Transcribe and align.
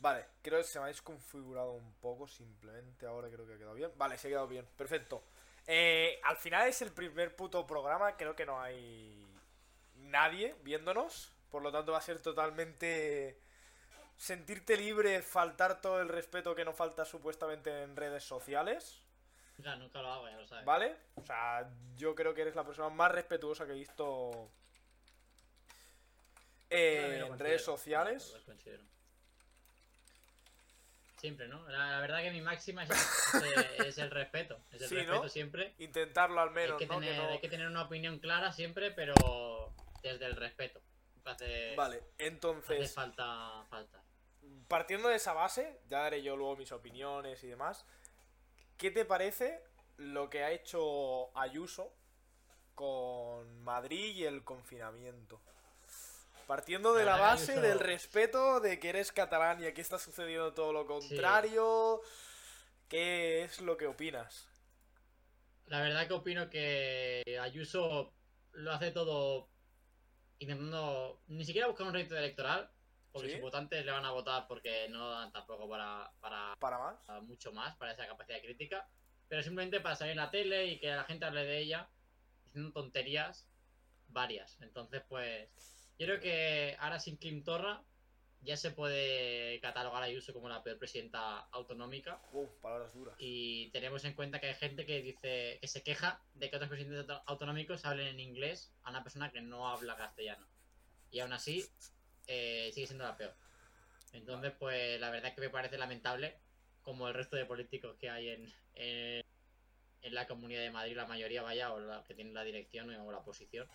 Vale, 0.00 0.24
creo 0.40 0.58
que 0.58 0.64
se 0.64 0.78
me 0.78 0.86
ha 0.86 0.88
desconfigurado 0.88 1.72
un 1.72 1.92
poco, 1.94 2.26
simplemente 2.26 3.06
ahora 3.06 3.28
creo 3.28 3.46
que 3.46 3.54
ha 3.54 3.58
quedado 3.58 3.74
bien. 3.74 3.92
Vale, 3.96 4.16
se 4.16 4.28
ha 4.28 4.30
quedado 4.30 4.48
bien, 4.48 4.66
perfecto. 4.76 5.22
Eh, 5.66 6.18
al 6.24 6.36
final 6.36 6.68
es 6.68 6.80
el 6.80 6.90
primer 6.90 7.36
puto 7.36 7.66
programa, 7.66 8.16
creo 8.16 8.34
que 8.34 8.46
no 8.46 8.60
hay 8.60 9.26
nadie 9.96 10.56
viéndonos, 10.62 11.32
por 11.50 11.62
lo 11.62 11.70
tanto 11.70 11.92
va 11.92 11.98
a 11.98 12.02
ser 12.02 12.20
totalmente 12.20 13.38
sentirte 14.16 14.76
libre, 14.76 15.22
faltar 15.22 15.80
todo 15.82 16.00
el 16.00 16.08
respeto 16.08 16.54
que 16.54 16.64
no 16.64 16.72
falta 16.72 17.04
supuestamente 17.04 17.82
en 17.82 17.94
redes 17.94 18.24
sociales. 18.24 19.02
Ya, 19.58 19.76
nunca 19.76 20.00
lo 20.00 20.08
hago, 20.08 20.28
ya 20.28 20.36
lo 20.36 20.46
sabes. 20.46 20.64
¿Vale? 20.64 20.96
O 21.16 21.26
sea, 21.26 21.70
yo 21.96 22.14
creo 22.14 22.34
que 22.34 22.40
eres 22.40 22.54
la 22.54 22.64
persona 22.64 22.88
más 22.88 23.12
respetuosa 23.12 23.66
que 23.66 23.72
he 23.72 23.74
visto 23.74 24.50
eh, 26.70 27.22
en 27.26 27.38
redes 27.38 27.62
sociales. 27.62 28.34
Siempre, 31.20 31.48
¿no? 31.48 31.68
La, 31.68 31.90
la 31.90 32.00
verdad 32.00 32.22
que 32.22 32.30
mi 32.30 32.40
máxima 32.40 32.82
es, 32.84 32.90
es- 32.90 33.80
es 33.86 33.98
el 33.98 34.10
respeto. 34.10 34.58
Es 34.72 34.80
el 34.80 34.88
Sí, 34.88 34.94
respeto 34.96 35.22
¿no? 35.24 35.28
siempre. 35.28 35.74
Intentarlo 35.76 36.40
al 36.40 36.48
Hay 36.48 36.54
menos, 36.54 36.78
que, 36.78 36.86
¿no? 36.86 36.98
Que 36.98 37.06
tener, 37.08 37.22
no- 37.22 37.28
hay 37.28 37.40
que 37.40 37.48
tener 37.50 37.66
una 37.66 37.82
opinión 37.82 38.18
clara 38.20 38.52
siempre, 38.52 38.90
pero 38.90 39.12
desde 40.02 40.24
el 40.24 40.34
respeto. 40.36 40.80
Hace, 41.26 41.76
Vale, 41.76 41.96
hace 41.98 42.26
entonces, 42.26 42.94
falta, 42.94 43.62
falta. 43.68 44.02
partiendo 44.66 45.08
de 45.10 45.16
esa 45.16 45.34
base, 45.34 45.78
ya 45.90 45.98
daré 45.98 46.22
yo 46.22 46.36
luego 46.36 46.56
mis 46.56 46.72
opiniones 46.72 47.44
y 47.44 47.48
demás. 47.48 47.84
¿Qué 48.78 48.90
te 48.90 49.04
parece 49.04 49.62
lo 49.98 50.30
que 50.30 50.42
ha 50.42 50.52
hecho 50.52 51.36
Ayuso 51.38 51.92
con 52.74 53.60
Madrid 53.62 54.16
y 54.16 54.24
el 54.24 54.42
confinamiento? 54.42 55.42
Partiendo 56.50 56.94
de 56.94 57.04
La 57.04 57.16
base 57.16 57.60
del 57.60 57.78
respeto 57.78 58.58
de 58.58 58.80
que 58.80 58.88
eres 58.88 59.12
catalán 59.12 59.62
y 59.62 59.66
aquí 59.66 59.80
está 59.80 60.00
sucediendo 60.00 60.52
todo 60.52 60.72
lo 60.72 60.84
contrario, 60.84 62.00
¿qué 62.88 63.44
es 63.44 63.60
lo 63.60 63.76
que 63.76 63.86
opinas? 63.86 64.48
La 65.66 65.80
verdad 65.80 66.08
que 66.08 66.12
opino 66.12 66.50
que 66.50 67.38
Ayuso 67.40 68.12
lo 68.50 68.72
hace 68.72 68.90
todo 68.90 69.48
intentando 70.40 71.22
ni 71.28 71.44
siquiera 71.44 71.68
buscar 71.68 71.86
un 71.86 71.94
rédito 71.94 72.16
electoral, 72.16 72.68
porque 73.12 73.28
¿Sí? 73.28 73.34
sus 73.34 73.42
votantes 73.42 73.84
le 73.84 73.92
van 73.92 74.04
a 74.04 74.10
votar 74.10 74.48
porque 74.48 74.88
no 74.88 75.08
dan 75.08 75.30
tampoco 75.30 75.68
para, 75.68 76.10
para 76.18 76.56
¿Para 76.58 76.78
más? 76.80 77.08
a 77.08 77.20
mucho 77.20 77.52
más 77.52 77.76
para 77.76 77.92
esa 77.92 78.08
capacidad 78.08 78.40
crítica, 78.42 78.88
pero 79.28 79.40
simplemente 79.44 79.78
para 79.78 79.94
salir 79.94 80.10
en 80.10 80.16
la 80.16 80.32
tele 80.32 80.66
y 80.66 80.80
que 80.80 80.88
la 80.88 81.04
gente 81.04 81.26
hable 81.26 81.44
de 81.44 81.58
ella 81.60 81.88
diciendo 82.42 82.72
tonterías 82.72 83.48
varias. 84.08 84.60
Entonces, 84.62 85.00
pues, 85.08 85.48
yo 86.00 86.06
creo 86.06 86.18
que 86.20 86.76
ahora 86.80 86.98
sin 86.98 87.18
Kim 87.18 87.44
Torra 87.44 87.84
ya 88.40 88.56
se 88.56 88.70
puede 88.70 89.60
catalogar 89.60 90.02
a 90.02 90.06
Ayuso 90.06 90.32
como 90.32 90.48
la 90.48 90.62
peor 90.62 90.78
presidenta 90.78 91.40
autonómica 91.52 92.22
Uf, 92.32 92.48
palabras 92.62 92.94
duras. 92.94 93.14
y 93.18 93.68
tenemos 93.70 94.02
en 94.06 94.14
cuenta 94.14 94.40
que 94.40 94.46
hay 94.46 94.54
gente 94.54 94.86
que 94.86 95.02
dice 95.02 95.58
que 95.60 95.68
se 95.68 95.82
queja 95.82 96.22
de 96.32 96.48
que 96.48 96.56
otros 96.56 96.70
presidentes 96.70 97.00
auto- 97.02 97.22
autonómicos 97.26 97.84
hablen 97.84 98.06
en 98.06 98.20
inglés 98.20 98.72
a 98.82 98.90
una 98.90 99.02
persona 99.02 99.30
que 99.30 99.42
no 99.42 99.68
habla 99.68 99.94
castellano. 99.94 100.46
Y 101.10 101.20
aún 101.20 101.34
así, 101.34 101.66
eh, 102.28 102.70
sigue 102.72 102.86
siendo 102.86 103.04
la 103.04 103.18
peor. 103.18 103.34
Entonces, 104.14 104.52
pues 104.58 104.98
la 105.00 105.10
verdad 105.10 105.34
que 105.34 105.42
me 105.42 105.50
parece 105.50 105.76
lamentable 105.76 106.38
como 106.80 107.08
el 107.08 107.14
resto 107.14 107.36
de 107.36 107.44
políticos 107.44 107.94
que 108.00 108.08
hay 108.08 108.30
en, 108.30 108.50
en, 108.74 109.24
en 110.00 110.14
la 110.14 110.26
Comunidad 110.26 110.62
de 110.62 110.70
Madrid, 110.70 110.96
la 110.96 111.04
mayoría 111.06 111.42
vaya, 111.42 111.74
o 111.74 111.78
la 111.78 112.02
que 112.04 112.14
tienen 112.14 112.32
la 112.32 112.42
dirección 112.44 112.88
o 112.88 113.12
la 113.12 113.22
posición, 113.22 113.68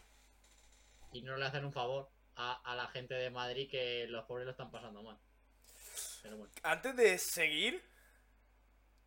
y 1.14 1.22
no 1.22 1.38
le 1.38 1.46
hacen 1.46 1.66
un 1.66 1.72
favor 1.72 2.10
a, 2.36 2.76
la 2.76 2.88
gente 2.88 3.14
de 3.14 3.30
Madrid 3.30 3.70
que 3.70 4.08
los 4.08 4.26
pobres 4.26 4.46
lo 4.46 4.52
están 4.52 4.72
pasando 4.72 5.02
mal. 5.04 5.18
Pero 6.22 6.38
bueno. 6.38 6.54
Antes 6.64 6.96
de 6.96 7.18
seguir. 7.18 7.84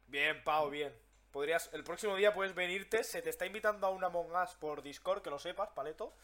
Bien, 0.07 0.43
Pau, 0.45 0.71
bien. 0.71 0.95
Podrías. 1.31 1.71
El 1.73 1.85
próximo 1.85 2.17
día 2.17 2.33
puedes 2.33 2.55
venirte. 2.55 3.05
Se 3.05 3.23
te 3.23 3.31
está 3.31 3.47
invitando 3.47 3.87
a 3.87 3.91
una 3.91 4.07
Among 4.07 4.33
Us 4.33 4.55
por 4.55 4.83
Discord, 4.83 5.23
que 5.23 5.31
lo 5.31 5.39
sepas, 5.39 5.69
paleto. 5.71 6.15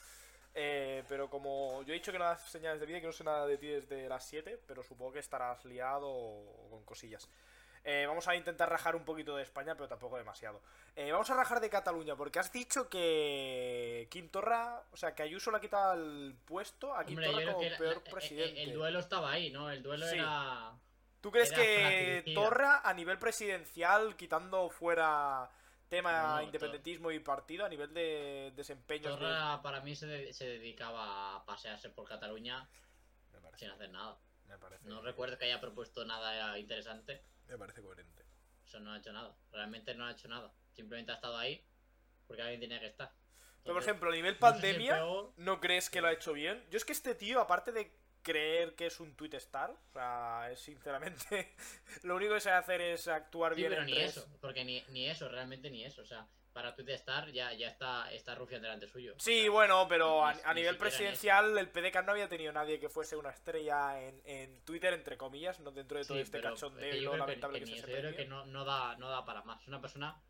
Eh, 0.54 1.02
pero 1.08 1.28
como 1.28 1.82
yo 1.82 1.92
he 1.92 1.96
dicho 1.96 2.12
que 2.12 2.18
no 2.18 2.24
das 2.24 2.48
señales 2.48 2.80
de 2.80 2.86
vida, 2.86 3.00
que 3.00 3.06
no 3.06 3.12
sé 3.12 3.24
nada 3.24 3.46
de 3.46 3.58
ti 3.58 3.66
desde 3.66 4.08
las 4.08 4.24
7, 4.24 4.62
pero 4.66 4.84
supongo 4.84 5.12
que 5.12 5.18
estarás 5.18 5.64
liado 5.64 6.08
o 6.08 6.68
con 6.70 6.84
cosillas. 6.84 7.28
Eh, 7.86 8.06
vamos 8.08 8.26
a 8.28 8.34
intentar 8.34 8.68
rajar 8.70 8.96
un 8.96 9.04
poquito 9.04 9.36
de 9.36 9.42
España, 9.42 9.74
pero 9.74 9.86
tampoco 9.88 10.16
demasiado. 10.16 10.62
Eh, 10.96 11.12
vamos 11.12 11.28
a 11.28 11.34
rajar 11.34 11.60
de 11.60 11.68
Cataluña, 11.68 12.16
porque 12.16 12.38
has 12.38 12.50
dicho 12.50 12.88
que 12.88 14.08
Quim 14.10 14.30
Torra, 14.30 14.82
o 14.90 14.96
sea, 14.96 15.14
que 15.14 15.22
Ayuso 15.22 15.50
le 15.50 15.58
ha 15.58 15.60
quitado 15.60 15.92
el 15.92 16.34
puesto 16.46 16.94
a 16.94 17.04
Quim 17.04 17.18
Hombre, 17.18 17.30
Torra 17.32 17.52
como 17.52 17.62
la- 17.68 17.76
peor 17.78 17.94
la- 17.96 18.00
eh, 18.00 18.10
presidente. 18.10 18.62
el 18.62 18.72
duelo 18.72 18.98
estaba 19.00 19.32
ahí, 19.32 19.50
¿no? 19.50 19.70
El 19.70 19.82
duelo 19.82 20.06
Sí. 20.06 20.16
era... 20.16 20.72
¿Tú 21.20 21.30
crees 21.30 21.52
Era 21.52 21.62
que 21.62 21.76
fratricida. 22.20 22.34
Torra 22.42 22.80
a 22.84 22.94
nivel 22.94 23.18
presidencial, 23.18 24.16
quitando 24.16 24.68
fuera 24.70 25.48
tema 25.88 26.36
No, 26.36 26.42
independentismo 26.42 27.10
y 27.10 27.18
partido, 27.20 27.64
a 27.64 27.68
nivel 27.68 27.92
de 27.94 28.52
desempeño? 28.56 29.10
Torra 29.16 29.60
para 29.62 29.80
mí 29.80 29.94
se, 29.94 30.06
de- 30.06 30.32
se 30.32 30.46
dedicaba 30.46 31.36
a 31.36 31.44
pasearse 31.44 31.90
por 31.90 32.08
Cataluña 32.08 32.66
sin 33.56 33.70
hacer 33.70 33.90
nada. 33.90 34.16
me 34.46 34.58
parece, 34.58 34.86
No 34.88 35.00
recuerdo 35.02 35.38
que 35.38 35.44
haya 35.46 35.60
propuesto 35.60 36.04
nada 36.04 36.58
interesante. 36.58 37.22
Me 37.48 37.58
parece 37.58 37.82
coherente. 37.82 38.24
Eso 38.64 38.80
no 38.80 38.92
ha 38.92 38.98
hecho 38.98 39.12
nada. 39.12 39.36
Realmente 39.52 39.94
no 39.94 40.06
ha 40.06 40.12
hecho 40.12 40.28
nada. 40.28 40.52
Simplemente 40.72 41.12
ha 41.12 41.16
estado 41.16 41.36
ahí 41.36 41.64
porque 42.26 42.42
alguien 42.42 42.60
tenía 42.60 42.80
que 42.80 42.86
estar. 42.86 43.12
Pero 43.62 43.74
por 43.74 43.82
ejemplo, 43.82 44.10
a 44.10 44.12
nivel 44.12 44.36
no 44.38 44.46
sé 44.46 44.60
si 44.60 44.66
el 44.66 44.74
pandemia, 44.74 45.04
¿no 45.36 45.60
crees 45.60 45.88
que 45.88 46.00
lo 46.00 46.08
ha 46.08 46.12
hecho 46.12 46.32
bien? 46.32 46.62
Yo 46.70 46.76
es 46.76 46.84
que 46.84 46.92
este 46.92 47.14
tío, 47.14 47.40
aparte 47.40 47.72
de 47.72 47.96
creer 48.22 48.74
que 48.74 48.86
es 48.86 49.00
un 49.00 49.14
tweet 49.14 49.34
star, 49.34 49.70
o 49.70 49.92
sea, 49.92 50.50
es 50.50 50.60
sinceramente, 50.60 51.54
lo 52.02 52.16
único 52.16 52.34
que 52.34 52.40
sabe 52.40 52.56
hacer 52.56 52.80
es 52.80 53.08
actuar 53.08 53.54
Sí, 53.54 53.60
bien 53.60 53.70
pero 53.70 53.82
en 53.82 53.86
ni 53.86 53.98
eso. 53.98 54.26
Porque 54.40 54.64
ni, 54.64 54.82
ni 54.88 55.08
eso, 55.08 55.28
realmente 55.28 55.70
ni 55.70 55.84
eso. 55.84 56.02
O 56.02 56.06
sea, 56.06 56.26
para 56.54 56.74
Twitter 56.74 56.94
Star 56.94 57.30
ya, 57.32 57.52
ya 57.52 57.68
está, 57.68 58.10
está 58.12 58.34
Rufián 58.36 58.62
delante 58.62 58.86
suyo. 58.88 59.14
Sí, 59.18 59.48
bueno, 59.48 59.86
pero 59.88 60.24
a, 60.24 60.32
Ni- 60.32 60.40
a 60.44 60.54
ni 60.54 60.60
nivel 60.60 60.78
presidencial 60.78 61.58
el 61.58 61.68
PDK 61.68 62.02
no 62.04 62.12
había 62.12 62.28
tenido 62.28 62.52
nadie 62.52 62.78
que 62.80 62.88
fuese 62.88 63.16
una 63.16 63.30
estrella 63.30 64.00
en, 64.00 64.22
en 64.24 64.64
Twitter, 64.64 64.94
entre 64.94 65.18
comillas, 65.18 65.58
no 65.60 65.72
dentro 65.72 65.98
de 65.98 66.04
todo 66.04 66.16
Sí, 66.16 66.22
este 66.22 66.38
pero 66.38 66.54
es 66.54 66.60
cachondeo 66.60 66.90
que 66.92 66.98
que- 66.98 67.18
lamentable 67.18 67.58
que 67.58 67.64
que, 67.66 67.70
ni 67.72 67.76
se 67.76 67.78
eso, 67.80 67.88
yo 67.88 67.92
creo 67.98 68.10
precie. 68.12 68.24
que 68.24 68.30
no, 68.30 68.46
no, 68.46 68.64
da, 68.64 68.96
no 68.96 69.08
da 69.10 69.24
para 69.24 69.42
más. 69.42 69.60
Es 69.62 69.68
una 69.68 69.80
persona 69.80 70.22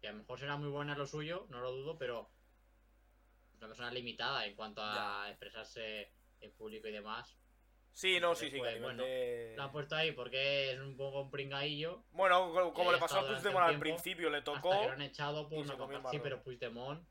que 0.00 0.08
a 0.08 0.12
lo 0.12 0.18
mejor 0.18 0.38
será 0.40 0.56
muy 0.56 0.68
buena 0.68 0.92
en 0.92 0.98
lo 0.98 1.06
suyo, 1.06 1.46
no 1.50 1.60
lo 1.60 1.70
dudo, 1.70 1.96
pero 1.96 2.28
es 3.52 3.58
una 3.58 3.68
persona 3.68 3.90
limitada 3.92 4.44
en 4.44 4.56
cuanto 4.56 4.82
a 4.82 5.26
expresarse 5.30 6.12
en 6.40 6.52
público 6.52 6.88
y 6.88 6.92
demás. 6.92 7.34
Sí, 7.96 8.20
no, 8.20 8.34
sí, 8.34 8.50
sí, 8.50 8.58
Pues, 8.58 8.74
nivel 8.74 8.82
bueno, 8.82 9.04
de- 9.04 9.54
Lo 9.56 9.62
han 9.62 9.72
puesto 9.72 9.96
ahí 9.96 10.12
porque 10.12 10.72
es 10.72 10.80
un 10.80 10.98
poco 10.98 11.22
un 11.22 11.30
pringadillo. 11.30 12.04
Bueno, 12.10 12.52
co- 12.52 12.74
como 12.74 12.90
y 12.90 12.92
le 12.92 12.96
ha 12.98 13.00
pasó 13.00 13.20
a 13.20 13.26
Puigdemont 13.26 13.56
al 13.64 13.68
tiempo 13.70 13.80
principio, 13.84 14.28
le 14.28 14.42
tocó. 14.42 14.68
Hasta 14.70 14.80
que 14.82 14.86
lo 14.88 14.92
han 14.92 15.00
echado 15.00 15.48
por 15.48 15.58
una 15.60 15.78
cosa. 15.78 16.10
Sí, 16.10 16.18
pero 16.22 16.42
Puigdemont 16.42 17.08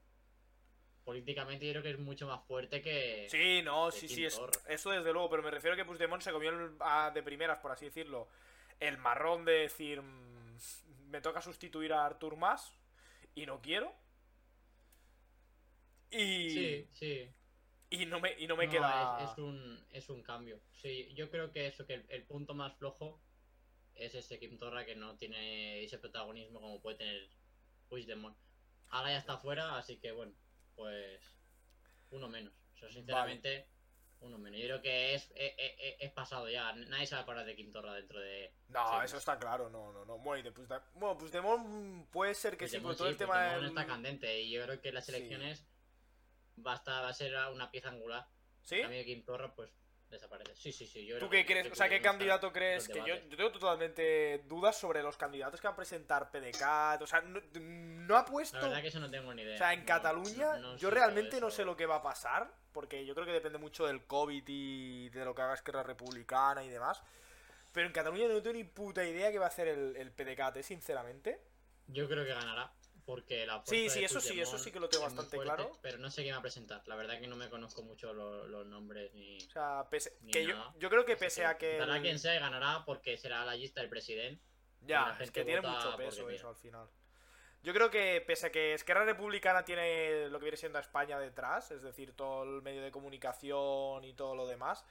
políticamente 1.04 1.66
yo 1.66 1.72
creo 1.72 1.82
que 1.82 1.90
es 1.90 1.98
mucho 1.98 2.28
más 2.28 2.46
fuerte 2.46 2.84
que... 2.84 3.26
Sí, 3.32 3.64
no, 3.64 3.90
sí, 3.90 4.08
sí, 4.08 4.26
es, 4.26 4.40
eso 4.68 4.92
desde 4.92 5.12
luego, 5.12 5.28
pero 5.32 5.42
me 5.42 5.50
refiero 5.50 5.74
a 5.74 5.78
que 5.78 5.86
Puigdemont 5.86 6.22
se 6.22 6.32
comió 6.32 6.52
el- 6.52 6.76
a- 6.80 7.10
de 7.12 7.24
primeras, 7.24 7.58
por 7.58 7.72
así 7.72 7.86
decirlo, 7.86 8.28
el 8.80 9.00
marrón 9.00 9.44
de 9.44 9.54
decir, 9.54 10.04
mm, 10.04 10.58
me 11.10 11.20
toca 11.20 11.42
sustituir 11.42 11.94
a 11.94 12.06
Artur 12.06 12.36
Mas 12.36 12.72
y 13.34 13.48
no 13.48 13.60
quiero. 13.60 13.92
Y, 16.12 16.50
Sí, 16.52 16.88
sí. 16.94 17.32
Y 18.02 18.06
no 18.06 18.20
me, 18.20 18.34
y 18.40 18.48
no 18.48 18.56
me 18.56 18.66
No, 18.68 18.72
queda... 18.72 19.24
Es, 19.24 19.32
es 19.32 19.38
un, 19.38 19.86
es 19.92 20.10
un 20.10 20.24
cambio. 20.24 20.60
Sí, 20.72 21.14
yo 21.16 21.30
creo 21.30 21.52
que 21.52 21.68
eso, 21.68 21.86
que 21.86 21.96
el, 21.96 22.06
el 22.10 22.24
punto 22.24 22.54
más 22.54 22.76
flojo 22.78 23.22
es 23.96 24.14
ese 24.16 24.40
Kim 24.40 24.58
Torra 24.58 24.86
que 24.86 24.96
no 24.96 25.16
tiene 25.18 25.84
ese 25.84 25.98
protagonismo 25.98 26.60
como 26.62 26.82
puede 26.82 26.98
tener 26.98 27.30
Puigdemont. 27.90 28.38
Ahora 28.90 29.12
ya 29.12 29.18
está 29.20 29.38
fuera, 29.38 29.78
así 29.78 29.98
que 29.98 30.12
bueno, 30.12 30.34
pues 30.76 31.22
uno 32.12 32.28
menos. 32.28 32.54
Eso 32.76 32.90
sinceramente, 32.90 33.68
uno 34.20 34.38
menos. 34.38 34.60
Yo 34.60 34.66
creo 34.68 34.82
que 34.82 35.16
es, 35.16 35.32
es, 35.36 35.54
es- 35.58 35.96
es 36.00 36.12
pasado 36.12 36.50
ya. 36.50 36.74
Nadie 36.74 37.06
se 37.08 37.16
va 37.16 37.20
a 37.20 37.24
acordar 37.24 37.46
de 37.46 37.56
Kim 37.56 37.72
Torra 37.72 37.94
dentro 37.94 38.20
de... 38.20 38.54
No, 38.68 39.00
Sí, 39.00 39.06
eso 39.06 39.18
está 39.18 39.40
claro, 39.40 39.70
no, 39.70 39.92
no, 39.94 40.04
no. 40.06 40.18
Bueno, 40.20 40.40
y 40.40 40.44
de 40.44 40.52
Puigdemont, 40.52 40.84
bueno, 40.94 41.18
Puigdemont 41.18 42.10
puede 42.10 42.34
ser 42.36 42.58
que 42.58 42.68
sí, 42.68 42.80
por 42.80 42.96
todo 42.96 43.08
sí, 43.08 43.12
el 43.14 43.18
tema 43.18 43.54
del... 43.56 43.66
está 43.66 43.86
candente 43.86 44.42
y 44.42 44.52
yo 44.52 44.64
creo 44.64 44.82
que 44.82 44.92
las 44.92 45.06
Sí. 45.06 45.12
Va, 46.66 46.74
a 46.74 46.76
estar- 46.76 47.04
va 47.04 47.10
a 47.10 47.14
ser 47.14 47.34
una 47.54 47.72
pieza 47.72 47.90
angular. 47.90 48.28
¿Sí? 48.62 48.82
A 48.82 48.88
mí 48.88 49.04
Kim 49.06 49.24
Torra 49.24 49.54
pues 49.54 49.72
desaparece. 50.10 50.56
Sí, 50.56 50.72
sí, 50.72 50.86
sí. 50.88 51.06
Yo 51.06 51.20
¿Tú 51.20 51.30
qué 51.30 51.46
crees? 51.46 51.72
O 51.72 51.76
sea, 51.76 51.90
¿qué 51.90 52.02
candidato 52.02 52.52
crees? 52.52 52.88
Que 52.88 53.04
yo, 53.06 53.20
tengo 53.36 53.52
totalmente 53.52 54.40
dudas 54.48 54.78
sobre 54.78 55.04
los 55.04 55.18
candidatos 55.18 55.60
que 55.60 55.68
van 55.68 55.74
a 55.74 55.78
presentar 55.78 56.32
PDCAT. 56.32 57.02
O 57.02 57.08
sea, 57.08 57.22
no, 57.22 57.40
no 57.54 58.18
ha 58.18 58.26
puesto. 58.26 58.58
La 58.58 58.64
verdad 58.68 58.82
que 58.82 58.88
eso 58.88 59.00
no 59.00 59.10
tengo 59.10 59.34
ni 59.34 59.42
idea. 59.44 59.56
O 59.56 59.58
sea, 59.58 59.74
en 59.74 59.82
No, 59.82 59.86
Cataluña, 59.86 60.58
no- 60.58 60.78
yo 60.78 60.90
realmente 60.90 61.40
no 61.40 61.50
sé 61.50 61.66
lo 61.66 61.76
que 61.76 61.86
va 61.86 61.98
a 61.98 62.02
pasar. 62.02 62.52
Porque 62.72 63.06
yo 63.06 63.14
creo 63.14 63.26
que 63.26 63.32
depende 63.32 63.58
mucho 63.58 63.86
del 63.86 64.06
COVID 64.06 64.44
y 64.48 65.08
de 65.10 65.24
lo 65.24 65.34
que 65.34 65.42
haga 65.42 65.54
Esquerra 65.54 65.82
Republicana 65.84 66.62
y 66.64 66.68
demás. 66.70 67.02
Pero 67.72 67.88
en 67.88 67.94
Cataluña 67.94 68.28
no 68.28 68.42
tengo 68.42 68.54
ni 68.54 68.66
puta 68.66 69.06
idea 69.06 69.32
qué 69.32 69.40
va 69.40 69.46
a 69.46 69.50
hacer 69.50 69.68
el, 69.70 69.96
el 69.96 70.14
¿eh? 70.18 70.64
sinceramente. 70.64 71.42
Yo 71.88 72.08
creo 72.08 72.26
que 72.26 72.34
ganará. 72.34 72.74
Porque 73.06 73.46
la 73.46 73.62
Sí, 73.66 73.90
sí, 73.90 74.00
de 74.00 74.06
eso 74.06 74.20
sí, 74.20 74.40
eso 74.42 74.58
sí 74.58 74.72
que 74.72 74.80
lo 74.80 74.90
tengo 74.90 75.06
es 75.06 75.14
bastante 75.14 75.36
fuerte, 75.38 75.56
claro. 75.56 75.78
Pero 75.82 75.98
no 76.00 76.10
sé 76.10 76.24
quién 76.24 76.34
va 76.36 76.40
a 76.40 76.42
presentar. 76.42 76.82
La 76.88 76.96
verdad 76.96 77.20
que 77.20 77.28
no 77.28 77.36
me 77.36 77.50
conozco 77.50 77.84
mucho 77.84 78.14
lo- 78.14 78.48
los 78.48 78.66
nombres 78.66 79.14
ni. 79.14 79.38
O 79.38 79.50
sea, 79.52 79.88
pese, 79.90 80.18
Ni 80.22 80.32
que 80.32 80.46
yo, 80.46 80.56
nada. 80.56 80.74
yo 80.78 80.90
creo 80.90 81.06
que 81.06 81.16
pese 81.16 81.46
a 81.46 81.58
que... 81.58 81.78
Ganará 81.78 81.98
el- 81.98 82.02
quien 82.04 82.20
sea 82.20 82.36
y 82.36 82.40
ganará 82.40 82.84
porque 82.86 83.18
será 83.18 83.46
la 83.46 83.56
lista 83.56 83.82
del 83.82 83.90
presidente. 83.90 84.44
Ya, 84.82 85.18
es 85.20 85.32
que 85.32 85.44
tiene 85.46 85.62
mucho 85.62 85.96
peso 85.98 86.30
eso 86.30 86.50
al 86.50 86.56
final. 86.56 86.88
Yo 87.64 87.74
creo 87.74 87.90
que 87.90 88.24
pese 88.28 88.48
a 88.48 88.52
que 88.52 88.74
Esquerra 88.76 89.06
Republicana 89.06 89.66
tiene 89.66 90.30
lo 90.30 90.38
que 90.38 90.44
viene 90.46 90.58
siendo 90.58 90.78
a 90.78 90.82
España 90.82 91.18
detrás, 91.20 91.72
es 91.72 91.82
decir, 91.82 92.14
todo 92.16 92.44
el 92.44 92.62
medio 92.62 92.84
de 92.84 92.92
comunicación 92.92 94.04
y 94.04 94.14
todo 94.14 94.36
lo 94.36 94.46
demás, 94.46 94.86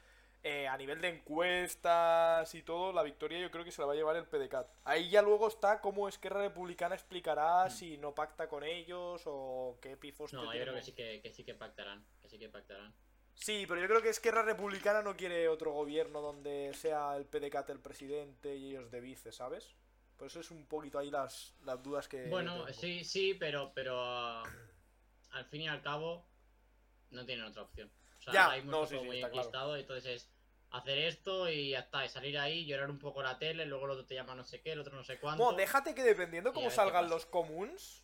eh, 0.47 0.69
a 0.69 0.77
nivel 0.77 1.01
de 1.01 1.09
encuestas 1.09 2.55
y 2.55 2.63
todo, 2.63 2.93
la 2.93 3.03
victoria 3.03 3.41
yo 3.41 3.51
creo 3.51 3.65
que 3.65 3.71
se 3.71 3.81
la 3.81 3.87
va 3.87 3.95
a 3.95 3.97
llevar 3.97 4.15
el 4.17 4.27
PDCAT. 4.27 4.69
Ahí 4.85 5.09
ya 5.09 5.23
luego 5.23 5.49
está 5.49 5.81
cómo 5.81 6.07
Esquerra 6.07 6.43
Republicana 6.43 6.95
explicará 6.95 7.71
si 7.71 7.97
no 7.97 8.15
pacta 8.15 8.47
con 8.47 8.63
ellos 8.63 9.23
o 9.25 9.79
qué 9.81 9.97
pifos 9.97 10.35
No, 10.35 10.45
yo 10.53 10.61
creo 10.61 10.75
que 10.75 10.83
sí 10.83 10.93
que, 10.93 11.23
que 11.23 11.33
sí 11.33 11.45
que 11.45 11.55
pactarán. 11.55 12.05
Que 12.21 12.29
sí 12.29 12.39
que 12.39 12.51
pactarán. 12.51 12.95
Sí, 13.33 13.65
pero 13.67 13.81
yo 13.81 13.89
creo 13.89 14.03
que 14.03 14.11
Esquerra 14.11 14.43
Republicana 14.43 15.01
no 15.01 15.17
quiere 15.17 15.49
otro 15.49 15.73
gobierno 15.73 16.21
donde 16.21 16.73
sea 16.75 17.17
el 17.17 17.25
PDCAT 17.25 17.71
el 17.71 17.81
presidente 17.81 18.55
y 18.55 18.73
ellos 18.73 18.91
de 18.91 19.01
vice, 19.01 19.33
¿sabes? 19.33 19.75
Por 20.19 20.27
eso 20.27 20.41
es 20.41 20.51
un 20.51 20.67
poquito 20.67 20.99
ahí 20.99 21.11
las, 21.11 21.55
las 21.65 21.83
dudas 21.83 22.07
que... 22.07 22.27
Bueno, 22.29 22.67
tengo. 22.67 22.79
sí, 22.79 23.03
sí, 23.03 23.33
pero, 23.33 23.73
pero 23.75 23.99
ah, 23.99 24.43
al 25.31 25.47
fin 25.47 25.63
y 25.63 25.69
al 25.69 25.81
cabo 25.81 26.27
no 27.11 27.25
tienen 27.25 27.47
otra 27.47 27.63
opción. 27.63 27.91
O 28.19 28.23
sea, 28.23 28.33
Ya, 28.33 28.63
no, 28.65 28.87
sí, 28.87 28.95
todo 28.95 29.01
sí, 29.01 29.07
muy 29.07 29.17
está 29.17 29.31
claro. 29.31 29.43
enquistado, 29.43 29.77
entonces 29.77 30.07
es 30.23 30.34
hacer 30.77 30.99
esto 30.99 31.49
y 31.49 31.71
ya 31.71 31.81
está, 31.81 32.05
y 32.05 32.09
salir 32.09 32.39
ahí, 32.39 32.65
llorar 32.67 32.91
un 32.91 32.99
poco 32.99 33.23
la 33.23 33.39
tele, 33.39 33.65
luego 33.67 33.85
el 33.87 33.93
otro 33.93 34.07
te 34.07 34.15
llama 34.15 34.35
no 34.35 34.45
sé 34.45 34.61
qué, 34.61 34.73
el 34.73 34.81
otro 34.81 34.95
no 34.97 35.05
sé 35.05 35.19
cuánto. 35.21 35.43
Bueno, 35.45 35.57
déjate 35.57 35.95
que 35.95 36.03
dependiendo 36.03 36.53
cómo 36.53 36.71
salgan 36.71 37.09
los 37.09 37.27
comuns. 37.27 38.03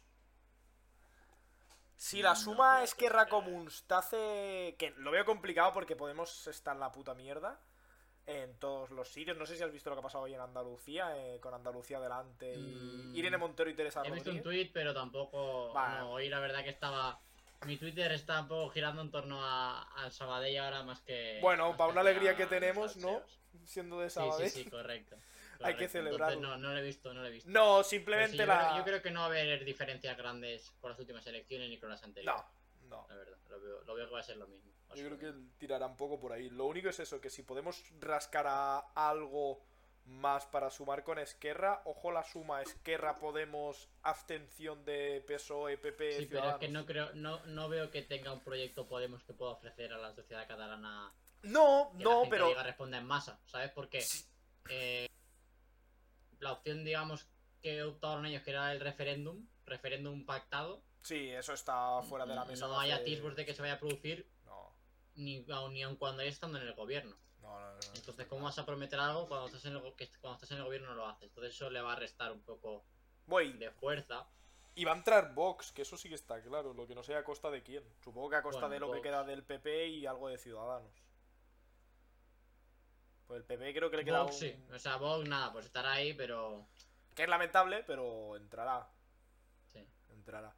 Si 1.97 2.23
la 2.23 2.31
No 2.31 2.37
suma 2.37 2.73
creo 2.77 2.85
Esquerra 2.85 3.25
que- 3.27 3.31
Comuns 3.31 3.85
te 3.87 3.95
hace. 3.95 4.77
Que 4.79 4.95
lo 4.97 5.11
veo 5.11 5.25
complicado 5.27 5.73
porque 5.73 5.97
Podemos 5.97 6.47
estar 6.47 6.75
en 6.75 6.81
la 6.81 6.91
puta 6.91 7.15
mierda. 7.15 7.61
En 8.27 8.59
todos 8.59 8.91
los 8.91 9.09
sitios. 9.13 9.37
No 9.37 9.45
sé 9.45 9.57
si 9.57 9.63
has 9.63 9.73
visto 9.73 9.91
lo 9.91 9.97
que 9.97 10.01
ha 10.01 10.03
pasado 10.05 10.25
hoy 10.25 10.33
en 10.35 10.41
Andalucía. 10.41 11.15
eh, 11.17 11.41
con 11.41 11.53
Andalucía 11.53 12.01
delante. 12.01 12.55
Y 12.55 12.59
Mm. 12.59 13.17
Irene 13.17 13.37
Montero 13.37 13.69
y 13.69 13.75
Teresa 13.75 14.03
He 14.05 14.11
visto 14.11 14.31
un 14.31 14.43
tweet, 14.43 14.71
pero 14.73 14.95
tampoco. 14.95 15.73
Va. 15.75 15.99
No, 16.01 16.13
hoy 16.13 16.29
la 16.31 16.41
verdad 16.41 16.63
que 16.65 16.71
estaba. 16.71 17.21
Mi 17.67 17.77
Twitter 17.77 18.11
está 18.13 18.41
un 18.41 18.49
poco 18.49 18.71
girando 18.71 19.03
en 19.03 19.11
torno 19.11 19.45
a, 19.45 19.83
al 20.03 20.13
Sabadell 20.13 20.59
ahora 20.59 20.83
más 20.83 21.01
que. 21.03 21.39
Bueno, 21.43 21.69
más 21.69 21.77
para 21.77 21.93
una 21.93 22.01
alegría 22.01 22.35
que 22.35 22.47
tenemos, 22.47 22.97
¿no? 22.97 23.23
Siendo 23.65 24.01
de 24.01 24.09
Sí, 24.09 24.15
Sabadell. 24.15 24.51
sí, 24.51 24.65
sí, 24.65 24.71
correcto. 24.71 25.17
Hay 25.63 25.77
que 25.77 25.89
celebrarlo. 25.89 26.37
Entonces, 26.37 26.61
no, 26.63 26.69
no 26.69 26.73
lo 26.73 26.81
he 26.81 26.83
visto, 26.83 27.13
no 27.13 27.21
lo 27.21 27.27
he 27.27 27.31
visto. 27.31 27.51
No, 27.51 27.83
sí, 27.83 27.97
simplemente 27.97 28.39
yo, 28.39 28.47
la. 28.47 28.59
creo, 28.69 28.79
yo 28.79 28.85
creo 28.85 29.03
que 29.03 29.11
no 29.11 29.21
va 29.21 29.27
a 29.27 29.29
haber 29.29 29.63
diferencias 29.65 30.17
grandes 30.17 30.71
con 30.81 30.91
las 30.91 30.99
últimas 30.99 31.27
elecciones 31.27 31.69
ni 31.69 31.79
con 31.79 31.91
las 31.91 32.03
anteriores. 32.03 32.43
No, 32.85 32.89
no. 32.89 33.07
La 33.11 33.17
verdad, 33.17 33.37
lo 33.51 33.61
veo, 33.61 33.83
lo 33.85 33.95
veo 33.95 34.07
que 34.09 34.15
va 34.15 34.21
a 34.21 34.23
ser 34.25 34.39
lo 34.39 34.47
mismo. 34.47 34.71
Yo 34.95 35.05
creo 35.07 35.19
que 35.19 35.33
tirará 35.59 35.87
un 35.87 35.97
poco 35.97 36.19
por 36.19 36.33
ahí. 36.33 36.49
Lo 36.49 36.65
único 36.65 36.89
es 36.89 36.99
eso, 36.99 37.21
que 37.21 37.29
si 37.31 37.43
podemos 37.43 37.85
rascar 38.01 38.47
a 38.49 38.79
algo 38.95 39.63
más 40.11 40.45
para 40.47 40.71
sumar 40.71 41.05
con 41.05 41.19
Esquerra, 41.19 41.83
ojo 41.85 42.11
la 42.11 42.25
suma 42.25 42.63
Esquerra, 42.63 43.19
Podemos, 43.19 43.89
abstención 44.03 44.85
de 44.85 45.25
PSOE, 45.27 45.79
PP, 45.79 46.13
Sí, 46.13 46.17
pero 46.17 46.21
es 46.23 46.29
Ciudadanos. 46.29 46.61
que 46.61 46.69
no 46.69 46.85
creo, 46.87 47.13
no, 47.15 47.45
no 47.47 47.69
veo 47.69 47.91
que 47.91 48.03
tenga 48.03 48.33
un 48.33 48.41
proyecto 48.41 48.89
Podemos 48.89 49.23
que 49.23 49.33
pueda 49.33 49.53
ofrecer 49.53 49.93
a 49.93 49.99
la 49.99 50.13
sociedad 50.15 50.47
catalana 50.49 51.13
No, 51.43 51.91
que 51.97 51.99
la 51.99 52.11
no, 52.11 52.21
gente 52.23 52.31
pero... 52.31 52.49
diga 52.49 52.63
responda 52.65 52.99
en 52.99 53.07
masa, 53.07 53.41
¿sabes? 53.47 53.71
Porque 53.71 54.01
Sí, 54.01 54.25
eh, 54.69 55.07
la 56.41 56.53
opción, 56.53 56.85
digamos, 56.85 57.27
que 57.63 57.83
optaron 57.85 58.27
ellos, 58.27 58.43
que 58.43 58.51
era 58.51 58.73
el 58.73 58.81
referéndum, 58.81 59.47
referéndum 59.67 60.25
pactado, 60.27 60.83
Sí, 61.03 61.31
eso 61.31 61.53
está 61.55 62.03
fuera 62.03 62.27
de 62.27 62.35
la 62.35 62.45
mesa. 62.45 62.67
no 62.67 62.75
de 62.75 62.85
hay 62.85 62.91
hace- 62.91 63.03
atisbos 63.03 63.35
de 63.37 63.47
que 63.47 63.55
se 63.55 63.63
vaya 63.63 63.75
a 63.75 63.79
producir 63.79 64.29
No, 64.45 64.75
ni 65.15 65.47
aun, 65.51 65.73
ni 65.73 65.83
aun 65.83 65.97
cuando 65.97 66.21
hayas 66.23 66.35
estando 66.35 66.59
en 66.61 66.67
el 66.67 66.75
gobierno. 66.75 67.17
No, 67.59 67.61
no. 67.61 67.67
no, 67.73 67.73
no, 67.73 67.95
Entonces, 67.95 68.27
¿cómo 68.27 68.45
vas 68.45 68.59
a 68.59 68.67
prometer 68.67 68.99
algo 69.01 69.27
cuando 69.29 69.47
estás 69.47 69.65
en 69.65 69.77
el, 69.77 69.81
cuando 70.21 70.35
estás 70.35 70.51
en 70.53 70.59
el 70.59 70.65
gobierno 70.65 70.89
no 70.89 70.95
lo 70.95 71.07
haces? 71.07 71.29
Entonces 71.29 71.55
eso 71.55 71.71
le 71.71 71.81
va 71.81 71.93
a 71.95 71.97
restar 71.97 72.31
un 72.33 72.43
poco 72.43 72.85
Voy, 73.27 73.53
de 73.55 73.71
fuerza. 73.71 74.27
y 74.75 74.85
va 74.85 74.93
a 74.93 74.97
entrar 74.97 75.35
Vox, 75.35 75.73
que 75.73 75.83
eso 75.83 75.97
sí 75.97 76.09
que 76.09 76.15
está 76.15 76.41
claro, 76.43 76.73
lo 76.75 76.87
que 76.87 76.95
no 76.95 77.03
sé 77.03 77.15
a 77.15 77.25
costa 77.25 77.51
de 77.51 77.63
quién. 77.63 77.85
Supongo 78.03 78.31
que 78.31 78.37
a 78.37 78.43
costa 78.43 78.61
Bueno, 78.67 78.75
de 78.75 78.81
lo 78.81 78.93
que 78.93 79.03
queda 79.03 79.25
del 79.25 79.43
PP 79.45 79.89
y 79.89 80.07
algo 80.07 80.29
de 80.29 80.39
Ciudadanos. 80.39 80.93
Pues 83.27 83.39
el 83.41 83.45
PP 83.47 83.75
creo 83.75 83.91
que 83.91 83.97
le 83.99 84.05
queda 84.05 84.23
Vox 84.23 84.35
un... 84.35 84.41
sí, 84.41 84.57
o 84.75 84.79
sea, 84.79 84.97
Vox 84.97 85.29
nada, 85.29 85.53
pues 85.53 85.67
estará 85.67 85.93
ahí, 85.93 86.15
pero 86.15 86.67
Que 87.15 87.23
es 87.25 87.29
lamentable, 87.29 87.85
pero 87.87 88.37
entrará. 88.37 88.91
sí, 89.67 89.87
Entrará. 90.11 90.55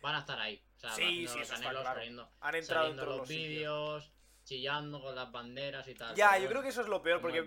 van 0.00 0.14
a 0.16 0.18
estar 0.20 0.38
ahí. 0.38 0.62
O 0.76 0.78
sea, 0.78 0.90
Sí, 0.90 1.02
sí, 1.02 1.22
los 1.24 1.36
eso 1.36 1.54
está 1.54 1.70
claro. 1.70 1.82
saliendo, 1.82 2.30
Han 2.40 2.54
entrado 2.54 2.82
saliendo 2.82 3.02
dentro 3.02 3.04
de 3.12 3.18
los 3.18 3.18
los 3.18 3.28
sitios. 3.28 3.48
vídeos, 3.48 4.12
chillando 4.44 5.00
con 5.00 5.14
las 5.14 5.30
banderas 5.30 5.86
y 5.88 5.94
tal. 5.94 6.14
Ya, 6.14 6.38
yo 6.38 6.48
creo 6.48 6.62
que 6.62 6.68
eso 6.68 6.80
es 6.80 6.88
lo 6.88 7.02
peor, 7.02 7.20
porque 7.20 7.46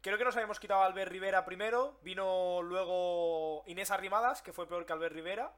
creo 0.00 0.18
que 0.18 0.24
nos 0.24 0.36
habíamos 0.36 0.60
quitado 0.60 0.82
a 0.82 0.86
Albert 0.86 1.10
Rivera 1.10 1.44
primero, 1.44 1.98
vino 2.02 2.62
luego 2.62 3.64
Inés 3.66 3.90
Arrimadas, 3.90 4.42
que 4.42 4.52
fue 4.52 4.68
peor 4.68 4.86
que 4.86 4.92
Albert 4.92 5.14
Rivera. 5.14 5.54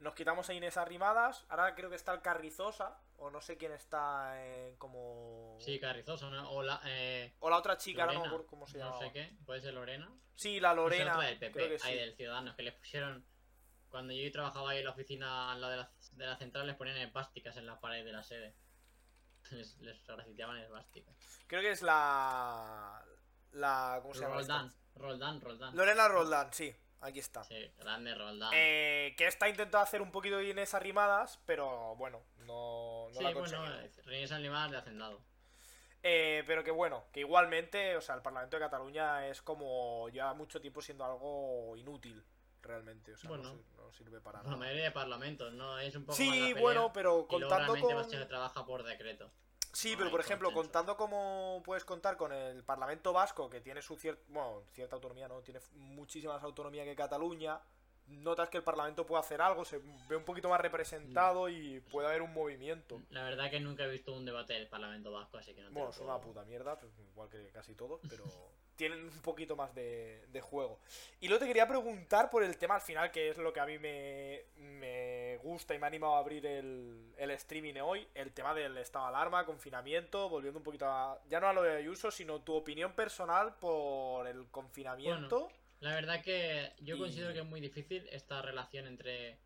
Nos 0.00 0.14
quitamos 0.14 0.48
a 0.48 0.54
Inés 0.54 0.76
Arrimadas, 0.76 1.44
ahora 1.48 1.74
creo 1.74 1.90
que 1.90 1.96
está 1.96 2.12
el 2.12 2.22
Carrizosa, 2.22 3.00
o 3.16 3.30
no 3.30 3.40
sé 3.40 3.56
quién 3.56 3.72
está 3.72 4.32
eh, 4.36 4.76
como... 4.78 5.56
Sí, 5.60 5.80
Carrizosa, 5.80 6.30
¿no? 6.30 6.48
O 6.52 6.62
la, 6.62 6.80
eh, 6.84 7.34
O 7.40 7.50
la 7.50 7.56
otra 7.56 7.76
chica, 7.76 8.02
ahora 8.02 8.14
no 8.14 8.20
me 8.20 8.26
acuerdo 8.26 8.46
cómo 8.46 8.68
se 8.68 8.78
llama. 8.78 8.92
no 8.92 9.00
sé 9.00 9.10
qué, 9.10 9.36
puede 9.44 9.60
ser 9.60 9.74
Lorena. 9.74 10.08
Sí, 10.36 10.60
la 10.60 10.72
Lorena, 10.72 11.14
otra 11.14 11.26
del 11.26 11.38
PP, 11.38 11.52
creo 11.52 11.68
que 11.68 11.78
sí. 11.80 11.88
ahí 11.88 11.98
del 11.98 12.14
Ciudadanos, 12.14 12.54
que 12.54 12.62
les 12.62 12.74
pusieron. 12.74 13.26
Cuando 13.88 14.12
yo 14.12 14.30
trabajaba 14.30 14.70
ahí 14.70 14.78
en 14.78 14.84
la 14.84 14.90
oficina 14.92 15.50
al 15.50 15.60
lado 15.60 15.72
de 15.72 15.78
la, 15.78 15.90
de 16.12 16.26
la 16.26 16.36
central, 16.36 16.66
les 16.68 16.76
ponían 16.76 16.98
esvásticas 16.98 17.56
en 17.56 17.66
la 17.66 17.80
pared 17.80 18.04
de 18.04 18.12
la 18.12 18.22
sede. 18.22 18.54
Les, 19.50 19.78
les 19.80 20.06
recitaban 20.06 20.58
esvásticas. 20.58 21.14
Creo 21.46 21.60
que 21.60 21.70
es 21.72 21.82
la... 21.82 23.04
la 23.52 23.98
¿Cómo 24.02 24.14
se 24.14 24.20
llama? 24.20 24.36
Roldán, 24.36 24.72
Roldán, 24.94 25.40
Roldán. 25.40 25.76
Lorena 25.76 26.08
Roldán, 26.08 26.52
sí, 26.52 26.74
aquí 27.00 27.18
está. 27.20 27.44
Sí, 27.44 27.72
grande 27.78 28.14
Roldán. 28.14 28.50
Eh, 28.54 29.14
que 29.16 29.26
esta 29.26 29.48
intentó 29.48 29.78
hacer 29.78 30.02
un 30.02 30.10
poquito 30.10 30.36
de 30.36 30.48
Inés 30.48 30.74
Arrimadas, 30.74 31.40
pero 31.46 31.96
bueno, 31.96 32.22
no, 32.38 33.08
no 33.08 33.18
sí, 33.18 33.22
la 33.22 33.32
bueno, 33.32 33.64
Reinier 34.04 34.28
Sanlimar 34.28 34.70
de 34.70 34.76
Hacendado. 34.76 35.20
Eh, 36.02 36.44
pero 36.46 36.62
que 36.62 36.70
bueno, 36.70 37.06
que 37.12 37.20
igualmente, 37.20 37.96
o 37.96 38.00
sea, 38.00 38.14
el 38.14 38.22
Parlamento 38.22 38.56
de 38.56 38.62
Cataluña 38.62 39.26
es 39.26 39.42
como 39.42 40.08
ya 40.10 40.32
mucho 40.32 40.60
tiempo 40.60 40.80
siendo 40.80 41.04
algo 41.04 41.76
inútil, 41.76 42.24
realmente. 42.68 43.12
O 43.14 43.16
sea, 43.16 43.28
Bueno. 43.28 43.44
no, 43.44 43.50
sir- 43.50 43.64
no 43.76 43.92
sirve 43.92 44.20
para 44.20 44.38
La 44.38 44.44
nada. 44.44 44.56
mayoría 44.56 44.84
de 44.84 44.90
parlamentos, 44.92 45.52
¿no? 45.54 45.78
Es 45.80 45.96
un 45.96 46.04
poco 46.04 46.18
más 46.18 46.26
la 46.28 46.34
Sí, 46.34 46.52
bueno, 46.54 46.92
pero 46.92 47.10
y 47.10 47.14
luego 47.14 47.28
contando 47.48 47.80
con... 47.80 48.10
se 48.10 48.24
trabaja 48.26 48.64
por 48.64 48.84
decreto. 48.84 49.30
Sí, 49.72 49.92
no 49.92 49.98
pero 49.98 50.10
por 50.10 50.20
ejemplo, 50.20 50.48
consenso. 50.48 50.62
contando 50.72 50.96
como 50.96 51.62
puedes 51.64 51.84
contar 51.84 52.16
con 52.16 52.32
el 52.32 52.62
Parlamento 52.64 53.12
Vasco, 53.12 53.50
que 53.50 53.60
tiene 53.60 53.82
su 53.82 53.96
cierta, 53.96 54.22
bueno, 54.28 54.62
cierta 54.72 54.96
autonomía, 54.96 55.28
¿no? 55.28 55.40
Tiene 55.42 55.60
muchísima 55.74 56.34
más 56.34 56.42
autonomía 56.42 56.84
que 56.84 56.96
Cataluña, 56.96 57.60
notas 58.06 58.48
que 58.48 58.56
el 58.56 58.64
Parlamento 58.64 59.04
puede 59.04 59.20
hacer 59.20 59.42
algo, 59.42 59.64
se 59.66 59.78
ve 60.08 60.16
un 60.16 60.24
poquito 60.24 60.48
más 60.48 60.60
representado 60.60 61.48
y 61.50 61.80
puede 61.80 62.08
haber 62.08 62.22
un 62.22 62.32
movimiento. 62.32 63.02
La 63.10 63.22
verdad 63.24 63.50
que 63.50 63.60
nunca 63.60 63.84
he 63.84 63.88
visto 63.90 64.12
un 64.14 64.24
debate 64.24 64.54
del 64.54 64.66
Parlamento 64.68 65.12
Vasco, 65.12 65.36
así 65.38 65.54
que 65.54 65.60
no 65.60 65.68
te 65.68 65.74
Bueno, 65.74 65.90
puedo- 65.90 66.04
una 66.04 66.18
puta 66.20 66.42
mierda, 66.44 66.78
pues, 66.78 66.90
igual 66.98 67.28
que 67.28 67.48
casi 67.50 67.74
todos, 67.74 68.00
pero 68.08 68.24
tienen 68.78 69.00
un 69.04 69.20
poquito 69.22 69.56
más 69.56 69.74
de, 69.74 70.24
de 70.28 70.40
juego. 70.40 70.80
Y 71.20 71.28
luego 71.28 71.40
te 71.40 71.46
quería 71.48 71.66
preguntar 71.68 72.30
por 72.30 72.42
el 72.42 72.56
tema 72.56 72.76
al 72.76 72.80
final, 72.80 73.10
que 73.10 73.28
es 73.28 73.36
lo 73.36 73.52
que 73.52 73.60
a 73.60 73.66
mí 73.66 73.76
me, 73.78 74.44
me 74.56 75.36
gusta 75.42 75.74
y 75.74 75.78
me 75.78 75.84
ha 75.86 75.88
animado 75.88 76.14
a 76.14 76.20
abrir 76.20 76.46
el, 76.46 77.12
el 77.18 77.30
streaming 77.32 77.74
hoy, 77.82 78.06
el 78.14 78.32
tema 78.32 78.54
del 78.54 78.78
estado 78.78 79.04
de 79.06 79.08
alarma, 79.10 79.44
confinamiento, 79.44 80.28
volviendo 80.30 80.58
un 80.58 80.64
poquito 80.64 80.86
a... 80.86 81.20
Ya 81.28 81.40
no 81.40 81.48
a 81.48 81.52
lo 81.52 81.62
de 81.62 81.76
Ayuso, 81.76 82.10
sino 82.10 82.40
tu 82.40 82.54
opinión 82.54 82.92
personal 82.94 83.54
por 83.58 84.26
el 84.26 84.46
confinamiento. 84.50 85.50
La 85.80 85.94
verdad 85.94 86.22
que 86.22 86.72
yo 86.80 86.96
Y- 86.96 86.98
considero 86.98 87.32
que 87.32 87.40
es 87.40 87.44
muy 87.46 87.60
difícil 87.60 88.08
esta 88.10 88.40
relación 88.42 88.86
entre 88.86 89.38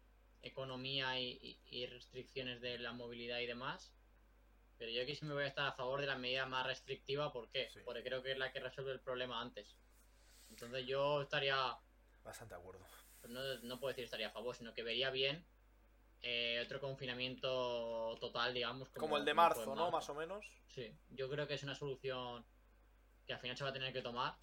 economía 0.42 1.18
y, 1.18 1.30
y- 1.42 1.58
y 1.70 1.86
restricciones 1.86 2.60
de 2.60 2.78
la 2.78 2.92
movilidad 2.92 3.38
y 3.40 3.46
demás. 3.46 3.92
Pero 4.82 4.90
yo 4.90 5.02
aquí 5.04 5.14
sí 5.14 5.24
me 5.24 5.32
voy 5.34 5.44
a 5.44 5.46
estar 5.46 5.64
a 5.64 5.74
favor 5.74 6.00
de 6.00 6.08
la 6.08 6.18
medida 6.18 6.44
más 6.44 6.66
restrictiva. 6.66 7.32
¿Por 7.32 7.48
qué? 7.50 7.70
Sí. 7.72 7.78
Porque 7.84 8.02
creo 8.02 8.20
que 8.20 8.32
es 8.32 8.38
la 8.38 8.50
que 8.50 8.58
resuelve 8.58 8.90
el 8.90 8.98
problema 8.98 9.40
antes. 9.40 9.76
Entonces 10.50 10.84
yo 10.88 11.22
estaría, 11.22 11.78
Bastante 12.24 12.56
de 12.56 12.60
acuerdo. 12.60 12.84
pues 13.20 13.32
no, 13.32 13.40
no 13.62 13.78
puedo 13.78 13.90
decir 13.92 14.02
estaría 14.02 14.26
a 14.26 14.32
favor, 14.32 14.56
sino 14.56 14.74
que 14.74 14.82
vería 14.82 15.10
bien 15.10 15.46
eh, 16.20 16.60
otro 16.66 16.80
confinamiento 16.80 18.16
total, 18.18 18.54
digamos. 18.54 18.88
Como, 18.88 19.18
el 19.18 19.24
de 19.24 19.34
marzo, 19.34 19.72
¿no? 19.72 19.88
Más 19.92 20.08
o 20.08 20.14
menos. 20.16 20.44
Sí, 20.66 20.92
yo 21.10 21.30
creo 21.30 21.46
que 21.46 21.54
es 21.54 21.62
una 21.62 21.76
solución 21.76 22.44
que 23.24 23.34
al 23.34 23.38
final 23.38 23.56
se 23.56 23.62
va 23.62 23.70
a 23.70 23.72
tener 23.72 23.92
que 23.92 24.02
tomar 24.02 24.34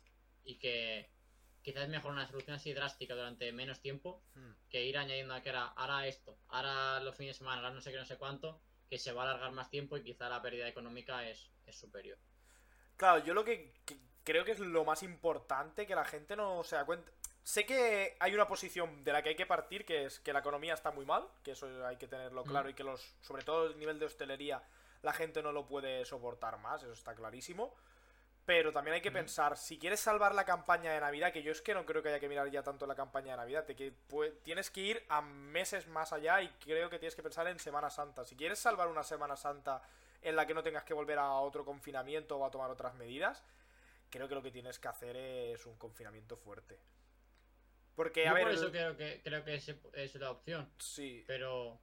y 0.46 0.58
que 0.58 1.12
quizás 1.63 1.84
es 1.84 1.89
mejor 1.89 2.13
una 2.13 2.25
solución 2.25 2.55
así 2.55 2.72
drástica 2.72 3.13
durante 3.13 3.51
menos 3.51 3.81
tiempo 3.81 4.24
Hmm. 4.36 4.51
que 4.69 4.86
ir 4.86 4.98
añadiendo 4.98 5.34
a 5.34 5.41
que 5.41 5.50
ahora 5.50 6.08
esto, 6.08 6.39
ahora 6.48 7.01
los 7.01 7.13
fines 7.17 7.36
de 7.36 7.39
semana, 7.39 7.58
ahora 7.58 7.74
no 7.75 7.81
sé 7.81 7.91
qué, 7.91 7.98
no 7.98 8.05
sé 8.05 8.17
cuánto, 8.17 8.62
que 8.89 8.98
se 8.98 9.12
va 9.12 9.24
a 9.24 9.29
alargar 9.29 9.51
más 9.51 9.69
tiempo 9.69 9.98
y 9.98 10.03
quizá 10.03 10.29
la 10.29 10.41
pérdida 10.41 10.67
económica 10.67 11.27
es, 11.27 11.50
es 11.65 11.77
superior. 11.77 12.17
Claro, 12.98 13.24
yo 13.24 13.34
lo 13.34 13.46
que, 13.46 13.74
que 13.86 13.98
creo 14.24 14.43
que 14.43 14.51
es 14.51 14.60
lo 14.60 14.84
más 14.84 15.03
importante 15.03 15.88
que 15.88 15.96
la 15.96 16.05
gente 16.05 16.36
no 16.36 16.63
se 16.63 16.75
da 16.75 16.86
cuenta. 16.86 17.12
sé 17.43 17.65
que 17.65 18.17
hay 18.19 18.34
una 18.34 18.48
posición 18.48 19.03
de 19.03 19.13
la 19.13 19.22
que 19.22 19.29
hay 19.29 19.36
que 19.36 19.46
partir, 19.46 19.86
que 19.86 20.05
es 20.05 20.19
que 20.19 20.34
la 20.34 20.39
economía 20.39 20.74
está 20.74 20.91
muy 20.91 21.05
mal, 21.05 21.27
que 21.43 21.51
eso 21.51 21.67
hay 21.86 21.98
que 21.98 22.08
tenerlo 22.08 22.43
claro 22.43 22.69
y 22.69 22.74
que 22.74 22.84
los, 22.84 23.01
sobre 23.22 23.43
todo 23.43 23.67
el 23.67 23.79
nivel 23.79 24.00
de 24.00 24.05
hostelería, 24.05 24.62
la 25.01 25.13
gente 25.13 25.41
no 25.41 25.51
lo 25.51 25.65
puede 25.65 26.03
soportar 26.05 26.58
más, 26.60 26.84
eso 26.84 26.93
está 26.93 27.15
clarísimo. 27.15 27.74
Pero 28.50 28.72
también 28.72 28.96
hay 28.96 29.01
que 29.01 29.12
pensar, 29.12 29.56
si 29.58 29.77
quieres 29.77 30.00
salvar 30.00 30.34
la 30.34 30.44
campaña 30.44 30.91
de 30.91 31.00
Navidad, 31.00 31.32
que 31.32 31.44
yo 31.44 31.51
es 31.51 31.62
que 31.62 31.75
no 31.75 31.86
creo 31.86 32.01
que 32.01 32.10
haya 32.10 32.20
que 32.20 32.27
mirar 32.27 32.50
ya 32.50 32.63
tanto 32.63 32.88
la 32.88 32.96
campaña 32.96 33.34
de 33.34 33.38
Navidad, 33.38 33.63
te 33.63 33.75
que, 33.75 33.94
tienes 34.44 34.72
que 34.72 34.82
ir 34.82 35.03
a 35.08 35.22
meses 35.22 35.86
más 35.86 36.13
allá 36.13 36.41
y 36.41 36.48
creo 36.60 36.89
que 36.89 36.98
tienes 36.98 37.15
que 37.15 37.22
pensar 37.22 37.46
en 37.46 37.60
Semana 37.60 37.91
Santa. 37.91 38.25
Si 38.25 38.36
quieres 38.36 38.58
salvar 38.58 38.88
una 38.88 39.03
Semana 39.03 39.36
Santa 39.36 39.84
en 40.24 40.36
la 40.36 40.48
que 40.48 40.56
no 40.56 40.63
tengas 40.63 40.84
que 40.84 40.96
volver 40.96 41.20
a 41.20 41.29
otro 41.34 41.63
confinamiento 41.63 42.39
o 42.39 42.44
a 42.44 42.50
tomar 42.50 42.72
otras 42.72 42.96
medidas, 42.96 43.44
creo 44.10 44.27
que 44.27 44.34
lo 44.34 44.41
que 44.41 44.50
tienes 44.50 44.79
que 44.79 44.88
hacer 44.88 45.15
es 45.15 45.68
un 45.68 45.77
confinamiento 45.77 46.36
fuerte. 46.36 46.79
Porque, 47.94 48.27
a 48.27 48.34
ver. 48.34 48.46
Por 48.46 48.53
eso 48.53 48.72
creo 48.72 48.98
que, 48.98 49.22
creo 49.24 49.46
que 49.46 49.53
es, 49.53 50.15
la 50.15 50.32
opción. 50.32 50.68
Sí. 50.79 51.24
Pero. 51.27 51.79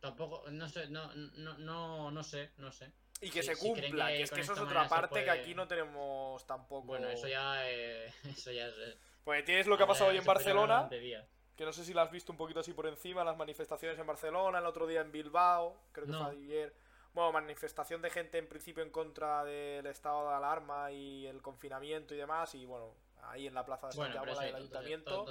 tampoco. 0.00 0.50
No 0.50 0.66
sé, 0.66 0.88
no, 0.88 1.12
no, 1.14 1.58
no, 1.58 2.10
no 2.10 2.24
sé, 2.24 2.52
no 2.56 2.72
sé. 2.72 2.90
Y 3.20 3.30
que 3.30 3.42
se 3.42 3.56
cumpla, 3.56 4.08
que, 4.08 4.22
es 4.22 4.30
que 4.30 4.40
eso 4.40 4.52
es 4.52 4.60
otra 4.60 4.88
parte 4.88 5.24
que 5.24 5.30
aquí 5.30 5.54
no 5.54 5.66
tenemos 5.66 6.46
tampoco. 6.46 6.86
Bueno, 6.86 7.08
eso 7.08 7.26
ya, 7.26 7.68
eh, 7.68 8.12
eso 8.24 8.52
ya 8.52 8.66
es. 8.68 8.74
Eh, 8.78 8.96
pues 9.24 9.44
tienes 9.44 9.66
lo 9.66 9.76
que 9.76 9.82
ha 9.82 9.86
pasado 9.86 10.10
hoy 10.10 10.18
en 10.18 10.24
Barcelona. 10.24 10.88
Que 10.90 11.64
no 11.64 11.72
sé 11.72 11.84
si 11.84 11.92
lo 11.92 12.00
has 12.00 12.10
visto 12.12 12.30
un 12.30 12.38
poquito 12.38 12.60
así 12.60 12.72
por 12.72 12.86
encima, 12.86 13.24
las 13.24 13.36
manifestaciones 13.36 13.98
en 13.98 14.06
Barcelona, 14.06 14.60
el 14.60 14.66
otro 14.66 14.86
día 14.86 15.00
en 15.00 15.10
Bilbao, 15.10 15.76
creo 15.90 16.06
que 16.06 16.12
fue 16.12 16.30
ayer. 16.30 16.74
Bueno, 17.12 17.32
manifestación 17.32 18.00
de 18.00 18.10
gente 18.10 18.38
en 18.38 18.48
principio 18.48 18.84
en 18.84 18.90
contra 18.90 19.44
del 19.44 19.86
estado 19.86 20.28
de 20.28 20.36
alarma 20.36 20.92
y 20.92 21.26
el 21.26 21.42
confinamiento 21.42 22.14
y 22.14 22.18
demás. 22.18 22.54
Y 22.54 22.64
bueno, 22.64 22.94
ahí 23.22 23.48
en 23.48 23.54
la 23.54 23.64
plaza 23.64 23.88
de 23.88 23.94
Santiago, 23.94 24.24
bueno, 24.24 24.56
ayuntamiento. 24.56 25.26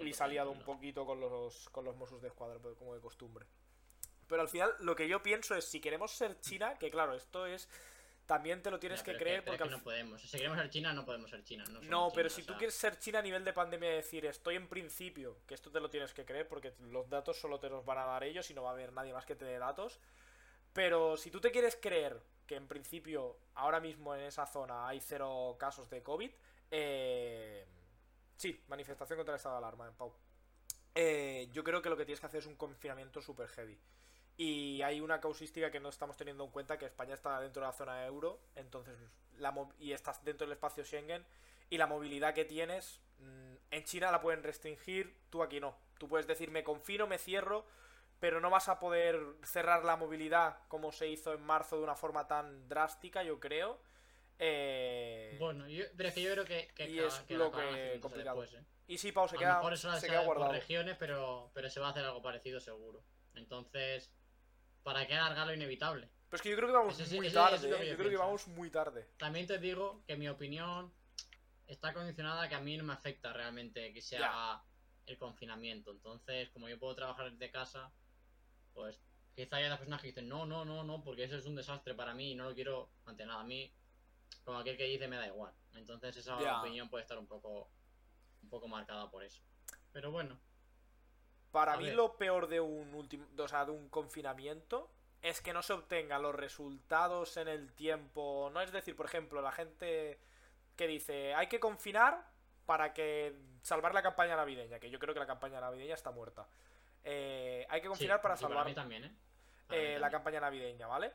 y 0.00 0.12
se 0.12 0.24
ha 0.24 0.26
liado 0.26 0.50
un 0.50 0.62
poquito 0.64 1.06
con 1.06 1.20
los, 1.20 1.68
con 1.68 1.84
los 1.84 1.96
Mossos 1.96 2.20
de 2.22 2.28
Escuadra, 2.28 2.58
como 2.76 2.94
de 2.94 3.00
costumbre. 3.00 3.46
Pero 4.30 4.42
al 4.42 4.48
final 4.48 4.72
lo 4.78 4.94
que 4.96 5.08
yo 5.08 5.22
pienso 5.22 5.56
es, 5.56 5.64
si 5.64 5.80
queremos 5.80 6.12
ser 6.12 6.40
China, 6.40 6.78
que 6.78 6.90
claro, 6.90 7.14
esto 7.14 7.44
es... 7.44 7.68
También 8.26 8.62
te 8.62 8.70
lo 8.70 8.78
tienes 8.78 9.02
que 9.02 9.16
creer 9.16 9.44
porque... 9.44 9.64
no 9.64 9.82
podemos. 9.82 10.22
Si 10.22 10.36
queremos 10.36 10.56
ser 10.56 10.70
China, 10.70 10.92
no 10.92 11.04
podemos 11.04 11.30
ser 11.30 11.42
China. 11.42 11.64
No, 11.82 12.12
pero 12.14 12.30
si 12.30 12.44
tú 12.44 12.54
quieres 12.56 12.76
ser 12.76 12.96
China 13.00 13.18
a 13.18 13.22
nivel 13.22 13.44
de 13.44 13.52
pandemia, 13.52 13.90
decir, 13.90 14.24
estoy 14.24 14.54
en 14.54 14.68
principio, 14.68 15.38
que 15.48 15.54
esto 15.54 15.72
te 15.72 15.80
lo 15.80 15.90
tienes 15.90 16.14
que 16.14 16.24
creer 16.24 16.46
porque 16.46 16.72
los 16.78 17.10
datos 17.10 17.40
solo 17.40 17.58
te 17.58 17.68
los 17.68 17.84
van 17.84 17.98
a 17.98 18.04
dar 18.04 18.22
ellos 18.22 18.48
y 18.48 18.54
no 18.54 18.62
va 18.62 18.70
a 18.70 18.72
haber 18.74 18.92
nadie 18.92 19.12
más 19.12 19.26
que 19.26 19.34
te 19.34 19.44
dé 19.44 19.58
datos. 19.58 19.98
Pero 20.72 21.16
si 21.16 21.32
tú 21.32 21.40
te 21.40 21.50
quieres 21.50 21.74
creer 21.74 22.22
que 22.46 22.54
en 22.54 22.68
principio 22.68 23.36
ahora 23.54 23.80
mismo 23.80 24.14
en 24.14 24.20
esa 24.20 24.46
zona 24.46 24.86
hay 24.86 25.00
cero 25.00 25.56
casos 25.58 25.90
de 25.90 26.04
COVID, 26.04 26.30
eh... 26.70 27.66
sí, 28.36 28.62
manifestación 28.68 29.16
contra 29.16 29.34
el 29.34 29.38
estado 29.38 29.56
de 29.56 29.58
alarma 29.58 29.88
en 29.88 29.94
Pau. 29.94 30.14
Eh, 30.94 31.48
yo 31.50 31.64
creo 31.64 31.82
que 31.82 31.88
lo 31.88 31.96
que 31.96 32.04
tienes 32.04 32.20
que 32.20 32.26
hacer 32.26 32.38
es 32.38 32.46
un 32.46 32.54
confinamiento 32.54 33.20
super 33.20 33.48
heavy. 33.48 33.76
Y 34.36 34.80
hay 34.82 35.00
una 35.00 35.20
causística 35.20 35.70
que 35.70 35.80
no 35.80 35.88
estamos 35.90 36.16
teniendo 36.16 36.44
en 36.44 36.50
cuenta, 36.50 36.78
que 36.78 36.86
España 36.86 37.14
está 37.14 37.40
dentro 37.40 37.60
de 37.62 37.68
la 37.68 37.72
zona 37.72 38.06
euro, 38.06 38.40
entonces 38.54 38.96
la 39.36 39.54
y 39.78 39.92
estás 39.92 40.24
dentro 40.24 40.46
del 40.46 40.52
espacio 40.52 40.84
Schengen, 40.84 41.24
y 41.68 41.78
la 41.78 41.86
movilidad 41.86 42.34
que 42.34 42.44
tienes, 42.44 43.00
mm, 43.18 43.54
en 43.70 43.84
China 43.84 44.10
la 44.10 44.20
pueden 44.20 44.42
restringir, 44.42 45.16
tú 45.30 45.42
aquí 45.42 45.60
no. 45.60 45.76
Tú 45.98 46.08
puedes 46.08 46.26
decir, 46.26 46.50
me 46.50 46.64
confino, 46.64 47.06
me 47.06 47.18
cierro, 47.18 47.66
pero 48.18 48.40
no 48.40 48.50
vas 48.50 48.68
a 48.68 48.78
poder 48.78 49.20
cerrar 49.42 49.84
la 49.84 49.96
movilidad 49.96 50.58
como 50.68 50.92
se 50.92 51.08
hizo 51.08 51.32
en 51.32 51.42
marzo 51.42 51.76
de 51.76 51.84
una 51.84 51.94
forma 51.94 52.26
tan 52.26 52.68
drástica, 52.68 53.22
yo 53.22 53.38
creo. 53.38 53.80
Eh... 54.38 55.36
Bueno, 55.38 55.68
yo, 55.68 55.84
pero 55.96 56.08
es 56.08 56.14
que 56.14 56.22
yo 56.22 56.32
creo 56.32 56.44
que, 56.44 56.70
y 56.88 56.98
es 56.98 57.30
lo 57.30 57.52
que 57.52 57.98
complicado. 58.00 58.42
¿eh? 58.44 58.64
Y 58.86 58.98
sí, 58.98 59.12
Pau, 59.12 59.28
se 59.28 59.36
queda, 59.36 59.62
se 59.76 60.08
queda 60.08 60.24
guardado. 60.24 60.52
regiones, 60.52 60.96
pero, 60.98 61.50
pero 61.54 61.70
se 61.70 61.78
va 61.78 61.88
a 61.88 61.90
hacer 61.90 62.04
algo 62.04 62.22
parecido 62.22 62.58
seguro. 62.58 63.04
Entonces, 63.34 64.12
¿Para 64.82 65.06
qué 65.06 65.14
alargar 65.14 65.46
lo 65.46 65.54
inevitable? 65.54 66.08
Que 66.42 66.50
yo 66.50 66.56
creo 66.56 66.68
que 66.68 66.74
vamos 66.74 67.12
muy 67.12 67.30
tarde. 67.30 67.68
¿eh? 67.68 67.88
yo, 67.90 67.96
creo 67.96 68.10
que 68.10 68.16
vamos 68.16 68.46
muy 68.48 68.70
tarde. 68.70 69.08
También 69.18 69.46
te 69.46 69.58
digo 69.58 70.04
que 70.06 70.16
mi 70.16 70.28
opinión 70.28 70.92
está 71.66 71.92
condicionada 71.92 72.42
a 72.42 72.48
que 72.48 72.54
a 72.54 72.60
mí 72.60 72.76
no 72.76 72.84
me 72.84 72.92
afecta 72.92 73.32
realmente 73.32 73.92
que 73.92 74.00
sea 74.00 74.62
el 75.06 75.18
confinamiento. 75.18 75.90
Entonces, 75.90 76.48
como 76.50 76.68
yo 76.68 76.78
puedo 76.78 76.94
trabajar 76.94 77.32
desde 77.32 77.50
casa, 77.50 77.92
pues 78.72 79.00
quizá 79.34 79.56
haya 79.56 79.68
las 79.68 79.78
personas 79.78 80.00
que 80.00 80.08
dicen 80.08 80.28
no, 80.28 80.46
no, 80.46 80.64
no, 80.64 80.84
no, 80.84 81.02
porque 81.02 81.24
eso 81.24 81.36
es 81.36 81.46
un 81.46 81.56
desastre 81.56 81.94
para 81.94 82.14
mí 82.14 82.32
y 82.32 82.34
no 82.36 82.44
lo 82.44 82.54
quiero 82.54 82.90
ante 83.06 83.26
nada. 83.26 83.40
A 83.40 83.44
mí, 83.44 83.72
como 84.44 84.58
aquel 84.58 84.76
que 84.76 84.84
dice, 84.84 85.08
me 85.08 85.16
da 85.16 85.26
igual. 85.26 85.52
Entonces, 85.74 86.16
esa 86.16 86.60
opinión 86.60 86.88
puede 86.88 87.02
estar 87.02 87.18
un 87.18 87.26
poco, 87.26 87.70
un 88.42 88.48
poco 88.48 88.68
marcada 88.68 89.10
por 89.10 89.24
eso. 89.24 89.42
Pero 89.92 90.12
bueno, 90.12 90.38
para 91.50 91.76
mí 91.76 91.90
lo 91.90 92.16
peor 92.16 92.48
de 92.48 92.60
un 92.60 92.94
último, 92.94 93.26
o 93.36 93.48
sea, 93.48 93.64
de 93.64 93.72
un 93.72 93.88
confinamiento 93.88 94.90
es 95.22 95.40
que 95.40 95.52
no 95.52 95.62
se 95.62 95.72
obtengan 95.72 96.22
los 96.22 96.34
resultados 96.34 97.36
en 97.36 97.48
el 97.48 97.72
tiempo. 97.72 98.50
No 98.52 98.60
es 98.60 98.72
decir, 98.72 98.96
por 98.96 99.06
ejemplo, 99.06 99.42
la 99.42 99.52
gente 99.52 100.18
que 100.76 100.86
dice 100.86 101.34
hay 101.34 101.48
que 101.48 101.60
confinar 101.60 102.24
para 102.66 102.92
que 102.94 103.34
salvar 103.62 103.92
la 103.92 104.02
campaña 104.02 104.36
navideña, 104.36 104.78
que 104.78 104.90
yo 104.90 104.98
creo 104.98 105.12
que 105.12 105.20
la 105.20 105.26
campaña 105.26 105.60
navideña 105.60 105.94
está 105.94 106.10
muerta. 106.10 106.46
Eh, 107.04 107.66
hay 107.68 107.80
que 107.80 107.88
confinar 107.88 108.20
para 108.20 108.36
salvar 108.36 108.72
también, 108.74 109.04
¿eh? 109.04 109.14
eh 109.70 109.98
la 109.98 110.10
campaña 110.10 110.40
navideña, 110.40 110.86
¿vale? 110.86 111.12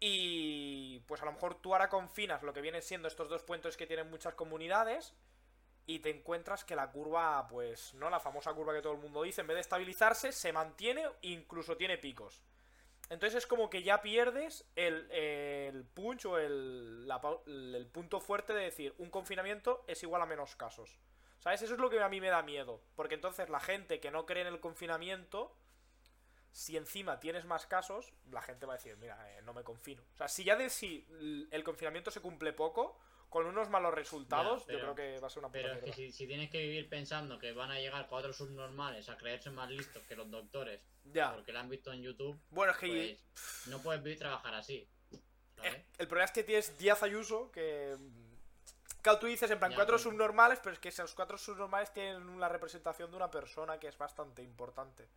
Y 0.00 1.00
pues 1.00 1.22
a 1.22 1.24
lo 1.24 1.32
mejor 1.32 1.60
tú 1.60 1.72
ahora 1.72 1.88
confinas 1.88 2.42
lo 2.42 2.52
que 2.52 2.60
vienen 2.60 2.82
siendo 2.82 3.08
estos 3.08 3.28
dos 3.28 3.42
puentes 3.42 3.76
que 3.76 3.86
tienen 3.86 4.10
muchas 4.10 4.34
comunidades 4.34 5.14
y 5.86 6.00
te 6.00 6.10
encuentras 6.10 6.64
que 6.64 6.74
la 6.74 6.90
curva, 6.90 7.46
pues, 7.48 7.94
no 7.94 8.10
la 8.10 8.18
famosa 8.18 8.52
curva 8.52 8.74
que 8.74 8.82
todo 8.82 8.94
el 8.94 8.98
mundo 8.98 9.22
dice, 9.22 9.40
en 9.40 9.46
vez 9.46 9.54
de 9.54 9.60
estabilizarse, 9.60 10.32
se 10.32 10.52
mantiene 10.52 11.06
incluso 11.22 11.76
tiene 11.76 11.96
picos. 11.96 12.42
Entonces 13.08 13.38
es 13.38 13.46
como 13.46 13.70
que 13.70 13.84
ya 13.84 14.02
pierdes 14.02 14.64
el, 14.74 15.08
el 15.12 15.84
punch 15.84 16.26
o 16.26 16.38
el, 16.38 17.08
el 17.46 17.86
punto 17.86 18.18
fuerte 18.18 18.52
de 18.52 18.64
decir 18.64 18.94
un 18.98 19.10
confinamiento 19.10 19.84
es 19.86 20.02
igual 20.02 20.22
a 20.22 20.26
menos 20.26 20.56
casos. 20.56 20.98
¿Sabes? 21.38 21.62
Eso 21.62 21.74
es 21.74 21.80
lo 21.80 21.88
que 21.88 22.00
a 22.00 22.08
mí 22.08 22.20
me 22.20 22.30
da 22.30 22.42
miedo. 22.42 22.82
Porque 22.96 23.14
entonces 23.14 23.48
la 23.48 23.60
gente 23.60 24.00
que 24.00 24.10
no 24.10 24.26
cree 24.26 24.42
en 24.42 24.48
el 24.52 24.58
confinamiento, 24.58 25.54
si 26.50 26.76
encima 26.76 27.20
tienes 27.20 27.44
más 27.44 27.66
casos, 27.66 28.12
la 28.32 28.42
gente 28.42 28.66
va 28.66 28.72
a 28.72 28.76
decir, 28.76 28.96
mira, 28.96 29.16
eh, 29.36 29.42
no 29.42 29.54
me 29.54 29.62
confino. 29.62 30.02
O 30.14 30.16
sea, 30.16 30.26
si 30.26 30.42
ya 30.42 30.56
de 30.56 30.68
si 30.68 31.06
el 31.52 31.62
confinamiento 31.62 32.10
se 32.10 32.20
cumple 32.20 32.52
poco, 32.52 32.98
con 33.28 33.46
unos 33.46 33.68
malos 33.68 33.92
resultados, 33.92 34.66
yo 34.66 34.78
creo 34.78 34.94
que 34.94 35.18
va 35.20 35.26
a 35.26 35.30
ser 35.30 35.40
una 35.40 35.48
puta 35.48 35.60
Pero 35.62 35.74
es 35.74 35.96
que 35.96 36.12
si, 36.12 36.26
tienes 36.26 36.50
que 36.50 36.60
vivir 36.60 36.88
pensando 36.88 37.38
que 37.38 37.52
van 37.52 37.70
a 37.70 37.78
llegar 37.78 38.06
cuatro 38.08 38.32
subnormales 38.32 39.08
a 39.08 39.16
creerse 39.16 39.50
más 39.50 39.70
listos 39.70 40.02
que 40.04 40.16
los 40.16 40.30
doctores, 40.30 40.80
ya. 41.04 41.34
porque 41.34 41.52
lo 41.52 41.58
han 41.58 41.68
visto 41.68 41.92
en 41.92 42.02
YouTube, 42.02 42.38
bueno, 42.50 42.72
es 42.72 42.78
que 42.78 43.18
pues, 43.32 43.66
no 43.66 43.82
puedes 43.82 44.02
vivir 44.02 44.18
trabajar 44.18 44.54
así. 44.54 44.88
Eh, 45.62 45.86
el 45.98 46.06
problema 46.06 46.26
es 46.26 46.32
que 46.32 46.44
tienes 46.44 46.78
Díaz 46.78 47.02
Ayuso, 47.02 47.50
que. 47.50 47.96
Claro, 49.02 49.20
tú 49.20 49.26
dices 49.26 49.48
en 49.50 49.58
plan 49.58 49.72
cuatro 49.74 49.98
subnormales, 49.98 50.58
pero 50.60 50.72
es 50.72 50.80
que 50.80 50.88
esos 50.88 51.14
cuatro 51.14 51.38
subnormales 51.38 51.92
tienen 51.92 52.28
una 52.28 52.48
representación 52.48 53.10
de 53.10 53.16
una 53.16 53.30
persona 53.30 53.78
que 53.78 53.86
es 53.86 53.96
bastante 53.96 54.42
importante. 54.42 55.08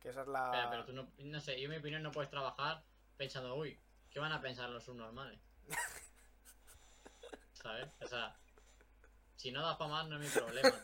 Que 0.00 0.10
esa 0.10 0.22
es 0.22 0.28
la. 0.28 0.68
pero 0.70 0.84
tú 0.84 0.92
no, 0.92 1.08
no 1.18 1.40
sé, 1.40 1.58
yo 1.58 1.64
en 1.64 1.70
mi 1.72 1.76
opinión 1.78 2.02
no 2.02 2.12
puedes 2.12 2.30
trabajar 2.30 2.84
pensando, 3.16 3.56
uy, 3.56 3.78
¿qué 4.10 4.20
van 4.20 4.32
a 4.32 4.40
pensar 4.40 4.70
los 4.70 4.84
subnormales? 4.84 5.40
¿sabes? 7.64 7.88
O 8.02 8.06
sea, 8.06 8.36
si 9.36 9.50
no 9.50 9.62
das 9.62 9.76
para 9.78 9.90
más 9.90 10.08
no 10.08 10.20
es 10.20 10.22
mi 10.22 10.40
problema. 10.40 10.82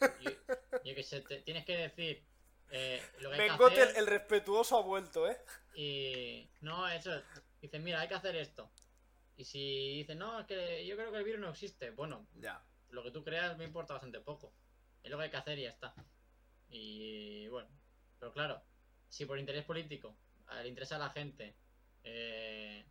Yo, 0.84 0.94
que 0.94 1.02
sé, 1.02 1.20
tienes 1.44 1.66
que 1.66 1.76
decir 1.76 2.24
eh, 2.70 3.02
lo 3.20 3.30
que 3.30 3.42
hay 3.42 3.56
que 3.56 3.64
hacer, 3.64 3.96
el 3.96 4.06
respetuoso 4.06 4.78
ha 4.78 4.82
vuelto, 4.82 5.28
¿eh? 5.28 5.36
Y 5.74 6.48
no, 6.62 6.88
eso, 6.88 7.22
dices, 7.60 7.80
mira, 7.82 8.00
hay 8.00 8.08
que 8.08 8.14
hacer 8.14 8.34
esto. 8.36 8.70
Y 9.36 9.44
si 9.44 9.98
dices, 9.98 10.16
no, 10.16 10.40
es 10.40 10.46
que 10.46 10.86
yo 10.86 10.96
creo 10.96 11.12
que 11.12 11.18
el 11.18 11.24
virus 11.24 11.40
no 11.40 11.50
existe, 11.50 11.90
bueno, 11.90 12.26
ya. 12.34 12.64
lo 12.88 13.02
que 13.02 13.10
tú 13.10 13.22
creas 13.22 13.58
me 13.58 13.64
importa 13.64 13.94
bastante 13.94 14.20
poco. 14.20 14.54
Es 15.02 15.10
lo 15.10 15.18
que 15.18 15.24
hay 15.24 15.30
que 15.30 15.36
hacer 15.36 15.58
y 15.58 15.62
ya 15.62 15.70
está. 15.70 15.94
Y 16.70 17.46
bueno, 17.48 17.68
pero 18.18 18.32
claro, 18.32 18.62
si 19.08 19.26
por 19.26 19.38
interés 19.38 19.64
político 19.64 20.16
le 20.62 20.68
interesa 20.68 20.96
a 20.96 21.00
la 21.00 21.10
gente 21.10 21.56
eh, 22.04 22.86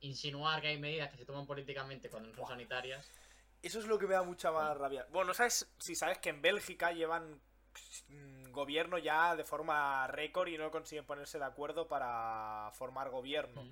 insinuar 0.00 0.60
que 0.60 0.68
hay 0.68 0.78
medidas 0.78 1.10
que 1.10 1.16
se 1.16 1.24
toman 1.24 1.46
políticamente 1.46 2.08
cuando 2.08 2.28
no 2.30 2.36
son 2.36 2.46
sanitarias. 2.46 3.10
Eso 3.62 3.80
es 3.80 3.86
lo 3.86 3.98
que 3.98 4.06
me 4.06 4.14
da 4.14 4.22
mucha 4.22 4.52
más 4.52 4.76
rabia. 4.76 5.06
Bueno, 5.10 5.34
¿sabes? 5.34 5.68
Si 5.78 5.94
sabes 5.94 6.18
que 6.18 6.28
en 6.28 6.40
Bélgica 6.40 6.92
llevan 6.92 7.40
mm, 8.08 8.52
gobierno 8.52 8.98
ya 8.98 9.34
de 9.34 9.44
forma 9.44 10.06
récord 10.06 10.48
y 10.48 10.58
no 10.58 10.70
consiguen 10.70 11.04
ponerse 11.04 11.38
de 11.38 11.44
acuerdo 11.44 11.88
para 11.88 12.70
formar 12.74 13.10
gobierno. 13.10 13.64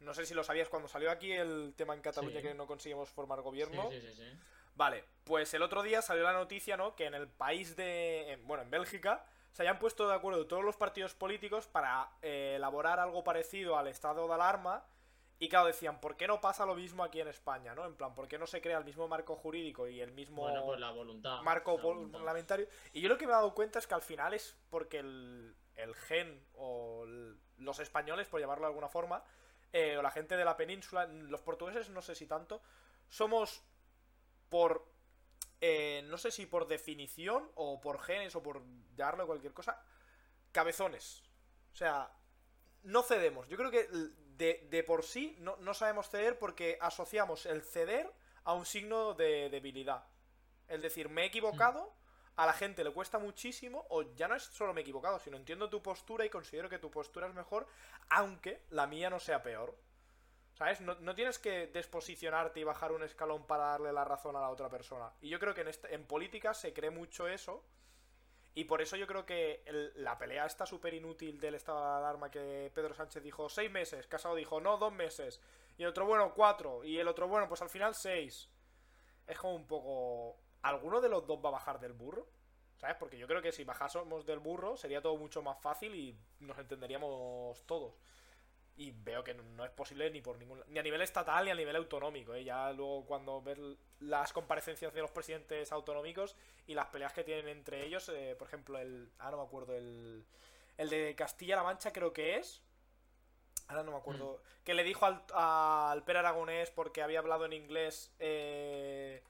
No 0.00 0.14
sé 0.14 0.26
si 0.26 0.34
lo 0.34 0.44
sabías 0.44 0.68
cuando 0.68 0.88
salió 0.88 1.10
aquí 1.10 1.32
el 1.32 1.74
tema 1.76 1.94
en 1.94 2.02
Cataluña 2.02 2.40
que 2.40 2.54
no 2.54 2.66
conseguimos 2.66 3.08
formar 3.08 3.40
gobierno. 3.40 3.90
Sí, 3.90 4.00
sí, 4.00 4.12
sí, 4.12 4.38
Vale, 4.74 5.04
pues 5.24 5.52
el 5.54 5.62
otro 5.62 5.82
día 5.82 6.02
salió 6.02 6.22
la 6.22 6.32
noticia, 6.32 6.76
¿no? 6.76 6.94
Que 6.94 7.06
en 7.06 7.14
el 7.14 7.26
país 7.26 7.74
de... 7.74 8.38
bueno, 8.44 8.62
en 8.62 8.70
Bélgica 8.70 9.24
se 9.50 9.62
hayan 9.62 9.80
puesto 9.80 10.06
de 10.06 10.14
acuerdo 10.14 10.46
todos 10.46 10.62
los 10.62 10.76
partidos 10.76 11.14
políticos 11.14 11.66
para 11.66 12.08
eh, 12.22 12.54
elaborar 12.56 13.00
algo 13.00 13.24
parecido 13.24 13.76
al 13.76 13.88
estado 13.88 14.28
de 14.28 14.34
alarma 14.34 14.84
Y 15.40 15.48
claro, 15.48 15.66
decían, 15.68 16.00
¿por 16.00 16.16
qué 16.16 16.26
no 16.26 16.40
pasa 16.40 16.66
lo 16.66 16.74
mismo 16.74 17.04
aquí 17.04 17.20
en 17.20 17.28
España, 17.28 17.72
no? 17.74 17.84
En 17.86 17.94
plan, 17.94 18.12
¿por 18.14 18.26
qué 18.26 18.38
no 18.38 18.46
se 18.48 18.60
crea 18.60 18.78
el 18.78 18.84
mismo 18.84 19.06
marco 19.06 19.36
jurídico 19.36 19.86
y 19.86 20.00
el 20.00 20.10
mismo 20.10 20.42
Bueno, 20.42 20.64
pues 20.66 20.80
la 20.80 20.90
voluntad. 20.90 21.42
marco 21.42 21.76
la 21.76 21.82
voluntad. 21.82 22.18
parlamentario? 22.18 22.66
Y 22.92 23.00
yo 23.00 23.08
lo 23.08 23.16
que 23.16 23.24
me 23.26 23.30
he 23.32 23.36
dado 23.36 23.54
cuenta 23.54 23.78
es 23.78 23.86
que 23.86 23.94
al 23.94 24.02
final 24.02 24.34
es 24.34 24.56
porque 24.68 24.98
el, 24.98 25.54
el 25.76 25.94
gen 25.94 26.44
o 26.54 27.04
el- 27.04 27.38
los 27.58 27.78
españoles, 27.78 28.26
por 28.26 28.40
llamarlo 28.40 28.62
de 28.64 28.68
alguna 28.70 28.88
forma, 28.88 29.22
eh, 29.72 29.96
o 29.96 30.02
la 30.02 30.10
gente 30.10 30.36
de 30.36 30.44
la 30.44 30.56
península, 30.56 31.06
los 31.06 31.40
portugueses 31.42 31.88
no 31.90 32.02
sé 32.02 32.16
si 32.16 32.26
tanto, 32.26 32.60
somos 33.08 33.62
por, 34.48 34.88
eh, 35.60 36.02
no 36.06 36.18
sé 36.18 36.32
si 36.32 36.46
por 36.46 36.66
definición 36.66 37.48
o 37.54 37.80
por 37.80 38.00
genes 38.00 38.34
o 38.34 38.42
por 38.42 38.62
llamarlo 38.96 39.26
cualquier 39.26 39.52
cosa, 39.52 39.80
cabezones. 40.50 41.22
O 41.72 41.76
sea, 41.76 42.10
no 42.82 43.02
cedemos. 43.02 43.46
Yo 43.48 43.56
creo 43.56 43.70
que 43.70 43.88
de, 44.38 44.66
de 44.70 44.82
por 44.84 45.04
sí 45.04 45.36
no, 45.40 45.56
no 45.58 45.74
sabemos 45.74 46.08
ceder 46.08 46.38
porque 46.38 46.78
asociamos 46.80 47.44
el 47.46 47.62
ceder 47.62 48.10
a 48.44 48.54
un 48.54 48.64
signo 48.64 49.14
de 49.14 49.50
debilidad. 49.50 50.04
Es 50.68 50.80
decir, 50.80 51.08
me 51.08 51.22
he 51.22 51.26
equivocado, 51.26 51.92
a 52.36 52.46
la 52.46 52.52
gente 52.52 52.84
le 52.84 52.92
cuesta 52.92 53.18
muchísimo, 53.18 53.84
o 53.90 54.02
ya 54.14 54.28
no 54.28 54.34
es 54.36 54.44
solo 54.44 54.72
me 54.72 54.80
he 54.80 54.82
equivocado, 54.82 55.18
sino 55.18 55.36
entiendo 55.36 55.68
tu 55.68 55.82
postura 55.82 56.24
y 56.24 56.30
considero 56.30 56.68
que 56.68 56.78
tu 56.78 56.90
postura 56.90 57.26
es 57.26 57.34
mejor, 57.34 57.66
aunque 58.10 58.62
la 58.70 58.86
mía 58.86 59.10
no 59.10 59.18
sea 59.20 59.42
peor. 59.42 59.76
¿Sabes? 60.54 60.80
No, 60.80 60.96
no 60.96 61.14
tienes 61.14 61.38
que 61.38 61.68
desposicionarte 61.68 62.58
y 62.60 62.64
bajar 62.64 62.90
un 62.92 63.02
escalón 63.04 63.46
para 63.46 63.64
darle 63.66 63.92
la 63.92 64.04
razón 64.04 64.34
a 64.34 64.40
la 64.40 64.50
otra 64.50 64.68
persona. 64.68 65.12
Y 65.20 65.28
yo 65.28 65.38
creo 65.38 65.54
que 65.54 65.60
en, 65.60 65.68
este- 65.68 65.94
en 65.94 66.04
política 66.04 66.52
se 66.52 66.72
cree 66.72 66.90
mucho 66.90 67.28
eso. 67.28 67.64
Y 68.54 68.64
por 68.64 68.82
eso 68.82 68.96
yo 68.96 69.06
creo 69.06 69.24
que 69.24 69.62
el- 69.66 69.92
la 70.02 70.18
pelea 70.18 70.44
está 70.46 70.66
súper 70.66 70.94
inútil 70.94 71.40
del 71.40 71.54
estado 71.54 71.80
de 71.80 71.96
alarma 71.98 72.30
que 72.30 72.70
Pedro 72.74 72.94
Sánchez 72.94 73.22
dijo 73.22 73.48
seis 73.48 73.70
meses, 73.70 74.06
Casado 74.08 74.34
dijo 74.34 74.60
no, 74.60 74.76
dos 74.78 74.92
meses. 74.92 75.40
Y 75.76 75.82
el 75.84 75.88
otro, 75.90 76.06
bueno, 76.06 76.34
cuatro. 76.34 76.82
Y 76.84 76.98
el 76.98 77.06
otro, 77.08 77.28
bueno, 77.28 77.48
pues 77.48 77.62
al 77.62 77.70
final 77.70 77.94
seis. 77.94 78.48
Es 79.26 79.38
como 79.38 79.54
un 79.54 79.66
poco... 79.66 80.36
¿Alguno 80.62 81.00
de 81.00 81.08
los 81.08 81.26
dos 81.26 81.38
va 81.44 81.50
a 81.50 81.52
bajar 81.52 81.78
del 81.78 81.92
burro? 81.92 82.26
¿Sabes? 82.78 82.96
Porque 82.98 83.18
yo 83.18 83.26
creo 83.28 83.42
que 83.42 83.52
si 83.52 83.64
bajásemos 83.64 84.24
del 84.26 84.38
burro 84.40 84.76
sería 84.76 85.00
todo 85.02 85.16
mucho 85.16 85.42
más 85.42 85.60
fácil 85.60 85.94
y 85.94 86.16
nos 86.40 86.58
entenderíamos 86.58 87.64
todos. 87.66 87.94
Y 88.80 88.92
veo 88.92 89.24
que 89.24 89.34
no- 89.34 89.64
es 89.64 89.70
posible 89.72 90.08
ni 90.10 90.20
por 90.22 90.38
ningún 90.38 90.62
ni 90.68 90.78
a 90.78 90.82
nivel 90.84 91.00
estatal 91.02 91.44
ni 91.44 91.50
a 91.50 91.54
nivel 91.54 91.74
autonómico. 91.76 92.32
¿eh? 92.34 92.44
Ya 92.44 92.72
luego 92.72 93.04
cuando 93.06 93.42
ves 93.42 93.58
las 93.98 94.32
comparecencias 94.32 94.94
de 94.94 95.00
los 95.00 95.10
presidentes 95.10 95.72
autonómicos 95.72 96.36
y 96.68 96.74
las 96.74 96.86
peleas 96.86 97.12
que 97.12 97.24
tienen 97.24 97.48
entre 97.48 97.84
ellos, 97.84 98.08
eh, 98.08 98.36
por 98.38 98.46
ejemplo, 98.46 98.78
el. 98.78 99.10
Ah, 99.18 99.30
no 99.32 99.38
me 99.38 99.42
acuerdo, 99.42 99.76
el. 99.76 100.24
El 100.76 100.90
de 100.90 101.14
Castilla-La 101.16 101.64
Mancha 101.64 101.92
creo 101.92 102.12
que 102.12 102.36
es. 102.36 102.62
Ahora 103.66 103.82
no 103.82 103.90
me 103.90 103.98
acuerdo. 103.98 104.40
Que 104.64 104.74
le 104.74 104.84
dijo 104.84 105.04
al, 105.06 105.24
al 105.34 106.04
Per 106.04 106.16
Aragonés 106.16 106.70
porque 106.70 107.02
había 107.02 107.18
hablado 107.18 107.44
en 107.46 107.52
inglés. 107.54 108.12
eh, 108.20 109.22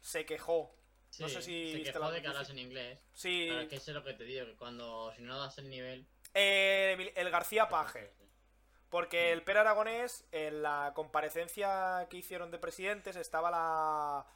se 0.00 0.24
quejó. 0.24 0.74
Sí, 1.10 1.22
no 1.22 1.28
sé 1.28 1.42
si 1.42 1.72
se 1.72 1.82
quejó 1.82 1.98
la 1.98 2.10
de 2.12 2.22
que 2.22 2.28
hablas 2.28 2.48
en 2.48 2.58
inglés. 2.58 2.98
Sí. 3.12 3.46
Pero 3.50 3.60
es 3.60 3.68
que 3.68 3.76
eso 3.76 3.90
es 3.90 3.94
lo 3.96 4.02
que 4.04 4.14
te 4.14 4.24
digo, 4.24 4.46
que 4.46 4.56
cuando 4.56 5.12
si 5.14 5.20
no 5.22 5.38
das 5.38 5.58
el 5.58 5.68
nivel. 5.68 6.06
eh, 6.32 7.12
el 7.14 7.30
García 7.30 7.68
Paje. 7.68 8.14
Porque 8.90 9.32
el 9.32 9.42
Per 9.42 9.56
Aragonés, 9.56 10.26
en 10.32 10.62
la 10.62 10.92
comparecencia 10.94 12.06
que 12.10 12.16
hicieron 12.18 12.50
de 12.50 12.58
presidentes, 12.58 13.14
estaba 13.14 13.50
la, 13.50 14.26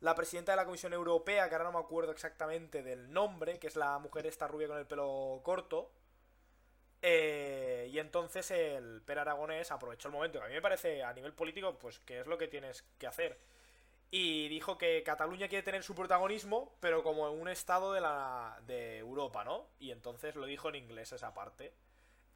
la 0.00 0.14
presidenta 0.14 0.52
de 0.52 0.56
la 0.56 0.64
Comisión 0.64 0.92
Europea, 0.92 1.48
que 1.48 1.56
ahora 1.56 1.64
no 1.64 1.78
me 1.78 1.84
acuerdo 1.84 2.12
exactamente 2.12 2.84
del 2.84 3.12
nombre, 3.12 3.58
que 3.58 3.66
es 3.66 3.74
la 3.74 3.98
mujer 3.98 4.26
esta 4.26 4.46
rubia 4.46 4.68
con 4.68 4.78
el 4.78 4.86
pelo 4.86 5.40
corto. 5.42 5.90
Eh, 7.02 7.88
y 7.92 7.98
entonces 7.98 8.52
el 8.52 9.02
Per 9.04 9.18
Aragonés 9.18 9.72
aprovechó 9.72 10.06
el 10.06 10.14
momento, 10.14 10.38
que 10.38 10.44
a 10.44 10.48
mí 10.48 10.54
me 10.54 10.62
parece 10.62 11.02
a 11.02 11.12
nivel 11.12 11.32
político, 11.32 11.76
pues 11.76 11.98
que 11.98 12.20
es 12.20 12.26
lo 12.28 12.38
que 12.38 12.46
tienes 12.46 12.82
que 12.98 13.08
hacer. 13.08 13.36
Y 14.12 14.46
dijo 14.48 14.78
que 14.78 15.02
Cataluña 15.02 15.48
quiere 15.48 15.64
tener 15.64 15.82
su 15.82 15.96
protagonismo, 15.96 16.76
pero 16.78 17.02
como 17.02 17.32
un 17.32 17.48
estado 17.48 17.92
de, 17.92 18.00
la, 18.00 18.60
de 18.66 18.98
Europa, 18.98 19.42
¿no? 19.42 19.66
Y 19.80 19.90
entonces 19.90 20.36
lo 20.36 20.46
dijo 20.46 20.68
en 20.68 20.76
inglés 20.76 21.10
esa 21.12 21.34
parte. 21.34 21.74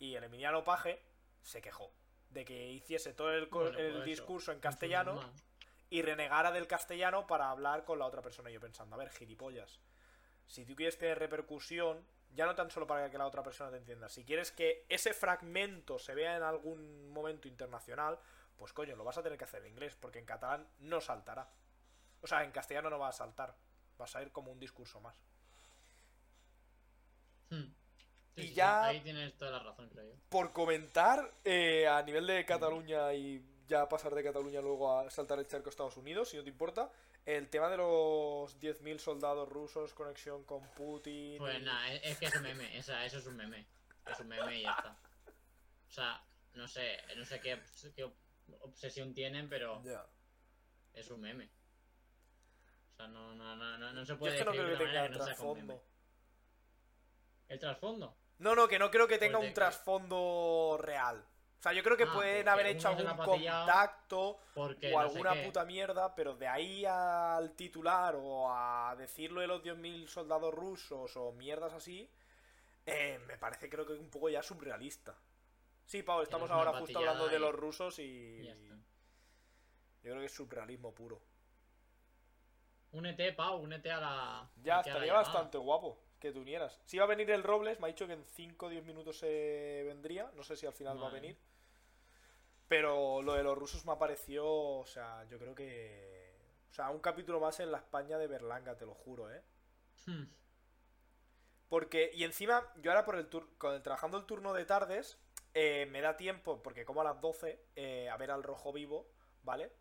Y 0.00 0.16
el 0.16 0.24
Emiliano 0.24 0.64
Paje 0.64 1.00
se 1.46 1.62
quejó 1.62 1.92
de 2.30 2.44
que 2.44 2.70
hiciese 2.72 3.12
todo 3.12 3.32
el, 3.32 3.46
Bueno, 3.46 3.78
el 3.78 3.92
pues 3.92 4.04
discurso 4.04 4.52
en 4.52 4.60
castellano 4.60 5.20
y 5.88 6.02
renegara 6.02 6.50
del 6.50 6.66
castellano 6.66 7.26
para 7.26 7.50
hablar 7.50 7.84
con 7.84 7.98
la 7.98 8.06
otra 8.06 8.20
persona. 8.20 8.50
Y 8.50 8.54
yo 8.54 8.60
pensando, 8.60 8.96
a 8.96 8.98
ver, 8.98 9.10
gilipollas. 9.10 9.80
Si 10.46 10.64
tú 10.64 10.74
quieres 10.74 10.98
tener 10.98 11.18
repercusión, 11.18 12.04
ya 12.34 12.46
no 12.46 12.54
tan 12.54 12.70
solo 12.70 12.86
para 12.86 13.10
que 13.10 13.18
la 13.18 13.26
otra 13.26 13.42
persona 13.42 13.70
te 13.70 13.76
entienda, 13.76 14.08
si 14.08 14.24
quieres 14.24 14.50
que 14.50 14.84
ese 14.88 15.14
fragmento 15.14 15.98
se 15.98 16.14
vea 16.14 16.36
en 16.36 16.42
algún 16.42 17.10
momento 17.10 17.48
internacional, 17.48 18.18
pues 18.56 18.72
coño, 18.72 18.96
lo 18.96 19.04
vas 19.04 19.18
a 19.18 19.22
tener 19.22 19.38
que 19.38 19.44
hacer 19.44 19.62
en 19.62 19.72
inglés, 19.72 19.94
porque 19.94 20.18
en 20.18 20.26
catalán 20.26 20.68
no 20.78 21.00
saltará. 21.00 21.48
O 22.22 22.26
sea, 22.26 22.42
en 22.42 22.50
castellano 22.50 22.90
no 22.90 22.98
va 22.98 23.08
a 23.08 23.12
saltar. 23.12 23.56
Vas 23.96 24.16
a 24.16 24.22
ir 24.22 24.32
como 24.32 24.50
un 24.50 24.58
discurso 24.58 25.00
más. 25.00 25.16
Hmm. 27.50 27.72
Sí, 28.36 28.42
Y 28.42 28.48
sí, 28.48 28.54
ya- 28.54 28.84
Ahí 28.84 29.00
tienes 29.00 29.34
toda 29.38 29.52
la 29.52 29.58
razón, 29.60 29.88
creo 29.88 30.04
yo. 30.04 30.14
Por 30.28 30.52
comentar, 30.52 31.32
eh, 31.42 31.88
a 31.88 32.02
nivel 32.02 32.26
de 32.26 32.44
Cataluña 32.44 33.12
y 33.14 33.42
ya 33.66 33.88
pasar 33.88 34.14
de 34.14 34.22
Cataluña 34.22 34.60
luego 34.60 34.98
a 34.98 35.10
saltar 35.10 35.38
el 35.38 35.46
charco 35.46 35.68
a 35.68 35.70
Estados 35.70 35.96
Unidos, 35.96 36.28
si 36.28 36.36
no 36.36 36.42
te 36.44 36.50
importa, 36.50 36.92
el 37.24 37.48
tema 37.48 37.70
de 37.70 37.78
los 37.78 38.60
10.000 38.60 39.00
soldados 39.00 39.48
rusos, 39.48 39.94
conexión 39.94 40.44
con 40.44 40.62
Putin. 40.72 41.38
Pues 41.38 41.62
nada, 41.62 41.90
es, 41.92 42.02
es 42.04 42.18
que 42.18 42.26
es 42.26 42.36
un 42.36 42.42
meme, 42.42 42.78
o 42.78 42.82
sea, 42.82 43.04
eso 43.06 43.18
es 43.18 43.26
un 43.26 43.36
meme. 43.36 43.66
Es 44.06 44.20
un 44.20 44.28
meme 44.28 44.58
y 44.58 44.62
ya 44.62 44.70
está. 44.70 44.96
O 45.88 45.90
sea, 45.90 46.22
no 46.54 46.68
sé, 46.68 46.98
no 47.16 47.24
sé 47.24 47.40
qué, 47.40 47.58
qué 47.94 48.12
obsesión 48.60 49.14
tienen, 49.14 49.48
pero 49.48 49.82
es 50.92 51.10
un 51.10 51.20
meme. 51.22 51.48
O 52.92 52.96
sea, 52.96 53.08
no, 53.08 53.34
no, 53.34 53.56
no, 53.56 53.78
no, 53.78 53.92
no 53.92 54.04
se 54.04 54.12
Yo 54.12 54.18
puede 54.18 54.34
es 54.34 54.38
que 54.40 54.44
no 54.44 54.52
decir 54.52 54.66
creo 54.66 54.78
que 54.78 54.84
tenga 54.84 55.08
con 55.08 55.26
trasfondo. 55.26 55.82
¿El 57.48 57.58
trasfondo? 57.58 58.16
No, 58.38 58.54
no, 58.54 58.68
que 58.68 58.78
no 58.78 58.90
creo 58.90 59.08
que 59.08 59.18
tenga 59.18 59.38
Pues 59.38 59.44
de 59.44 59.48
un 59.48 59.54
trasfondo 59.54 60.78
real. 60.80 61.24
O 61.58 61.62
sea, 61.62 61.72
yo 61.72 61.82
creo 61.82 61.96
que 61.96 62.04
Ah, 62.04 62.12
pueden 62.12 62.48
haber 62.48 62.66
hecho 62.66 62.88
algún 62.88 63.16
contacto 63.16 64.38
o 64.54 64.68
no 64.68 64.74
sé 64.74 64.94
alguna 64.94 65.42
puta 65.42 65.64
mierda, 65.64 66.14
pero 66.14 66.36
de 66.36 66.46
ahí 66.46 66.84
al 66.84 67.52
titular 67.52 68.14
o 68.16 68.52
a 68.52 68.94
decirlo 68.96 69.40
de 69.40 69.46
los 69.46 69.62
10.000 69.62 70.06
soldados 70.06 70.54
rusos 70.54 71.16
o 71.16 71.32
mierdas 71.32 71.72
así, 71.72 72.08
eh, 72.84 73.18
me 73.26 73.38
parece 73.38 73.68
creo 73.70 73.86
que 73.86 73.94
un 73.94 74.10
poco 74.10 74.28
ya 74.28 74.42
surrealista. 74.42 75.14
Sí, 75.86 76.02
Pau, 76.02 76.22
estamos 76.22 76.50
ahora 76.50 76.74
justo 76.74 76.98
hablando 76.98 77.26
de 77.28 77.38
los 77.38 77.54
rusos 77.54 77.98
y 77.98 78.02
y 78.42 80.08
yo 80.08 80.12
creo 80.12 80.20
que 80.20 80.26
es 80.26 80.34
surrealismo 80.34 80.94
puro. 80.94 81.20
Únete, 82.92 83.32
Pau, 83.32 83.56
únete 83.58 83.90
a 83.90 84.00
la. 84.00 84.50
Ya, 84.62 84.80
estaría 84.80 85.14
bastante 85.14 85.58
guapo 85.58 86.05
que 86.18 86.32
te 86.32 86.38
unieras. 86.38 86.80
Si 86.84 86.98
va 86.98 87.04
a 87.04 87.08
venir 87.08 87.30
el 87.30 87.42
Robles, 87.42 87.78
me 87.80 87.86
ha 87.86 87.88
dicho 87.88 88.06
que 88.06 88.14
en 88.14 88.24
5 88.24 88.66
o 88.66 88.68
10 88.68 88.84
minutos 88.84 89.18
se 89.18 89.82
vendría. 89.86 90.30
No 90.34 90.42
sé 90.42 90.56
si 90.56 90.66
al 90.66 90.72
final 90.72 91.02
va 91.02 91.08
a 91.08 91.12
venir. 91.12 91.36
Pero 92.68 93.22
lo 93.22 93.34
de 93.34 93.42
los 93.42 93.56
rusos 93.56 93.84
me 93.86 93.92
apareció, 93.92 94.46
o 94.46 94.86
sea, 94.86 95.24
yo 95.24 95.38
creo 95.38 95.54
que... 95.54 96.34
O 96.70 96.74
sea, 96.74 96.90
un 96.90 97.00
capítulo 97.00 97.40
más 97.40 97.60
en 97.60 97.70
la 97.70 97.78
España 97.78 98.18
de 98.18 98.26
Berlanga, 98.26 98.76
te 98.76 98.84
lo 98.84 98.94
juro, 98.94 99.32
¿eh? 99.32 99.42
Hmm. 100.06 100.24
Porque, 101.68 102.10
y 102.14 102.24
encima, 102.24 102.72
yo 102.76 102.90
ahora 102.90 103.04
por 103.04 103.16
el 103.16 103.28
tur 103.28 103.56
con 103.58 103.74
el, 103.74 103.82
trabajando 103.82 104.18
el 104.18 104.26
turno 104.26 104.52
de 104.52 104.64
tardes, 104.64 105.18
eh, 105.54 105.86
me 105.90 106.00
da 106.00 106.16
tiempo, 106.16 106.62
porque 106.62 106.84
como 106.84 107.00
a 107.00 107.04
las 107.04 107.20
12, 107.20 107.66
eh, 107.76 108.08
a 108.08 108.16
ver 108.16 108.30
al 108.30 108.42
rojo 108.42 108.72
vivo, 108.72 109.10
¿vale? 109.42 109.72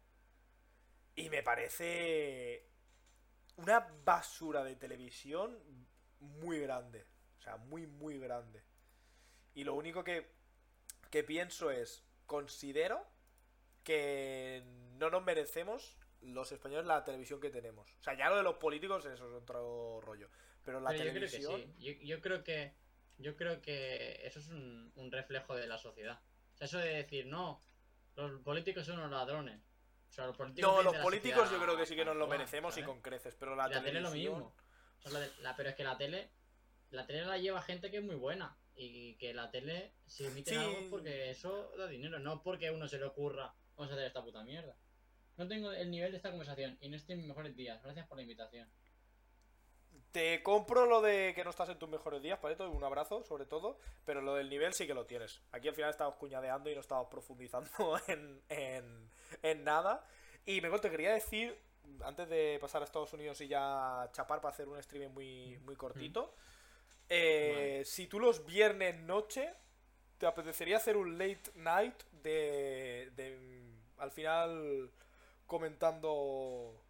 Y 1.15 1.29
me 1.29 1.43
parece 1.43 2.69
una 3.57 3.79
basura 4.03 4.63
de 4.63 4.75
televisión 4.75 5.59
muy 6.25 6.59
grande. 6.59 7.05
O 7.37 7.41
sea, 7.41 7.57
muy, 7.57 7.87
muy 7.87 8.19
grande. 8.19 8.63
Y 9.53 9.63
lo 9.63 9.73
único 9.75 10.03
que, 10.03 10.31
que 11.09 11.23
pienso 11.23 11.71
es, 11.71 12.03
considero 12.25 13.05
que 13.83 14.63
no 14.97 15.09
nos 15.09 15.23
merecemos 15.23 15.95
los 16.21 16.51
españoles 16.51 16.85
la 16.85 17.03
televisión 17.03 17.39
que 17.39 17.49
tenemos. 17.49 17.87
O 17.99 18.03
sea, 18.03 18.15
ya 18.15 18.29
lo 18.29 18.37
de 18.37 18.43
los 18.43 18.55
políticos, 18.55 19.05
eso 19.05 19.27
es 19.27 19.33
otro 19.33 20.01
rollo. 20.01 20.29
Pero 20.63 20.79
la 20.79 20.89
Pero 20.89 21.05
yo 21.05 21.11
creo 21.11 21.21
que 21.21 21.27
televisión... 21.27 21.73
sí. 21.77 21.83
Yo, 21.83 21.91
yo 22.01 22.21
creo 22.21 22.43
que. 22.43 22.73
Yo 23.17 23.37
creo 23.37 23.61
que 23.61 24.19
eso 24.27 24.39
es 24.39 24.49
un, 24.49 24.91
un 24.95 25.09
reflejo 25.09 25.55
de 25.55 25.67
la 25.67 25.77
sociedad. 25.77 26.19
O 26.53 26.57
sea, 26.57 26.65
eso 26.65 26.79
de 26.79 26.95
decir, 26.95 27.27
no, 27.27 27.61
los 28.15 28.41
políticos 28.41 28.85
son 28.85 28.99
unos 28.99 29.11
ladrones. 29.11 29.61
O 30.09 30.11
sea, 30.11 30.25
los 30.27 30.35
políticos 30.35 30.69
No, 30.69 30.83
los 30.83 30.95
políticos 30.97 31.49
yo 31.49 31.61
creo 31.61 31.77
que 31.77 31.85
sí 31.85 31.95
que 31.95 32.03
nos 32.03 32.17
lo 32.17 32.27
merecemos 32.27 32.77
y 32.77 32.83
con 32.83 33.01
creces, 33.01 33.35
pero 33.35 33.55
la, 33.55 33.67
la 33.67 33.81
tele 33.81 33.99
es 33.99 34.03
lo 34.03 34.09
televisión... 34.09 34.33
mismo. 34.33 34.55
O 35.05 35.09
sea, 35.09 35.19
la 35.19 35.25
de- 35.25 35.41
la- 35.41 35.55
pero 35.55 35.69
es 35.69 35.75
que 35.75 35.83
la 35.83 35.97
tele, 35.97 36.29
la 36.91 37.05
tele 37.05 37.25
la 37.25 37.37
lleva 37.37 37.61
gente 37.61 37.89
que 37.91 37.97
es 37.97 38.03
muy 38.03 38.15
buena. 38.15 38.57
Y 38.77 39.15
que 39.15 39.33
la 39.33 39.49
tele, 39.51 39.93
si 40.05 40.25
emiten 40.25 40.53
Sí. 40.53 40.59
algo, 40.59 40.89
porque 40.89 41.29
eso 41.29 41.71
da 41.77 41.87
dinero, 41.87 42.19
no 42.19 42.43
porque 42.43 42.67
a 42.67 42.73
uno 42.73 42.89
se 42.89 42.97
le 42.97 43.05
ocurra, 43.05 43.55
vamos 43.77 43.89
a 43.91 43.95
hacer 43.95 44.05
esta 44.07 44.21
puta 44.21 44.43
mierda. 44.43 44.75
No 45.37 45.47
tengo 45.47 45.71
el 45.71 45.89
nivel 45.89 46.11
de 46.11 46.17
esta 46.17 46.29
conversación 46.29 46.77
y 46.81 46.89
no 46.89 46.97
estoy 46.97 47.13
en 47.13 47.19
mis 47.19 47.27
mejores 47.29 47.55
días. 47.55 47.81
Gracias 47.83 48.05
por 48.07 48.17
la 48.17 48.23
invitación. 48.23 48.69
te 50.11 50.41
compro 50.43 50.85
lo 50.85 51.01
de 51.01 51.33
que 51.35 51.43
no 51.43 51.49
estás 51.49 51.67
en 51.67 51.77
tus 51.77 51.89
mejores 51.89 52.21
días, 52.21 52.39
Paleto, 52.39 52.69
un 52.71 52.83
abrazo 52.85 53.21
sobre 53.23 53.45
todo, 53.45 53.77
pero 54.05 54.21
lo 54.21 54.35
del 54.35 54.49
nivel 54.49 54.73
sí 54.73 54.87
que 54.87 54.93
lo 54.93 55.05
tienes. 55.05 55.41
Aquí 55.51 55.67
al 55.67 55.75
final 55.75 55.89
estamos 55.89 56.15
cuñadeando 56.15 56.69
y 56.69 56.73
no 56.73 56.79
estamos 56.79 57.07
profundizando 57.09 57.69
en, 58.07 58.41
en, 58.47 59.11
en 59.43 59.63
nada. 59.65 60.07
Y 60.45 60.61
me 60.61 60.69
te 60.79 60.89
quería 60.89 61.11
decir, 61.13 61.59
antes 62.03 62.29
de 62.29 62.57
pasar 62.59 62.81
a 62.81 62.85
Estados 62.85 63.13
Unidos 63.13 63.39
y 63.41 63.47
ya 63.47 64.09
chapar 64.11 64.41
para 64.41 64.53
hacer 64.53 64.67
un 64.67 64.77
streaming 64.77 65.09
muy, 65.09 65.57
muy 65.59 65.75
cortito, 65.75 66.33
eh, 67.09 67.83
si 67.85 68.07
tú 68.07 68.19
los 68.19 68.45
viernes 68.45 68.99
noche 69.01 69.53
te 70.17 70.25
apetecería 70.25 70.77
hacer 70.77 70.97
un 70.97 71.17
late 71.17 71.51
night 71.55 72.03
de, 72.23 73.11
de 73.15 73.63
al 73.97 74.11
final 74.11 74.91
comentando 75.45 76.81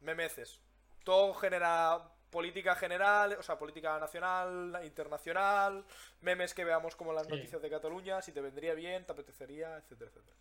memeces. 0.00 0.60
Todo 1.04 1.34
genera 1.34 2.12
política 2.30 2.74
general, 2.74 3.36
o 3.38 3.42
sea, 3.42 3.58
política 3.58 3.98
nacional, 3.98 4.80
internacional, 4.84 5.84
memes 6.20 6.52
que 6.54 6.64
veamos 6.64 6.96
como 6.96 7.12
las 7.12 7.28
noticias 7.28 7.62
de 7.62 7.70
Cataluña, 7.70 8.20
si 8.20 8.32
te 8.32 8.40
vendría 8.40 8.74
bien, 8.74 9.06
te 9.06 9.12
apetecería, 9.12 9.76
etcétera, 9.76 10.10
etcétera. 10.10 10.36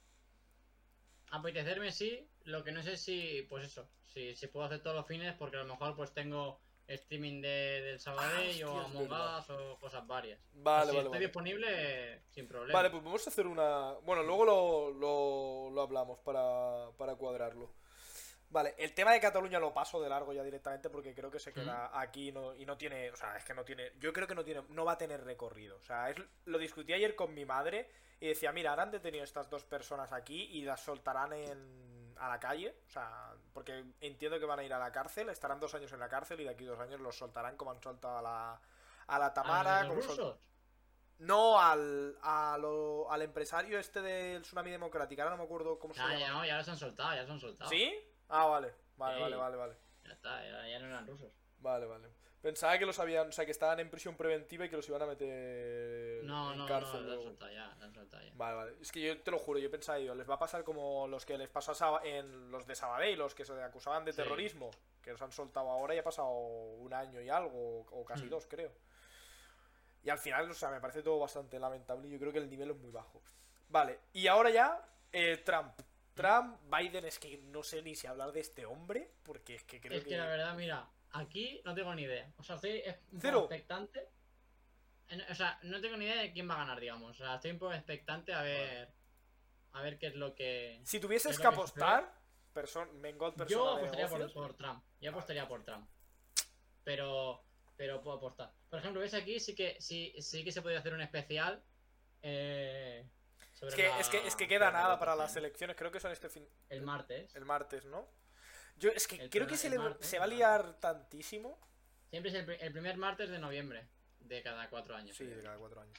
Apetecerme 1.32 1.92
sí, 1.92 2.28
lo 2.44 2.64
que 2.64 2.72
no 2.72 2.84
sé 2.84 2.98
si, 2.98 3.46
pues 3.50 3.66
eso, 3.66 3.90
si, 4.06 4.36
si 4.36 4.48
puedo 4.48 4.66
hacer 4.66 4.82
todos 4.82 4.96
los 4.96 5.08
fines, 5.08 5.34
porque 5.34 5.58
a 5.58 5.64
lo 5.64 5.68
mejor 5.68 5.96
pues 5.96 6.14
tengo 6.14 6.60
streaming 6.88 7.42
de, 7.42 7.82
del 7.82 8.00
sábado 8.00 8.28
ah, 8.32 8.68
o 8.68 8.80
Among 8.80 9.12
Us 9.12 9.50
o 9.50 9.78
cosas 9.80 10.06
varias. 10.06 10.40
Vale, 10.54 10.92
si 10.92 10.98
vale. 10.98 11.08
Estoy 11.08 11.22
disponible 11.22 12.22
sin 12.30 12.48
problema. 12.48 12.78
Vale, 12.78 12.90
pues 12.92 13.04
vamos 13.04 13.26
a 13.26 13.30
hacer 13.30 13.48
una. 13.48 13.94
Bueno, 14.04 14.24
luego 14.24 14.46
lo, 14.46 14.92
lo, 14.92 15.70
lo 15.72 15.82
hablamos 15.82 16.20
para, 16.20 16.90
para 16.98 17.16
cuadrarlo. 17.16 17.74
Vale, 18.56 18.74
el 18.78 18.94
tema 18.94 19.12
de 19.12 19.20
Cataluña 19.20 19.60
lo 19.60 19.74
paso 19.74 20.02
de 20.02 20.08
largo 20.08 20.32
ya 20.32 20.41
directamente 20.41 20.89
porque 20.89 21.13
creo 21.13 21.30
que 21.30 21.39
se 21.39 21.52
queda 21.52 21.91
aquí 21.91 22.32
no, 22.32 22.56
y 22.56 22.65
no 22.65 22.78
tiene, 22.78 23.12
o 23.12 23.15
sea, 23.18 23.36
es 23.36 23.44
que 23.44 23.54
no 23.54 23.65
tiene, 23.65 23.91
yo 24.00 24.13
creo 24.13 24.30
que 24.30 24.34
no 24.34 24.46
tiene, 24.46 24.63
no 24.70 24.86
va 24.86 24.94
a 24.94 24.98
tener 24.98 25.26
recorrido. 25.26 25.76
O 25.76 25.84
sea, 25.84 26.10
es, 26.10 26.15
lo 26.46 26.58
discutí 26.58 26.94
ayer 26.94 27.18
con 27.18 27.34
mi 27.34 27.44
madre 27.44 27.91
y 28.18 28.28
decía, 28.28 28.54
mira, 28.54 28.70
ahora 28.70 28.84
han 28.84 28.91
detenido 28.91 29.26
estas 29.26 29.50
dos 29.50 29.65
personas 29.65 30.13
aquí 30.13 30.44
y 30.54 30.62
las 30.62 30.80
soltarán 30.80 31.34
en, 31.34 32.15
a 32.18 32.30
la 32.30 32.39
calle, 32.39 32.78
o 32.88 32.89
sea, 32.89 33.34
porque 33.52 33.84
entiendo 34.00 34.39
que 34.39 34.46
van 34.46 34.60
a 34.60 34.63
ir 34.63 34.74
a 34.74 34.80
la 34.80 34.89
cárcel, 34.89 35.28
estarán 35.28 35.60
dos 35.60 35.76
años 35.76 35.91
en 35.91 36.00
la 36.00 36.08
cárcel 36.08 36.39
y 36.39 36.46
de 36.46 36.52
aquí 36.52 36.63
dos 36.63 36.80
años 36.80 37.02
los 37.02 37.18
soltarán 37.18 37.58
como 37.58 37.72
han 37.72 37.82
soltado 37.82 38.20
a 38.20 38.22
la, 38.22 38.62
a 39.08 39.20
la 39.20 39.34
Tamara. 39.34 39.86
como 39.86 40.02
No, 41.20 41.60
al, 41.60 42.18
a 42.22 42.58
lo, 42.58 43.12
al 43.12 43.22
empresario 43.22 43.78
este 43.80 44.02
del 44.02 44.44
Tsunami 44.44 44.72
Democrática, 44.72 45.24
ahora 45.24 45.36
no 45.36 45.41
me 45.41 45.46
acuerdo 45.46 45.78
cómo 45.78 45.94
se 45.94 46.00
llama. 46.00 46.18
Ya, 46.18 46.32
no, 46.32 46.46
ya 46.46 46.56
los 46.56 46.70
han 46.70 46.78
soltado, 46.78 47.13
ya 47.13 47.24
los 47.24 47.32
han 47.32 47.39
soltado. 47.41 47.70
¿Sí? 47.70 47.94
Ah, 48.30 48.46
vale, 48.46 48.74
vale, 48.98 49.20
vale, 49.20 49.36
vale, 49.36 49.58
vale. 49.58 49.76
Ya 50.04 50.14
está, 50.14 50.44
ya, 50.44 50.80
no 50.80 50.88
eran 50.88 51.08
rusos. 51.08 51.32
Vale, 51.60 51.86
vale. 51.86 52.10
Pensaba 52.42 52.78
que 52.78 52.86
los 52.86 53.00
habían, 53.00 53.30
o 53.30 53.32
sea, 53.32 53.44
que 53.44 53.52
estaban 53.52 53.80
en 53.80 53.90
prisión 53.90 54.16
preventiva 54.16 54.66
y 54.66 54.70
que 54.70 54.76
los 54.76 54.88
iban 54.88 55.02
a 55.02 55.08
meter 55.08 56.24
no, 56.26 56.52
en 56.52 56.60
no, 56.60 56.68
cárcel. 56.68 57.08
No, 57.08 57.16
no, 57.16 57.24
soltado 57.24 57.52
ya, 57.52 57.72
han 57.82 57.92
soltado 57.92 58.24
ya. 58.24 58.32
Vale, 58.36 58.56
vale. 58.56 58.74
Es 58.80 58.92
que 58.92 59.02
yo 59.02 59.20
te 59.20 59.32
lo 59.32 59.40
juro, 59.40 59.58
yo 59.58 59.72
pensaba, 59.72 59.98
yo, 59.98 60.14
les 60.14 60.30
va 60.30 60.36
a 60.36 60.40
pasar 60.40 60.64
como 60.64 61.08
los 61.08 61.26
que 61.26 61.40
les 61.40 61.50
pasó 61.50 61.74
en 62.04 62.52
los 62.52 62.68
de 62.68 62.76
Sabadell, 62.76 63.18
los 63.18 63.34
que 63.34 63.46
se 63.46 63.54
acusaban 63.64 64.06
de 64.06 64.14
terrorismo, 64.14 64.70
que 65.02 65.12
los 65.12 65.22
han 65.24 65.32
soltado 65.32 65.72
ahora 65.72 65.96
y 65.96 65.98
ha 65.98 66.04
pasado 66.04 66.30
un 66.30 66.94
año 66.94 67.20
y 67.20 67.30
algo, 67.30 67.80
o 67.90 68.06
casi 68.06 68.26
hmm. 68.26 68.30
dos, 68.30 68.46
creo. 68.48 68.72
Y 70.04 70.12
al 70.12 70.20
final, 70.20 70.50
o 70.52 70.54
sea, 70.54 70.70
me 70.70 70.80
parece 70.80 71.02
todo 71.02 71.18
bastante 71.18 71.60
lamentable 71.60 72.08
y 72.08 72.12
yo 72.12 72.20
creo 72.20 72.32
que 72.32 72.38
el 72.38 72.48
nivel 72.48 72.70
es 72.70 72.78
muy 72.78 72.92
bajo. 72.92 73.24
Vale, 73.70 74.02
y 74.14 74.28
ahora 74.28 74.52
ya, 74.52 74.88
eh, 75.12 75.38
Trump. 75.38 75.74
Trump, 76.15 76.58
Biden, 76.73 77.06
es 77.06 77.19
que 77.19 77.38
no 77.38 77.62
sé 77.62 77.82
ni 77.82 77.93
si 77.93 78.08
hablar 78.08 78.32
de 78.32 78.39
este 78.39 78.65
hombre, 78.65 79.12
porque 79.23 79.56
es 79.56 79.63
que 79.65 79.82
creo 79.82 79.91
que... 79.91 79.97
Es 79.97 80.04
que 80.06 80.17
la 80.17 80.28
verdad, 80.28 80.56
mira, 80.56 80.89
aquí 81.12 81.62
no 81.65 81.75
tengo 81.75 81.93
ni 81.93 82.04
idea. 82.04 82.32
O 82.38 82.43
sea, 82.43 82.56
estoy 82.56 82.82
poco 83.12 83.39
expectante. 83.41 84.10
O 85.30 85.36
sea, 85.36 85.60
no 85.63 85.80
tengo 85.82 85.97
ni 85.97 86.06
idea 86.06 86.21
de 86.21 86.32
quién 86.32 86.49
va 86.49 86.56
a 86.56 86.60
ganar, 86.60 86.80
digamos. 86.80 87.12
O 87.12 87.13
sea, 87.13 87.36
estoy 87.36 87.51
un 87.51 87.60
poco 87.60 87.73
expectante 87.73 88.34
a 88.34 88.41
ver... 88.41 88.93
A 89.73 89.82
ver 89.82 89.99
qué 89.99 90.08
es 90.08 90.15
lo 90.15 90.34
que... 90.34 90.80
Si 90.86 91.01
tuvieses 91.01 91.38
que 91.38 91.47
apostar, 91.47 92.10
person, 92.54 92.89
Yo 93.49 93.71
apostaría 93.71 94.08
por, 94.08 94.32
por, 94.32 94.54
Trump. 94.56 94.82
Yo 95.01 95.12
apostaría 95.12 95.47
por 95.47 95.63
Trump. 95.63 95.88
Pero... 96.86 97.43
Pero 97.75 98.01
puedo 98.01 98.15
apostar. 98.15 98.54
Por 98.69 98.80
ejemplo, 98.80 99.01
ves 99.01 99.13
aquí 99.13 99.38
sí 99.41 99.54
que 99.54 99.75
sí, 99.82 100.15
sí 100.21 100.45
que 100.45 100.54
se 100.54 100.62
podría 100.62 100.80
hacer 100.80 100.93
un 100.93 101.01
especial. 101.01 101.62
Eh, 102.21 103.06
es 103.62 103.76
que, 103.76 104.00
es 104.00 104.10
que, 104.10 104.28
es 104.28 104.36
que 104.36 104.48
queda 104.48 104.72
nada 104.72 105.00
para 105.00 105.15
las 105.15 105.36
elecciones, 105.36 105.76
creo 105.76 105.91
que 105.91 106.00
son 106.00 106.12
este 106.12 106.30
fin. 106.30 106.48
El 106.70 106.82
martes. 106.82 107.36
El 107.36 107.46
martes, 107.46 107.86
¿no? 107.86 108.08
Yo 108.78 108.89
es 108.89 109.08
que 109.08 109.30
creo 109.30 109.48
que 109.48 109.56
se, 109.56 109.70
le, 109.70 109.78
se 110.02 110.20
va 110.20 110.26
a 110.26 110.28
liar 110.28 110.80
tantísimo. 110.80 111.60
Siempre 112.10 112.32
es 112.32 112.62
el, 112.62 112.72
primer 112.72 112.98
martes 112.98 113.30
de 113.30 113.39
noviembre 113.39 113.88
de 114.20 114.41
cada 114.41 114.70
cuatro 114.70 114.96
años. 114.96 115.15
Sí, 115.15 115.26
de 115.26 115.41
cada 115.41 115.58
cuatro 115.58 115.82
años. 115.82 115.98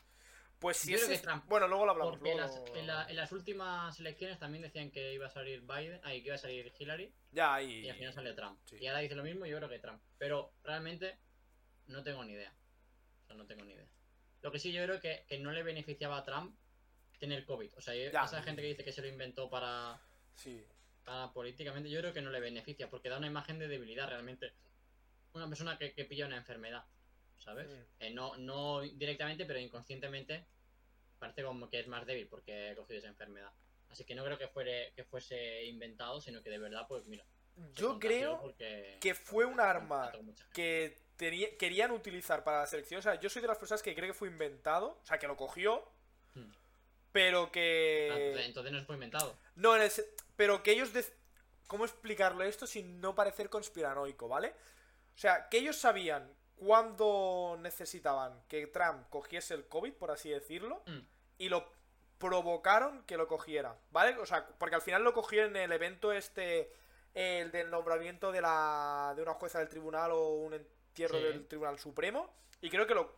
Pues 0.58 0.76
si 0.78 0.94
es. 0.94 1.22
Bueno, 1.46 1.68
luego 1.68 1.84
lo 1.86 1.92
hablamos. 1.92 2.18
Porque 2.18 2.30
En, 2.80 3.16
las, 3.16 3.32
últimas 3.32 3.98
elecciones 4.00 4.38
también 4.38 4.62
decían 4.62 4.90
que 4.90 5.12
iba 5.12 5.26
a 5.26 5.30
salir 5.30 5.62
Biden, 5.62 6.00
ahí 6.04 6.20
que 6.20 6.28
iba 6.28 6.34
a 6.34 6.38
salir 6.38 6.72
Hillary. 6.78 7.12
Ya, 7.32 7.60
y... 7.62 7.80
y 7.80 7.88
al 7.88 7.96
final 7.96 8.12
salió 8.12 8.34
Trump. 8.34 8.58
Y 8.72 8.86
ahora 8.86 9.00
dice 9.00 9.14
lo 9.14 9.22
mismo, 9.22 9.46
yo 9.46 9.56
creo 9.56 9.68
que 9.68 9.78
Trump. 9.78 10.02
Pero 10.18 10.52
realmente 10.62 11.18
no 11.86 12.02
tengo 12.02 12.24
ni 12.24 12.32
idea. 12.32 12.54
O 13.24 13.26
sea, 13.26 13.36
no 13.36 13.46
tengo 13.46 13.64
ni 13.64 13.72
idea. 13.72 13.88
Lo 14.42 14.52
que 14.52 14.58
sí 14.58 14.72
yo 14.72 14.82
creo 14.84 15.00
que, 15.00 15.24
que 15.28 15.38
no 15.38 15.50
le 15.50 15.62
beneficiaba 15.62 16.18
a 16.18 16.24
Trump 16.24 16.56
tener 17.18 17.44
COVID. 17.44 17.70
O 17.76 17.80
sea, 17.80 17.94
esa 17.94 18.42
gente 18.42 18.62
que 18.62 18.68
dice 18.68 18.84
que 18.84 18.92
se 18.92 19.02
lo 19.02 19.08
inventó 19.08 19.48
para. 19.50 20.00
Sí. 20.34 20.64
Para 21.04 21.32
políticamente, 21.32 21.88
yo 21.88 22.00
creo 22.00 22.12
que 22.12 22.20
no 22.20 22.30
le 22.30 22.40
beneficia, 22.40 22.90
porque 22.90 23.08
da 23.08 23.18
una 23.18 23.28
imagen 23.28 23.58
de 23.58 23.68
debilidad 23.68 24.08
realmente. 24.08 24.52
Una 25.32 25.48
persona 25.48 25.78
que, 25.78 25.92
que 25.92 26.04
pilla 26.04 26.26
una 26.26 26.36
enfermedad, 26.36 26.84
¿sabes? 27.38 27.68
Eh, 28.00 28.10
no, 28.10 28.36
no 28.36 28.80
directamente, 28.80 29.44
pero 29.44 29.58
inconscientemente 29.58 30.46
parece 31.18 31.42
como 31.42 31.68
que 31.68 31.80
es 31.80 31.86
más 31.86 32.06
débil 32.06 32.28
porque 32.28 32.70
ha 32.70 32.76
cogido 32.76 32.98
esa 32.98 33.08
enfermedad. 33.08 33.52
Así 33.90 34.04
que 34.04 34.14
no 34.14 34.24
creo 34.24 34.38
que, 34.38 34.48
fuere, 34.48 34.92
que 34.94 35.04
fuese 35.04 35.64
inventado, 35.64 36.20
sino 36.20 36.42
que 36.42 36.50
de 36.50 36.58
verdad, 36.58 36.86
pues 36.88 37.06
mira. 37.06 37.24
Yo 37.74 37.98
creo 37.98 38.54
que 39.00 39.14
fue 39.14 39.46
un 39.46 39.60
arma 39.60 40.12
que 40.52 41.06
querían 41.16 41.90
utilizar 41.90 42.44
para 42.44 42.60
la 42.60 42.66
selección. 42.66 42.98
O 42.98 43.02
sea, 43.02 43.18
yo 43.18 43.30
soy 43.30 43.40
de 43.40 43.48
las 43.48 43.56
personas 43.56 43.82
que 43.82 43.94
cree 43.94 44.08
que 44.08 44.14
fue 44.14 44.28
inventado, 44.28 44.98
o 45.02 45.06
sea, 45.06 45.18
que 45.18 45.26
lo 45.26 45.36
cogió 45.36 45.90
pero 47.16 47.50
que. 47.50 48.34
Ah, 48.36 48.42
entonces 48.44 48.70
no 48.70 48.78
es 48.78 48.84
fue 48.84 48.96
inventado. 48.96 49.34
No, 49.54 49.72
pero 50.36 50.62
que 50.62 50.72
ellos. 50.72 50.90
¿Cómo 51.66 51.86
explicarlo 51.86 52.44
esto 52.44 52.66
sin 52.66 53.00
no 53.00 53.14
parecer 53.14 53.48
conspiranoico, 53.48 54.28
¿vale? 54.28 54.48
O 55.14 55.18
sea, 55.18 55.48
que 55.48 55.56
ellos 55.56 55.76
sabían 55.76 56.30
cuándo 56.56 57.56
necesitaban 57.58 58.42
que 58.48 58.66
Trump 58.66 59.08
cogiese 59.08 59.54
el 59.54 59.66
COVID, 59.66 59.94
por 59.94 60.10
así 60.10 60.28
decirlo, 60.28 60.82
mm. 60.86 60.98
y 61.38 61.48
lo 61.48 61.72
provocaron 62.18 63.02
que 63.04 63.16
lo 63.16 63.26
cogiera, 63.26 63.76
¿vale? 63.90 64.16
O 64.18 64.26
sea, 64.26 64.46
porque 64.58 64.74
al 64.74 64.82
final 64.82 65.02
lo 65.02 65.14
cogieron 65.14 65.56
en 65.56 65.62
el 65.62 65.72
evento 65.72 66.12
este, 66.12 66.70
el 67.14 67.50
del 67.50 67.70
nombramiento 67.70 68.30
de 68.30 68.42
la 68.42 69.14
de 69.16 69.22
una 69.22 69.34
jueza 69.34 69.58
del 69.58 69.70
tribunal 69.70 70.12
o 70.12 70.34
un 70.34 70.52
entierro 70.52 71.18
del 71.18 71.48
Tribunal 71.48 71.78
Supremo, 71.78 72.30
y 72.60 72.68
creo 72.68 72.86
que 72.86 72.94
lo 72.94 73.16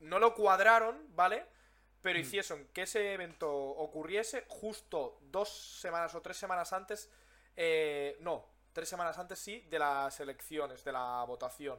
no 0.00 0.18
lo 0.18 0.34
cuadraron, 0.34 1.06
¿vale? 1.14 1.46
Pero 2.02 2.18
mm. 2.18 2.22
hicieron 2.22 2.66
que 2.72 2.82
ese 2.82 3.12
evento 3.12 3.50
ocurriese 3.50 4.44
justo 4.48 5.18
dos 5.22 5.48
semanas 5.80 6.14
o 6.14 6.22
tres 6.22 6.36
semanas 6.36 6.72
antes, 6.72 7.10
eh, 7.56 8.16
no, 8.20 8.46
tres 8.72 8.88
semanas 8.88 9.18
antes 9.18 9.38
sí, 9.38 9.60
de 9.68 9.78
las 9.78 10.18
elecciones, 10.20 10.84
de 10.84 10.92
la 10.92 11.24
votación. 11.24 11.78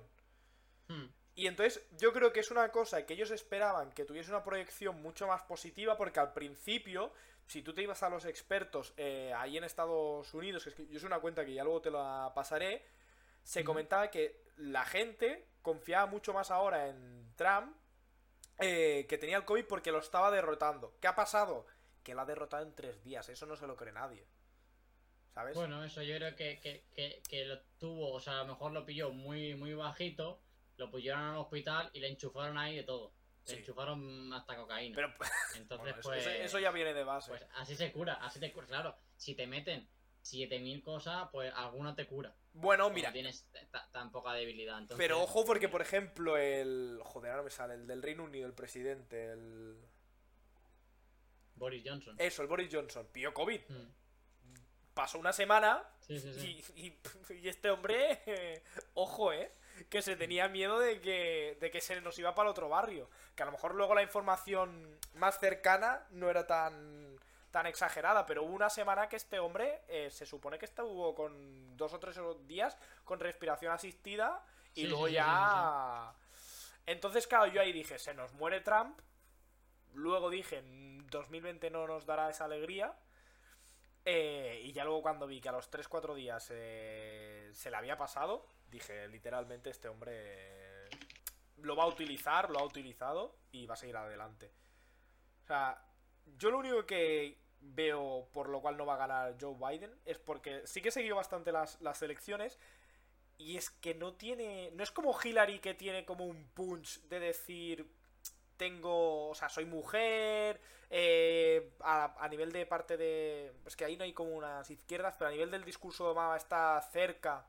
Mm. 0.87 1.05
Y 1.35 1.47
entonces 1.47 1.81
yo 1.97 2.11
creo 2.11 2.33
que 2.33 2.41
es 2.41 2.51
una 2.51 2.69
cosa 2.69 3.05
que 3.05 3.13
ellos 3.13 3.31
esperaban 3.31 3.93
que 3.93 4.03
tuviese 4.03 4.29
una 4.29 4.43
proyección 4.43 5.01
mucho 5.01 5.25
más 5.25 5.41
positiva 5.43 5.95
porque 5.95 6.19
al 6.19 6.33
principio, 6.33 7.13
si 7.47 7.61
tú 7.61 7.73
te 7.73 7.81
ibas 7.81 8.03
a 8.03 8.09
los 8.09 8.25
expertos 8.25 8.93
eh, 8.97 9.31
ahí 9.37 9.57
en 9.57 9.63
Estados 9.63 10.33
Unidos, 10.33 10.63
que 10.63 10.69
es 10.71 10.75
que 10.75 10.87
yo 10.87 10.97
es 10.97 11.03
una 11.03 11.19
cuenta 11.19 11.45
que 11.45 11.53
ya 11.53 11.63
luego 11.63 11.81
te 11.81 11.91
la 11.91 12.33
pasaré, 12.35 12.85
se 13.41 13.63
comentaba 13.63 14.11
que 14.11 14.43
la 14.57 14.83
gente 14.83 15.47
confiaba 15.61 16.07
mucho 16.07 16.33
más 16.33 16.51
ahora 16.51 16.89
en 16.89 17.31
Trump 17.37 17.73
eh, 18.59 19.05
que 19.07 19.17
tenía 19.17 19.37
el 19.37 19.45
COVID 19.45 19.65
porque 19.65 19.91
lo 19.91 19.99
estaba 19.99 20.31
derrotando. 20.31 20.95
¿Qué 20.99 21.07
ha 21.07 21.15
pasado? 21.15 21.65
Que 22.03 22.13
lo 22.13 22.21
ha 22.21 22.25
derrotado 22.25 22.63
en 22.63 22.75
tres 22.75 23.03
días. 23.03 23.29
Eso 23.29 23.45
no 23.45 23.55
se 23.55 23.67
lo 23.67 23.75
cree 23.75 23.93
nadie. 23.93 24.27
¿Sabes? 25.33 25.55
Bueno, 25.55 25.83
eso 25.83 26.01
yo 26.01 26.15
creo 26.15 26.35
que, 26.35 27.45
lo 27.45 27.59
tuvo, 27.77 28.13
o 28.13 28.19
sea, 28.19 28.41
a 28.41 28.43
lo 28.43 28.53
mejor 28.53 28.71
lo 28.71 28.85
pilló 28.85 29.11
muy, 29.11 29.55
muy 29.55 29.73
bajito, 29.73 30.41
lo 30.77 30.89
pusieron 30.89 31.21
al 31.21 31.37
hospital 31.37 31.89
y 31.93 31.99
le 31.99 32.09
enchufaron 32.09 32.57
ahí 32.57 32.75
de 32.75 32.83
todo. 32.83 33.13
Le 33.47 33.59
enchufaron 33.59 34.33
hasta 34.33 34.55
cocaína. 34.55 34.95
Pero, 34.95 35.13
Entonces, 35.55 35.95
pues, 36.01 36.25
eso, 36.25 36.59
ya 36.59 36.71
viene 36.71 36.93
de 36.93 37.03
base. 37.03 37.29
Pues 37.29 37.45
así 37.55 37.75
se 37.75 37.91
cura, 37.91 38.15
así 38.15 38.39
te 38.39 38.51
cura. 38.51 38.67
Claro, 38.67 38.95
si 39.15 39.35
te 39.35 39.47
meten 39.47 39.87
7000 40.29 40.81
cosas, 40.81 41.29
pues 41.31 41.51
alguna 41.55 41.95
te 41.95 42.05
cura. 42.05 42.33
Bueno, 42.53 42.89
mira. 42.89 43.11
tienes 43.11 43.47
tan 43.91 44.11
poca 44.11 44.33
debilidad. 44.33 44.81
Pero 44.97 45.21
ojo, 45.21 45.45
porque 45.45 45.69
por 45.69 45.81
ejemplo, 45.81 46.37
el. 46.37 46.99
Joder, 47.03 47.31
ahora 47.31 47.43
me 47.43 47.49
sale. 47.49 47.75
El 47.75 47.87
del 47.87 48.01
Reino 48.01 48.23
Unido, 48.23 48.47
el 48.47 48.53
presidente, 48.53 49.31
el. 49.31 49.77
Boris 51.55 51.83
Johnson. 51.85 52.15
Eso, 52.17 52.41
el 52.41 52.47
Boris 52.47 52.69
Johnson. 52.71 53.07
Pío 53.11 53.33
COVID. 53.33 53.61
Hmm. 53.67 53.91
Pasó 54.93 55.19
una 55.19 55.33
semana. 55.33 55.83
Sí, 55.99 56.19
sí, 56.19 56.33
sí. 56.33 56.63
Y, 56.75 57.33
y, 57.33 57.47
este 57.47 57.69
hombre. 57.69 58.21
ojo, 58.93 59.31
eh. 59.31 59.51
que 59.89 60.01
se 60.01 60.15
tenía 60.15 60.47
miedo 60.47 60.79
de 60.79 60.99
que, 60.99 61.57
de 61.61 61.71
que 61.71 61.81
se 61.81 62.01
nos 62.01 62.17
iba 62.19 62.35
para 62.35 62.49
el 62.49 62.51
otro 62.51 62.69
barrio. 62.69 63.09
Que 63.35 63.43
a 63.43 63.45
lo 63.45 63.51
mejor 63.51 63.75
luego 63.75 63.95
la 63.95 64.03
información 64.03 64.99
más 65.13 65.39
cercana 65.39 66.05
no 66.11 66.29
era 66.29 66.47
tan, 66.47 67.19
tan 67.51 67.65
exagerada, 67.65 68.25
pero 68.25 68.43
hubo 68.43 68.53
una 68.53 68.69
semana 68.69 69.09
que 69.09 69.15
este 69.15 69.39
hombre 69.39 69.81
eh, 69.87 70.09
se 70.11 70.25
supone 70.25 70.59
que 70.59 70.65
estuvo 70.65 71.15
con 71.15 71.75
dos 71.75 71.93
o 71.93 71.99
tres 71.99 72.19
días 72.45 72.77
con 73.03 73.19
respiración 73.19 73.71
asistida 73.71 74.43
y 74.75 74.81
Sí, 74.81 74.87
luego 74.87 75.05
sí, 75.05 75.11
sí, 75.11 75.15
ya... 75.15 76.13
Entonces, 76.85 77.27
claro, 77.27 77.47
yo 77.47 77.61
ahí 77.61 77.71
dije, 77.71 77.99
se 77.99 78.13
nos 78.13 78.33
muere 78.33 78.61
Trump. 78.61 78.99
Luego 79.93 80.29
dije, 80.29 80.57
"En 80.59 81.05
2020 81.07 81.69
no 81.69 81.87
nos 81.87 82.05
dará 82.05 82.29
esa 82.29 82.45
alegría. 82.45 82.95
Eh, 84.05 84.61
y 84.63 84.71
ya 84.71 84.85
luego 84.85 85.01
cuando 85.01 85.27
vi 85.27 85.41
que 85.41 85.49
a 85.49 85.51
los 85.51 85.69
3-4 85.69 86.15
días 86.15 86.47
eh, 86.51 87.51
se 87.53 87.69
le 87.69 87.77
había 87.77 87.97
pasado, 87.97 88.47
dije, 88.67 89.07
literalmente 89.07 89.69
este 89.69 89.89
hombre 89.89 90.87
lo 91.57 91.75
va 91.75 91.83
a 91.83 91.87
utilizar, 91.87 92.49
lo 92.49 92.59
ha 92.59 92.63
utilizado 92.63 93.35
y 93.51 93.65
va 93.65 93.73
a 93.73 93.77
seguir 93.77 93.97
adelante. 93.97 94.51
O 95.43 95.45
sea, 95.47 95.83
yo 96.37 96.51
lo 96.51 96.59
único 96.59 96.85
que 96.85 97.37
veo 97.61 98.27
por 98.31 98.49
lo 98.49 98.61
cual 98.61 98.77
no 98.77 98.85
va 98.85 98.95
a 98.95 98.97
ganar 98.97 99.35
Joe 99.39 99.55
Biden 99.55 99.93
es 100.05 100.17
porque 100.17 100.65
sí 100.65 100.81
que 100.81 100.89
he 100.89 100.91
seguido 100.91 101.15
bastante 101.15 101.51
las, 101.51 101.79
las 101.81 102.01
elecciones 102.01 102.57
y 103.37 103.57
es 103.57 103.69
que 103.69 103.95
no 103.95 104.13
tiene... 104.13 104.71
No 104.73 104.83
es 104.83 104.91
como 104.91 105.17
Hillary 105.21 105.59
que 105.59 105.73
tiene 105.73 106.05
como 106.05 106.25
un 106.25 106.49
punch 106.53 107.01
de 107.03 107.19
decir 107.19 107.89
tengo, 108.57 109.29
o 109.29 109.35
sea, 109.35 109.47
soy 109.47 109.63
mujer, 109.63 110.59
eh, 110.89 111.71
a, 111.79 112.13
a 112.19 112.27
nivel 112.27 112.51
de 112.51 112.65
parte 112.65 112.97
de... 112.97 113.53
Es 113.65 113.77
que 113.77 113.85
ahí 113.85 113.95
no 113.95 114.03
hay 114.03 114.11
como 114.11 114.31
unas 114.31 114.69
izquierdas, 114.69 115.15
pero 115.17 115.29
a 115.29 115.31
nivel 115.31 115.49
del 115.49 115.63
discurso 115.63 116.03
de 116.03 116.09
Obama 116.11 116.35
está 116.35 116.81
cerca 116.91 117.47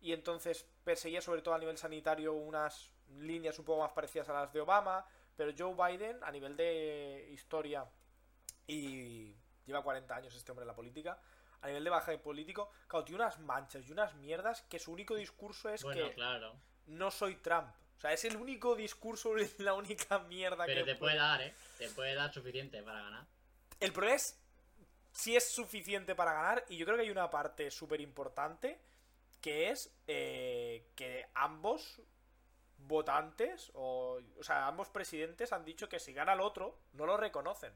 y 0.00 0.12
entonces 0.12 0.66
perseguía 0.84 1.20
sobre 1.20 1.42
todo 1.42 1.54
a 1.54 1.58
nivel 1.58 1.78
sanitario 1.78 2.34
unas 2.34 2.90
líneas 3.18 3.58
un 3.58 3.64
poco 3.64 3.80
más 3.80 3.92
parecidas 3.92 4.28
a 4.28 4.34
las 4.34 4.52
de 4.52 4.60
Obama, 4.60 5.04
pero 5.36 5.52
Joe 5.56 5.74
Biden 5.74 6.22
a 6.22 6.30
nivel 6.30 6.56
de 6.56 7.30
historia 7.32 7.84
y 8.66 9.34
lleva 9.66 9.82
40 9.82 10.14
años 10.14 10.34
este 10.34 10.50
hombre 10.52 10.64
en 10.64 10.68
la 10.68 10.74
política, 10.74 11.18
a 11.60 11.68
nivel 11.68 11.84
de 11.84 11.90
baja 11.90 12.16
político, 12.18 12.70
claro, 12.86 13.04
tiene 13.04 13.22
unas 13.22 13.38
manchas 13.40 13.86
y 13.88 13.92
unas 13.92 14.14
mierdas 14.16 14.62
que 14.62 14.78
su 14.78 14.92
único 14.92 15.14
discurso 15.14 15.70
es 15.70 15.82
Bueno, 15.82 16.08
que 16.08 16.14
claro. 16.14 16.54
no 16.86 17.10
soy 17.10 17.36
Trump. 17.36 17.68
O 17.96 18.00
sea, 18.00 18.12
es 18.12 18.24
el 18.26 18.36
único 18.36 18.74
discurso, 18.74 19.34
la 19.58 19.74
única 19.74 20.18
mierda 20.18 20.66
Pero 20.66 20.84
que 20.84 20.92
te 20.92 20.98
puede 20.98 21.16
dar, 21.16 21.40
¿eh? 21.40 21.54
Te 21.78 21.88
puede 21.90 22.14
dar 22.14 22.32
suficiente 22.32 22.82
para 22.82 23.00
ganar. 23.00 23.26
El 23.80 23.92
problema 23.92 24.16
es 24.16 24.38
si 25.12 25.36
es 25.36 25.48
suficiente 25.48 26.14
para 26.14 26.34
ganar 26.34 26.64
y 26.68 26.76
yo 26.76 26.84
creo 26.84 26.96
que 26.96 27.04
hay 27.04 27.10
una 27.10 27.30
parte 27.30 27.70
súper 27.70 28.00
importante 28.00 28.80
que 29.40 29.70
es 29.70 29.94
eh, 30.06 30.90
que 30.96 31.26
ambos 31.34 32.02
votantes 32.78 33.70
o, 33.74 34.20
o 34.38 34.42
sea, 34.42 34.66
ambos 34.66 34.90
presidentes 34.90 35.52
han 35.52 35.64
dicho 35.64 35.88
que 35.88 35.98
si 35.98 36.12
gana 36.12 36.32
el 36.34 36.40
otro 36.40 36.78
no 36.92 37.06
lo 37.06 37.16
reconocen. 37.16 37.72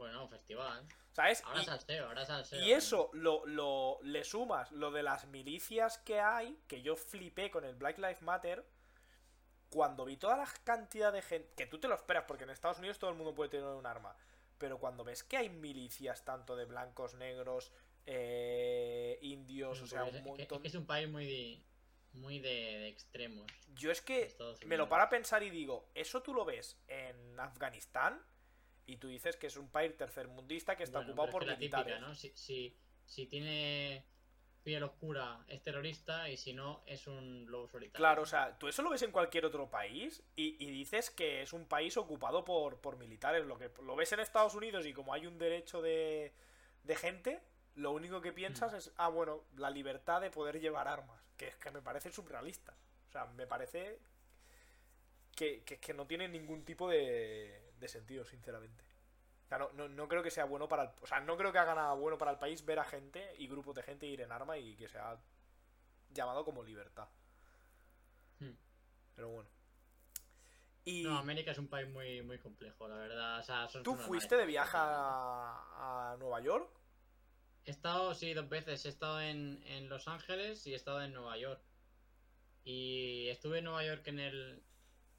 Bueno, 0.00 0.26
festival. 0.28 0.86
¿Sabes? 1.12 1.42
Ahora 1.44 1.60
Y- 1.60 1.64
salseo, 1.66 2.06
ahora 2.06 2.24
salseo. 2.24 2.58
Y 2.62 2.72
eso 2.72 3.10
lo, 3.12 3.44
lo 3.44 3.98
le 4.02 4.24
sumas 4.24 4.72
lo 4.72 4.90
de 4.90 5.02
las 5.02 5.26
milicias 5.26 5.98
que 5.98 6.20
hay, 6.20 6.58
que 6.66 6.80
yo 6.80 6.96
flipé 6.96 7.50
con 7.50 7.64
el 7.66 7.74
Black 7.74 7.98
Lives 7.98 8.22
Matter, 8.22 8.64
cuando 9.68 10.06
vi 10.06 10.16
toda 10.16 10.38
la 10.38 10.48
cantidad 10.64 11.12
de 11.12 11.20
gente, 11.20 11.52
que 11.54 11.66
tú 11.66 11.78
te 11.78 11.86
lo 11.86 11.94
esperas, 11.94 12.24
porque 12.26 12.44
en 12.44 12.50
Estados 12.50 12.78
Unidos 12.78 12.98
todo 12.98 13.10
el 13.10 13.16
mundo 13.16 13.34
puede 13.34 13.50
tener 13.50 13.66
un 13.66 13.84
arma, 13.86 14.16
pero 14.56 14.78
cuando 14.78 15.04
ves 15.04 15.22
que 15.22 15.36
hay 15.36 15.50
milicias 15.50 16.24
tanto 16.24 16.56
de 16.56 16.64
blancos, 16.64 17.14
negros, 17.14 17.70
eh, 18.06 19.18
indios, 19.20 19.82
o 19.82 19.86
sea, 19.86 20.04
un 20.04 20.08
es, 20.08 20.12
que- 20.14 20.18
es 20.20 20.24
montón... 20.24 20.62
que 20.62 20.68
es 20.68 20.74
un 20.74 20.86
país 20.86 21.08
muy 21.08 21.26
de, 21.26 21.62
muy 22.14 22.38
de, 22.38 22.48
de 22.48 22.88
extremos. 22.88 23.46
Yo 23.74 23.90
es 23.90 24.00
que 24.00 24.34
me 24.64 24.76
lo 24.76 24.88
para 24.88 25.04
a 25.04 25.08
pensar 25.10 25.42
y 25.42 25.50
digo, 25.50 25.90
eso 25.94 26.22
tú 26.22 26.32
lo 26.34 26.44
ves 26.44 26.76
en 26.88 27.38
Afganistán 27.38 28.20
y 28.86 28.96
tú 28.96 29.08
dices 29.08 29.36
que 29.36 29.46
es 29.48 29.56
un 29.56 29.68
país 29.68 29.96
tercermundista 29.96 30.76
que 30.76 30.82
está 30.84 30.98
Bueno, 30.98 31.12
ocupado 31.12 31.30
por 31.30 31.42
es 31.44 31.48
que 31.50 31.56
militares. 31.56 31.86
típica, 31.94 32.06
¿no? 32.08 32.14
Si, 32.14 32.32
si, 32.36 32.76
si 33.06 33.26
tiene 33.26 34.04
piel 34.62 34.82
oscura 34.82 35.42
es 35.48 35.62
terrorista 35.62 36.28
y 36.28 36.36
si 36.36 36.52
no 36.52 36.82
es 36.86 37.06
un 37.06 37.46
lobo 37.50 37.66
solitario. 37.68 37.96
Claro, 37.96 38.22
o 38.22 38.26
sea, 38.26 38.58
tú 38.58 38.68
eso 38.68 38.82
lo 38.82 38.90
ves 38.90 39.02
en 39.02 39.10
cualquier 39.10 39.46
otro 39.46 39.70
país 39.70 40.22
y, 40.36 40.62
y 40.62 40.70
dices 40.70 41.10
que 41.10 41.40
es 41.42 41.52
un 41.54 41.64
país 41.66 41.96
ocupado 41.96 42.44
por, 42.44 42.78
por 42.80 42.96
militares. 42.98 43.46
Lo 43.46 43.56
que 43.58 43.70
lo 43.82 43.96
ves 43.96 44.12
en 44.12 44.20
Estados 44.20 44.54
Unidos 44.54 44.84
y 44.86 44.92
como 44.92 45.14
hay 45.14 45.26
un 45.26 45.38
derecho 45.38 45.80
de, 45.80 46.34
de 46.84 46.96
gente, 46.96 47.40
lo 47.74 47.92
único 47.92 48.20
que 48.20 48.32
piensas 48.34 48.72
Mm. 48.72 48.76
es, 48.76 48.92
ah, 48.96 49.08
bueno, 49.08 49.44
la 49.56 49.70
libertad 49.70 50.20
de 50.20 50.30
poder 50.30 50.60
llevar 50.60 50.88
armas. 50.88 51.22
Que 51.38 51.48
es 51.48 51.56
que 51.56 51.70
me 51.70 51.80
parece 51.80 52.10
surrealista. 52.12 52.76
O 53.08 53.12
sea, 53.12 53.24
me 53.26 53.46
parece 53.46 53.98
que, 55.34 55.62
que, 55.64 55.78
que 55.80 55.94
no 55.94 56.06
tiene 56.06 56.28
ningún 56.28 56.64
tipo 56.66 56.88
de, 56.88 57.69
de 57.80 57.88
sentido, 57.88 58.24
sinceramente. 58.24 58.84
O 59.44 59.48
sea, 59.48 59.58
no, 59.58 59.72
no, 59.72 59.88
no 59.88 60.06
creo 60.06 60.22
que 60.22 60.30
sea 60.30 60.44
bueno 60.44 60.68
para 60.68 60.84
el... 60.84 60.90
O 61.00 61.06
sea, 61.06 61.20
no 61.20 61.36
creo 61.36 61.50
que 61.50 61.58
haga 61.58 61.74
nada 61.74 61.92
bueno 61.94 62.16
para 62.18 62.30
el 62.30 62.38
país 62.38 62.64
ver 62.64 62.78
a 62.78 62.84
gente 62.84 63.34
y 63.38 63.48
grupos 63.48 63.74
de 63.74 63.82
gente 63.82 64.06
ir 64.06 64.20
en 64.20 64.30
arma 64.30 64.56
y 64.58 64.76
que 64.76 64.88
sea 64.88 65.18
llamado 66.12 66.44
como 66.44 66.62
libertad. 66.62 67.08
Hmm. 68.38 68.52
Pero 69.16 69.28
bueno. 69.30 69.50
Y 70.84 71.02
No, 71.02 71.18
América 71.18 71.50
es 71.50 71.58
un 71.58 71.68
país 71.68 71.88
muy, 71.88 72.22
muy 72.22 72.38
complejo, 72.38 72.88
la 72.88 72.96
verdad. 72.96 73.38
O 73.38 73.42
sea, 73.42 73.68
son 73.68 73.82
tú 73.82 73.96
fuiste 73.96 74.36
de 74.36 74.46
viaje 74.46 74.76
a, 74.76 76.12
a 76.12 76.16
Nueva 76.18 76.40
York. 76.40 76.70
He 77.64 77.70
estado, 77.70 78.14
sí, 78.14 78.32
dos 78.32 78.48
veces. 78.48 78.84
He 78.86 78.88
estado 78.88 79.20
en, 79.20 79.62
en 79.66 79.88
Los 79.88 80.08
Ángeles 80.08 80.66
y 80.66 80.72
he 80.72 80.76
estado 80.76 81.02
en 81.02 81.12
Nueva 81.12 81.36
York. 81.36 81.60
Y 82.64 83.28
estuve 83.28 83.58
en 83.58 83.64
Nueva 83.64 83.84
York 83.84 84.06
en 84.06 84.20
el 84.20 84.62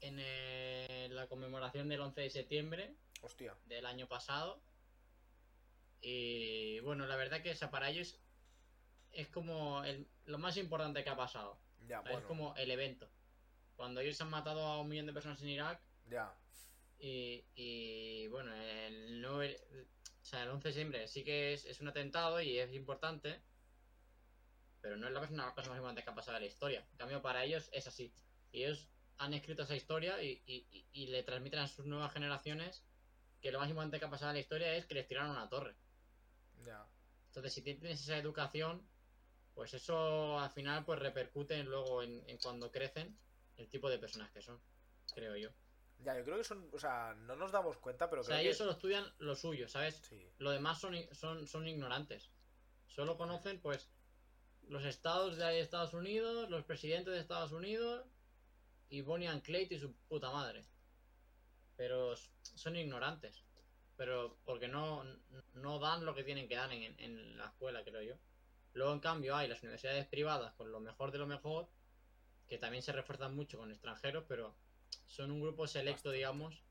en 0.02 0.18
el- 0.18 1.14
la 1.14 1.26
conmemoración 1.28 1.88
del 1.88 2.00
11 2.00 2.20
de 2.22 2.30
septiembre 2.30 2.94
Hostia. 3.22 3.56
del 3.66 3.86
año 3.86 4.06
pasado. 4.08 4.62
Y 6.00 6.80
bueno, 6.80 7.06
la 7.06 7.16
verdad 7.16 7.42
que 7.42 7.54
para 7.70 7.88
ellos 7.90 8.18
es 9.12 9.28
como 9.28 9.84
el- 9.84 10.08
lo 10.24 10.38
más 10.38 10.56
importante 10.56 11.04
que 11.04 11.10
ha 11.10 11.16
pasado. 11.16 11.58
Ya, 11.86 12.00
O 12.00 12.04
sea, 12.06 12.18
Es 12.18 12.24
como 12.24 12.54
el 12.56 12.70
evento. 12.70 13.10
Cuando 13.76 14.00
ellos 14.00 14.20
han 14.20 14.30
matado 14.30 14.60
a 14.64 14.80
un 14.80 14.88
millón 14.88 15.06
de 15.06 15.12
personas 15.12 15.40
en 15.42 15.48
Irak 15.48 15.80
Ya. 16.08 16.34
y, 16.98 17.44
y, 17.54 18.26
bueno, 18.28 18.54
el, 18.54 19.20
nueve- 19.20 19.60
o 20.20 20.24
sea, 20.24 20.42
el 20.44 20.50
11 20.50 20.68
de 20.68 20.72
septiembre 20.74 21.08
sí 21.08 21.24
que 21.24 21.52
es, 21.54 21.64
es 21.64 21.80
un 21.80 21.88
atentado 21.88 22.40
y 22.40 22.58
es 22.58 22.72
importante, 22.74 23.40
pero 24.80 24.96
no 24.96 25.06
es 25.06 25.12
la 25.12 25.20
cosa, 25.20 25.32
una 25.32 25.54
cosa 25.54 25.70
más 25.70 25.78
importante 25.78 26.02
que 26.04 26.10
ha 26.10 26.14
pasado 26.14 26.36
en 26.36 26.42
la 26.44 26.48
historia. 26.48 26.86
En 26.92 26.96
cambio, 26.96 27.22
para 27.22 27.44
ellos 27.44 27.68
es 27.72 27.86
así. 27.86 28.12
Y 28.52 28.64
ellos 28.64 28.88
han 29.24 29.34
escrito 29.34 29.62
esa 29.62 29.76
historia 29.76 30.22
y, 30.22 30.42
y- 30.46 30.86
y- 30.92 31.06
le 31.06 31.22
transmiten 31.22 31.60
a 31.60 31.68
sus 31.68 31.86
nuevas 31.86 32.12
generaciones 32.12 32.84
que 33.40 33.50
lo 33.52 33.58
más 33.60 33.68
importante 33.68 33.98
que 33.98 34.04
ha 34.04 34.10
pasado 34.10 34.30
en 34.30 34.36
la 34.36 34.40
historia 34.40 34.74
es 34.74 34.86
que 34.86 34.94
les 34.94 35.06
tiraron 35.06 35.30
una 35.30 35.48
torre. 35.48 35.74
Ya. 36.64 36.86
Entonces, 37.28 37.52
si 37.52 37.62
tienes 37.62 38.00
esa 38.00 38.16
educación, 38.18 38.86
pues 39.54 39.74
eso 39.74 40.38
al 40.38 40.50
final 40.50 40.84
pues 40.84 40.98
repercute 40.98 41.62
luego 41.64 42.02
en, 42.02 42.22
en 42.28 42.38
cuando 42.38 42.70
crecen 42.70 43.16
el 43.56 43.68
tipo 43.68 43.88
de 43.90 43.98
personas 43.98 44.30
que 44.30 44.42
son, 44.42 44.60
creo 45.14 45.36
yo. 45.36 45.50
Ya, 45.98 46.16
yo 46.18 46.24
creo 46.24 46.36
que 46.38 46.44
son. 46.44 46.68
O 46.72 46.78
sea, 46.78 47.14
no 47.14 47.36
nos 47.36 47.52
damos 47.52 47.76
cuenta, 47.76 48.10
pero 48.10 48.22
O 48.22 48.24
sea, 48.24 48.36
creo 48.36 48.42
ellos 48.46 48.56
que. 48.56 48.58
solo 48.58 48.72
estudian 48.72 49.04
lo 49.18 49.36
suyo, 49.36 49.68
¿sabes? 49.68 50.00
Sí. 50.08 50.28
Lo 50.38 50.50
demás 50.50 50.80
son, 50.80 50.94
son, 51.12 51.46
son 51.46 51.68
ignorantes. 51.68 52.30
Solo 52.88 53.16
conocen, 53.16 53.60
pues, 53.60 53.88
los 54.68 54.84
estados 54.84 55.36
de 55.36 55.60
Estados 55.60 55.94
Unidos, 55.94 56.50
los 56.50 56.64
presidentes 56.64 57.12
de 57.14 57.20
Estados 57.20 57.52
Unidos 57.52 58.04
y 58.92 59.00
Bonnie 59.00 59.26
and 59.26 59.42
Clyde 59.42 59.74
y 59.74 59.78
su 59.78 59.94
puta 60.06 60.30
madre. 60.30 60.66
Pero 61.76 62.14
son 62.42 62.76
ignorantes. 62.76 63.42
Pero 63.96 64.36
porque 64.44 64.68
no, 64.68 65.02
no 65.54 65.78
dan 65.78 66.04
lo 66.04 66.14
que 66.14 66.24
tienen 66.24 66.46
que 66.46 66.56
dar 66.56 66.70
en, 66.72 66.94
en 67.00 67.38
la 67.38 67.46
escuela, 67.46 67.82
creo 67.84 68.02
yo. 68.02 68.16
Luego, 68.74 68.92
en 68.92 69.00
cambio, 69.00 69.34
hay 69.34 69.48
las 69.48 69.62
universidades 69.62 70.06
privadas 70.06 70.52
con 70.54 70.70
lo 70.70 70.78
mejor 70.80 71.10
de 71.10 71.18
lo 71.18 71.26
mejor, 71.26 71.68
que 72.48 72.58
también 72.58 72.82
se 72.82 72.92
refuerzan 72.92 73.34
mucho 73.34 73.56
con 73.56 73.70
extranjeros, 73.70 74.24
pero 74.28 74.54
son 75.06 75.30
un 75.30 75.40
grupo 75.40 75.66
selecto, 75.66 76.10
digamos, 76.10 76.62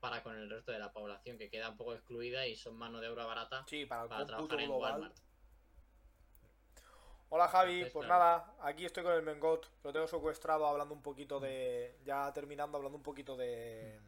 para 0.00 0.24
con 0.24 0.36
el 0.36 0.50
resto 0.50 0.72
de 0.72 0.80
la 0.80 0.92
población, 0.92 1.38
que 1.38 1.48
queda 1.48 1.70
un 1.70 1.76
poco 1.76 1.94
excluida 1.94 2.46
y 2.46 2.56
son 2.56 2.76
mano 2.76 3.00
de 3.00 3.08
obra 3.08 3.24
barata 3.24 3.64
Sí, 3.68 3.86
para 3.86 4.02
el 4.02 4.08
para 4.08 4.24
cómputo 4.24 4.56
trabajar 4.56 4.60
en 4.60 4.66
global. 4.66 4.92
Walmart. 4.92 5.16
Hola 7.28 7.48
Javi, 7.48 7.84
pues 7.86 8.06
nada, 8.08 8.54
aquí 8.60 8.84
estoy 8.84 9.02
con 9.02 9.12
el 9.12 9.22
Mengot, 9.22 9.68
lo 9.82 9.92
tengo 9.92 10.06
secuestrado 10.06 10.66
hablando 10.66 10.94
un 10.94 11.02
poquito 11.02 11.40
de. 11.40 11.98
Ya 12.04 12.32
terminando, 12.32 12.76
hablando 12.76 12.96
un 12.96 13.02
poquito 13.02 13.36
de. 13.36 13.98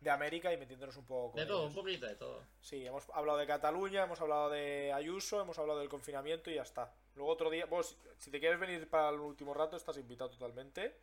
de 0.00 0.10
América 0.10 0.52
y 0.52 0.58
metiéndonos 0.58 0.96
un 0.98 1.06
poco 1.06 1.32
con 1.32 1.40
De 1.40 1.46
todo, 1.46 1.62
ellos. 1.62 1.76
un 1.76 1.82
poquito 1.82 2.06
de 2.06 2.14
todo. 2.14 2.42
Sí, 2.60 2.86
hemos 2.86 3.08
hablado 3.14 3.38
de 3.38 3.46
Cataluña, 3.46 4.04
hemos 4.04 4.20
hablado 4.20 4.50
de 4.50 4.92
Ayuso, 4.92 5.40
hemos 5.40 5.58
hablado 5.58 5.80
del 5.80 5.88
confinamiento 5.88 6.50
y 6.50 6.56
ya 6.56 6.62
está. 6.62 6.92
Luego 7.14 7.32
otro 7.32 7.48
día, 7.48 7.64
vos, 7.64 7.96
si 8.18 8.30
te 8.30 8.38
quieres 8.38 8.60
venir 8.60 8.88
para 8.90 9.08
el 9.08 9.18
último 9.18 9.54
rato, 9.54 9.76
estás 9.76 9.96
invitado 9.96 10.28
totalmente. 10.30 10.94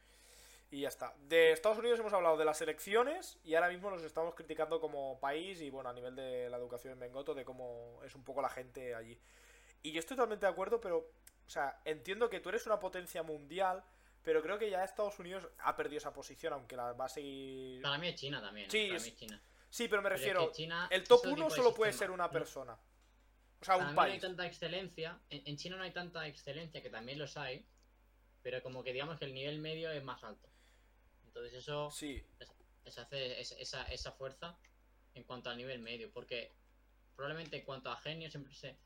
Y 0.69 0.82
ya 0.82 0.88
está. 0.88 1.13
De 1.19 1.52
Estados 1.52 1.78
Unidos 1.80 2.00
hemos 2.00 2.13
hablado 2.13 2.38
de 2.38 2.46
las 2.46 2.62
elecciones 2.62 3.39
y 3.43 3.56
ahora 3.56 3.69
mismo 3.69 3.89
nos 3.91 4.04
estamos 4.04 4.34
criticando 4.34 4.80
como 4.80 5.19
país 5.19 5.62
y 5.62 5.69
bueno, 5.69 5.89
a 5.89 5.93
nivel 5.93 6.15
de 6.15 6.50
la 6.50 6.58
educación 6.58 6.93
en 6.93 7.00
Bengoto, 7.00 7.34
de 7.34 7.43
cómo 7.43 8.00
es 8.04 8.15
un 8.15 8.24
poco 8.24 8.41
la 8.41 8.50
gente 8.50 8.96
allí. 8.96 9.19
Y 9.84 9.91
yo 9.91 10.00
estoy 10.00 10.15
totalmente 10.17 10.46
de 10.46 10.52
acuerdo, 10.52 10.80
pero 10.82 11.12
O 11.46 11.50
sea, 11.50 11.82
entiendo 11.84 12.30
que 12.30 12.39
tú 12.39 12.48
eres 12.50 12.65
una 12.65 12.80
potencia 12.80 13.22
mundial, 13.22 13.84
pero 14.24 14.41
creo 14.41 14.58
que 14.58 14.69
ya 14.69 14.82
Estados 14.86 15.19
Unidos 15.19 15.46
ha 15.60 15.76
perdido 15.76 15.98
esa 15.98 16.13
posición, 16.13 16.54
aunque 16.54 16.78
la 16.78 16.93
va 16.93 17.06
a 17.06 17.10
seguir. 17.10 17.82
Para 17.82 17.98
mí 17.98 18.08
es 18.08 18.15
China 18.15 18.41
también. 18.41 18.72
Sí, 18.72 18.86
para 18.88 18.98
es- 18.98 19.04
mí 19.04 19.10
es 19.10 19.15
China. 19.17 19.41
Sí, 19.69 19.88
pero 19.89 20.02
me 20.02 20.06
Pero 20.08 20.15
es 20.15 20.22
refiero. 20.22 20.48
que 20.48 20.54
China 20.56 20.88
El 20.89 21.02
es 21.02 21.08
top 21.10 21.17
otro 21.19 21.32
1 21.32 21.36
tipo 21.43 21.50
de 21.50 21.56
solo 21.58 21.76
puede 21.76 21.91
ser 21.91 22.12
una 22.12 22.32
persona. 22.32 22.74
O 23.60 23.65
sea, 23.65 23.76
para 23.76 23.89
un 23.89 23.91
mí 23.91 23.96
no 23.96 24.02
hay 24.04 24.10
país. 24.12 24.22
tanta 24.22 24.46
excelencia. 24.48 25.19
En, 25.30 25.41
en 25.46 25.58
China 25.58 25.76
no 25.76 25.84
hay 25.84 25.91
tanta 25.91 26.26
excelencia, 26.28 26.82
que 26.82 26.89
también 26.89 27.19
los 27.19 27.36
hay. 27.36 27.65
Pero 28.41 28.63
como 28.63 28.84
que 28.84 28.93
digamos 28.93 29.19
que 29.19 29.26
el 29.26 29.34
nivel 29.34 29.60
medio 29.60 29.91
es 29.91 30.02
más 30.04 30.24
alto. 30.24 30.48
Entonces 31.26 31.54
eso 31.56 31.91
Sí, 31.91 32.26
hace 32.98 33.41
es- 33.41 33.52
esa, 33.60 33.84
esa 33.91 34.12
fuerza 34.13 34.58
en 35.13 35.24
cuanto 35.24 35.50
al 35.50 35.58
nivel 35.58 35.80
medio. 35.80 36.10
Porque 36.12 36.54
probablemente 37.17 37.58
en 37.58 37.65
cuanto 37.65 37.91
a 37.91 37.98
genio 37.98 38.30
siempre 38.32 38.54
se... 38.54 38.78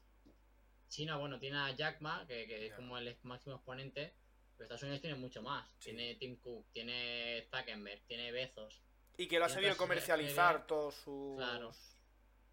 China, 0.90 1.18
bueno, 1.18 1.40
tiene 1.40 1.58
a 1.58 1.72
Jack 1.72 2.02
Ma, 2.02 2.26
que, 2.28 2.48
que 2.48 2.68
es 2.68 2.74
como 2.74 2.98
el 2.98 3.18
máximo 3.24 3.56
exponente. 3.56 4.16
Pero 4.58 4.66
Estados 4.66 4.84
Unidos 4.84 5.02
tiene 5.02 5.16
mucho 5.16 5.42
más. 5.42 5.70
Sí. 5.78 5.92
Tiene 5.92 6.16
Tim 6.16 6.38
Cook, 6.38 6.66
tiene 6.72 7.48
Zuckerberg, 7.52 8.02
tiene 8.08 8.32
Bezos. 8.32 8.82
y 9.18 9.28
que 9.28 9.38
lo 9.38 9.46
ha 9.46 9.50
sabido 9.50 9.78
comercializar 9.78 10.66
todos 10.66 10.96
sus. 10.96 11.38
Claro. 11.38 11.74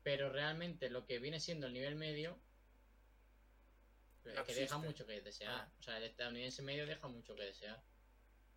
Pero 0.02 0.28
realmente 0.28 0.90
lo 0.90 1.06
que 1.06 1.18
viene 1.18 1.40
siendo 1.40 1.66
el 1.66 1.72
nivel 1.72 1.94
medio, 1.94 2.38
No 4.24 4.44
que 4.44 4.54
deja 4.54 4.76
mucho 4.78 5.06
que 5.06 5.20
desear. 5.22 5.52
Ah. 5.52 5.72
O 5.78 5.82
sea, 5.82 5.96
el 5.96 6.04
estadounidense 6.04 6.62
medio 6.62 6.86
deja 6.86 7.08
mucho 7.08 7.34
que 7.34 7.44
desear. 7.44 7.82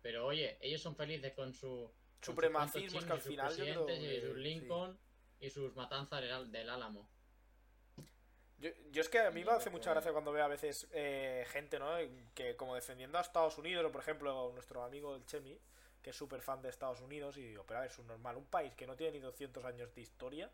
Pero 0.02 0.26
oye, 0.26 0.58
ellos 0.60 0.82
son 0.82 0.94
felices 0.94 1.32
con 1.32 1.54
su 1.54 1.90
sus 2.20 2.34
Supremacismo, 2.34 3.00
que 3.00 3.12
al 3.12 3.20
sus 3.20 3.30
final 3.30 3.56
yo 3.56 3.64
creo 3.64 3.86
presidentes 3.86 4.18
y 4.18 4.26
sus 4.26 4.36
sí. 4.36 4.40
Lincoln 4.42 4.98
y 5.40 5.50
sus 5.50 5.74
matanzas 5.74 6.50
del 6.50 6.68
Álamo. 6.68 7.08
Yo, 8.58 8.70
yo 8.90 9.02
es 9.02 9.08
que 9.08 9.20
a 9.20 9.30
mí 9.30 9.44
me 9.44 9.52
hace 9.52 9.70
mucha 9.70 9.90
gracia 9.92 10.12
cuando 10.12 10.32
veo 10.32 10.44
a 10.44 10.48
veces 10.48 10.88
eh, 10.92 11.46
gente, 11.50 11.78
¿no? 11.78 11.90
Que 12.34 12.56
como 12.56 12.74
defendiendo 12.74 13.18
a 13.18 13.20
Estados 13.20 13.56
Unidos, 13.58 13.84
o 13.86 13.92
por 13.92 14.00
ejemplo 14.02 14.50
nuestro 14.52 14.82
amigo 14.82 15.14
el 15.14 15.24
Chemi, 15.26 15.58
que 16.02 16.10
es 16.10 16.16
súper 16.16 16.42
fan 16.42 16.60
de 16.62 16.68
Estados 16.70 17.00
Unidos, 17.00 17.36
y 17.36 17.42
digo, 17.42 17.64
pero 17.66 17.78
a 17.78 17.82
ver, 17.82 17.90
es 17.90 17.98
un 17.98 18.06
normal, 18.08 18.36
un 18.36 18.46
país 18.46 18.74
que 18.74 18.86
no 18.86 18.96
tiene 18.96 19.12
ni 19.14 19.20
200 19.20 19.64
años 19.64 19.94
de 19.94 20.00
historia. 20.00 20.50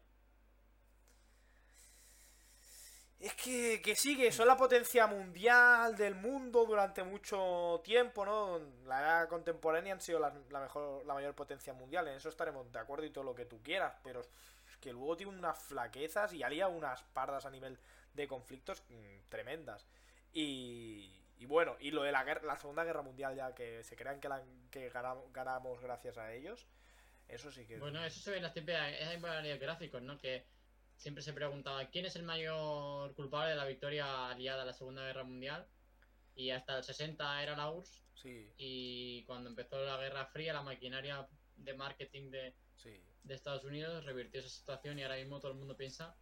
Es 3.20 3.32
que, 3.34 3.80
que 3.82 3.96
sigue, 3.96 4.30
son 4.32 4.46
la 4.48 4.56
potencia 4.56 5.06
mundial 5.06 5.96
del 5.96 6.14
mundo 6.14 6.66
durante 6.66 7.02
mucho 7.04 7.80
tiempo, 7.82 8.24
¿no? 8.26 8.60
La 8.86 8.98
era 9.00 9.28
contemporánea 9.28 9.94
han 9.94 10.00
sido 10.00 10.18
las- 10.18 10.34
la, 10.50 10.60
mejor, 10.60 11.06
la 11.06 11.14
mayor 11.14 11.34
potencia 11.34 11.72
mundial, 11.72 12.06
en 12.08 12.14
eso 12.16 12.28
estaremos 12.28 12.70
de 12.70 12.78
acuerdo 12.78 13.06
y 13.06 13.10
todo 13.10 13.24
lo 13.24 13.34
que 13.34 13.46
tú 13.46 13.62
quieras, 13.62 13.94
pero 14.02 14.20
que 14.84 14.92
luego 14.92 15.16
tiene 15.16 15.32
unas 15.32 15.58
flaquezas 15.58 16.34
y 16.34 16.42
haría 16.42 16.68
unas 16.68 17.02
pardas 17.14 17.46
a 17.46 17.50
nivel 17.50 17.78
de 18.12 18.28
conflictos 18.28 18.82
mm, 18.90 19.30
tremendas. 19.30 19.88
Y, 20.34 21.10
y 21.38 21.46
bueno, 21.46 21.74
y 21.80 21.90
lo 21.90 22.02
de 22.02 22.12
la, 22.12 22.22
guerra, 22.22 22.42
la 22.44 22.58
Segunda 22.58 22.84
Guerra 22.84 23.00
Mundial 23.00 23.34
ya, 23.34 23.54
que 23.54 23.82
se 23.82 23.96
crean 23.96 24.20
que, 24.20 24.28
la, 24.28 24.42
que 24.70 24.90
ganamos, 24.90 25.32
ganamos 25.32 25.80
gracias 25.80 26.18
a 26.18 26.34
ellos, 26.34 26.66
eso 27.28 27.50
sí 27.50 27.64
que... 27.64 27.78
Bueno, 27.78 28.04
eso 28.04 28.20
se 28.20 28.30
ve 28.30 28.36
en 28.36 28.42
las 28.42 29.20
varios 29.22 29.58
gráficos, 29.58 30.02
¿no? 30.02 30.18
Que 30.18 30.44
siempre 30.98 31.22
se 31.22 31.32
preguntaba 31.32 31.88
quién 31.88 32.04
es 32.04 32.16
el 32.16 32.24
mayor 32.24 33.14
culpable 33.14 33.52
de 33.52 33.56
la 33.56 33.64
victoria 33.64 34.28
aliada 34.28 34.64
a 34.64 34.66
la 34.66 34.74
Segunda 34.74 35.02
Guerra 35.06 35.24
Mundial. 35.24 35.66
Y 36.36 36.50
hasta 36.50 36.76
el 36.76 36.84
60 36.84 37.42
era 37.42 37.56
la 37.56 37.70
URSS. 37.70 38.04
Sí, 38.14 38.52
Y 38.58 39.24
cuando 39.24 39.48
empezó 39.48 39.82
la 39.82 39.96
Guerra 39.96 40.26
Fría, 40.26 40.52
la 40.52 40.62
maquinaria 40.62 41.26
de 41.56 41.74
marketing 41.74 42.30
de, 42.30 42.54
sí. 42.76 43.02
De 43.24 43.34
Estados 43.34 43.64
Unidos 43.64 44.04
revirtió 44.04 44.40
esa 44.40 44.48
situación 44.48 44.98
y 44.98 45.02
ahora 45.02 45.16
mismo 45.16 45.40
todo 45.40 45.52
el 45.52 45.58
mundo 45.58 45.76
piensa 45.76 46.16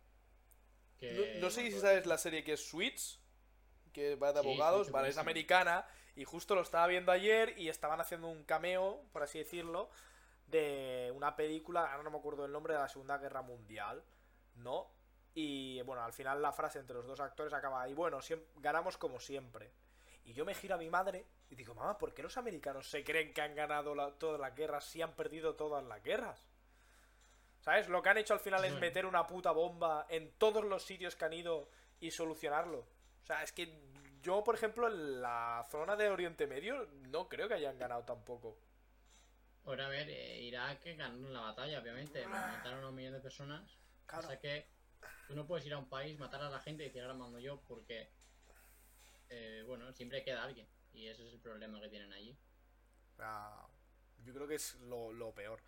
que... 0.98 1.12
No, 1.12 1.40
no 1.40 1.50
sé 1.50 1.70
si 1.70 1.78
sabes 1.78 2.06
la 2.06 2.16
serie 2.18 2.44
que 2.44 2.54
es 2.54 2.64
Suits, 2.66 3.20
que 3.92 4.16
va 4.16 4.32
de 4.32 4.40
Sí, 4.40 4.46
abogados, 4.48 4.90
vale, 4.90 5.08
es 5.08 5.18
americana, 5.18 5.86
y 6.16 6.24
justo 6.24 6.54
lo 6.54 6.62
estaba 6.62 6.86
viendo 6.86 7.12
ayer 7.12 7.58
y 7.58 7.68
estaban 7.68 8.00
haciendo 8.00 8.28
un 8.28 8.44
cameo, 8.44 9.04
por 9.12 9.22
así 9.22 9.38
decirlo, 9.38 9.90
de 10.46 11.12
una 11.14 11.34
película, 11.36 11.90
ahora 11.90 12.02
no 12.04 12.10
me 12.10 12.18
acuerdo 12.18 12.44
el 12.44 12.52
nombre, 12.52 12.74
de 12.74 12.80
la 12.80 12.88
Segunda 12.88 13.18
Guerra 13.18 13.42
Mundial, 13.42 14.02
¿no? 14.56 14.90
Y 15.34 15.80
bueno, 15.82 16.02
al 16.04 16.12
final 16.12 16.40
la 16.42 16.52
frase 16.52 16.78
entre 16.78 16.96
los 16.96 17.06
dos 17.06 17.20
actores 17.20 17.52
acaba, 17.52 17.88
y 17.88 17.94
bueno, 17.94 18.20
ganamos 18.56 18.96
como 18.98 19.18
siempre. 19.18 19.72
Y 20.24 20.34
yo 20.34 20.44
me 20.44 20.54
giro 20.54 20.76
a 20.76 20.78
mi 20.78 20.88
madre 20.88 21.26
y 21.50 21.56
digo, 21.56 21.74
mamá, 21.74 21.98
¿por 21.98 22.14
qué 22.14 22.22
los 22.22 22.36
americanos 22.36 22.88
se 22.88 23.02
creen 23.02 23.34
que 23.34 23.40
han 23.40 23.56
ganado 23.56 23.94
la- 23.94 24.12
todas 24.12 24.40
las 24.40 24.54
guerras 24.54 24.84
si 24.84 25.02
han 25.02 25.14
perdido 25.16 25.56
todas 25.56 25.82
las 25.84 26.02
guerras? 26.02 26.46
¿Sabes? 27.62 27.88
Lo 27.88 28.02
que 28.02 28.08
han 28.08 28.18
hecho 28.18 28.34
al 28.34 28.40
final 28.40 28.64
es 28.64 28.74
meter 28.74 29.06
una 29.06 29.26
puta 29.26 29.52
bomba 29.52 30.06
en 30.10 30.32
todos 30.32 30.64
los 30.64 30.82
sitios 30.82 31.14
que 31.14 31.24
han 31.24 31.32
ido 31.32 31.70
y 32.00 32.10
solucionarlo. 32.10 32.80
O 32.80 33.24
sea, 33.24 33.42
es 33.44 33.52
que 33.52 33.80
yo, 34.20 34.42
por 34.42 34.56
ejemplo, 34.56 34.88
en 34.88 35.22
la 35.22 35.64
zona 35.70 35.94
de 35.94 36.10
Oriente 36.10 36.48
Medio 36.48 36.88
no 37.08 37.28
creo 37.28 37.46
que 37.46 37.54
hayan 37.54 37.78
ganado 37.78 38.04
tampoco. 38.04 38.58
Ahora 39.64 39.86
a 39.86 39.88
ver, 39.88 40.10
eh, 40.10 40.42
Irak 40.42 40.80
ganó 40.96 41.28
la 41.28 41.40
batalla, 41.40 41.80
obviamente. 41.80 42.26
Mataron 42.26 42.82
a 42.82 42.88
un 42.88 42.94
millón 42.96 43.12
de 43.14 43.20
personas. 43.20 43.78
Claro. 44.06 44.26
O 44.26 44.30
sea 44.30 44.40
que 44.40 44.66
tú 45.28 45.36
no 45.36 45.46
puedes 45.46 45.64
ir 45.64 45.72
a 45.72 45.78
un 45.78 45.88
país, 45.88 46.18
matar 46.18 46.42
a 46.42 46.50
la 46.50 46.58
gente 46.58 46.82
y 46.82 46.86
decir 46.86 47.02
ahora 47.02 47.14
mando 47.14 47.38
yo 47.38 47.60
porque... 47.68 48.10
eh, 49.28 49.62
bueno, 49.68 49.92
siempre 49.92 50.24
queda 50.24 50.42
alguien. 50.42 50.66
Y 50.92 51.06
ese 51.06 51.26
es 51.26 51.32
el 51.32 51.40
problema 51.40 51.80
que 51.80 51.88
tienen 51.88 52.12
allí. 52.12 52.36
Sea, 53.16 53.52
yo 54.24 54.34
creo 54.34 54.48
que 54.48 54.56
es 54.56 54.74
lo, 54.80 55.12
lo 55.12 55.32
peor. 55.32 55.62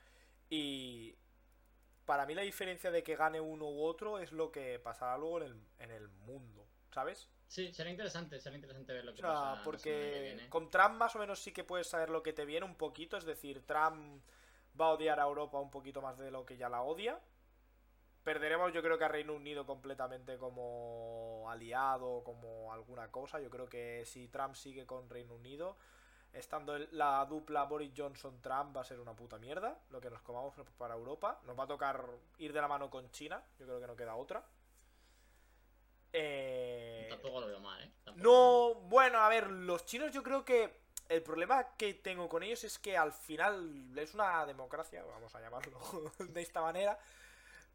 Y 0.51 1.17
para 2.05 2.27
mí 2.27 2.35
la 2.35 2.43
diferencia 2.43 2.91
de 2.91 3.03
que 3.03 3.17
gane 3.17 3.41
uno 3.41 3.67
u 3.69 3.83
otro 3.85 4.19
es 4.19 4.33
lo 4.33 4.51
que 4.53 4.79
pasará 4.79 5.17
luego 5.19 5.39
en 5.39 5.45
el, 5.45 5.67
en 5.79 5.91
el 5.91 6.09
mundo, 6.09 6.67
¿sabes? 6.91 7.29
Sí, 7.47 7.73
será 7.73 7.91
interesante, 7.91 8.41
será 8.41 8.57
interesante 8.57 8.93
ver 8.93 9.05
lo 9.05 9.13
O 9.13 9.15
que 9.15 9.21
sea, 9.21 9.29
pasa. 9.29 9.63
porque 9.63 10.21
viene. 10.21 10.49
con 10.49 10.71
Trump 10.71 10.97
más 10.97 11.15
o 11.17 11.19
menos 11.19 11.41
sí 11.41 11.53
que 11.53 11.65
puedes 11.65 11.87
saber 11.89 12.11
lo 12.11 12.23
que 12.23 12.33
te 12.33 12.45
viene 12.45 12.67
un 12.67 12.77
poquito, 12.77 13.17
es 13.17 13.25
decir, 13.25 13.65
Trump 13.67 14.23
va 14.81 14.87
a 14.87 14.93
odiar 14.93 15.21
a 15.21 15.25
Europa 15.25 15.61
un 15.61 15.71
poquito 15.71 16.03
más 16.03 16.19
de 16.19 16.31
lo 16.31 16.45
que 16.45 16.57
ya 16.57 16.69
la 16.69 16.83
odia. 16.83 17.21
Perderemos 18.25 18.73
yo 18.73 18.83
creo 18.83 18.97
que 18.97 19.05
a 19.05 19.09
Reino 19.09 19.35
Unido 19.35 19.67
completamente 19.67 20.39
como 20.39 21.47
aliado, 21.51 22.23
como 22.25 22.73
alguna 22.73 23.11
cosa. 23.11 23.39
Yo 23.39 23.51
creo 23.51 23.69
que 23.69 24.05
si 24.07 24.29
Trump 24.29 24.55
sigue 24.55 24.87
con 24.87 25.11
Reino 25.11 25.35
Unido, 25.35 25.77
estando 26.35 26.77
la 26.93 27.25
dupla 27.25 27.65
Boris 27.65 27.93
Johnson-Trump 27.97 28.77
va 28.77 28.81
a 28.83 28.85
ser 28.85 29.01
una 29.01 29.15
puta 29.15 29.39
mierda. 29.39 29.79
Lo 29.91 30.01
que 30.01 30.11
nos 30.11 30.21
comamos 30.23 30.55
para 30.77 30.95
Europa. 30.95 31.41
Nos 31.45 31.59
va 31.59 31.65
a 31.65 31.69
tocar 31.69 32.05
ir 32.39 32.53
de 32.53 32.61
la 32.61 32.69
mano 32.69 32.91
con 32.91 33.11
China. 33.11 33.43
Yo 33.59 33.67
creo 33.67 33.81
que 33.81 33.87
no 33.87 33.97
queda 33.97 34.17
otra. 34.17 34.45
Eh... 36.13 37.07
Tampoco 37.11 37.41
lo 37.41 37.47
veo 37.47 37.61
mal, 37.61 37.83
¿eh? 37.83 37.91
Tampoco. 38.05 38.25
No, 38.25 38.75
bueno, 38.89 39.19
a 39.19 39.29
ver, 39.29 39.51
los 39.51 39.85
chinos 39.85 40.13
yo 40.13 40.23
creo 40.23 40.45
que 40.45 40.85
el 41.09 41.23
problema 41.23 41.77
que 41.77 41.95
tengo 41.95 42.29
con 42.29 42.43
ellos 42.43 42.65
es 42.65 42.79
que 42.79 42.97
al 42.97 43.13
final 43.13 43.93
es 43.97 44.15
una 44.15 44.47
democracia, 44.47 45.05
vamos 45.05 45.35
a 45.35 45.41
llamarlo 45.41 45.79
de 46.19 46.41
esta 46.41 46.61
manera, 46.61 46.99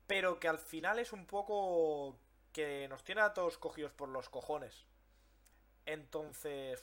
pero 0.08 0.40
que 0.40 0.48
al 0.48 0.58
final 0.58 1.00
es 1.00 1.14
un 1.14 1.26
poco 1.26 2.18
que 2.54 2.88
nos 2.88 3.04
tiene 3.04 3.22
a 3.22 3.34
todos 3.34 3.58
cogidos 3.58 3.92
por 3.92 4.10
los 4.10 4.30
cojones. 4.30 4.86
Entonces... 5.86 6.82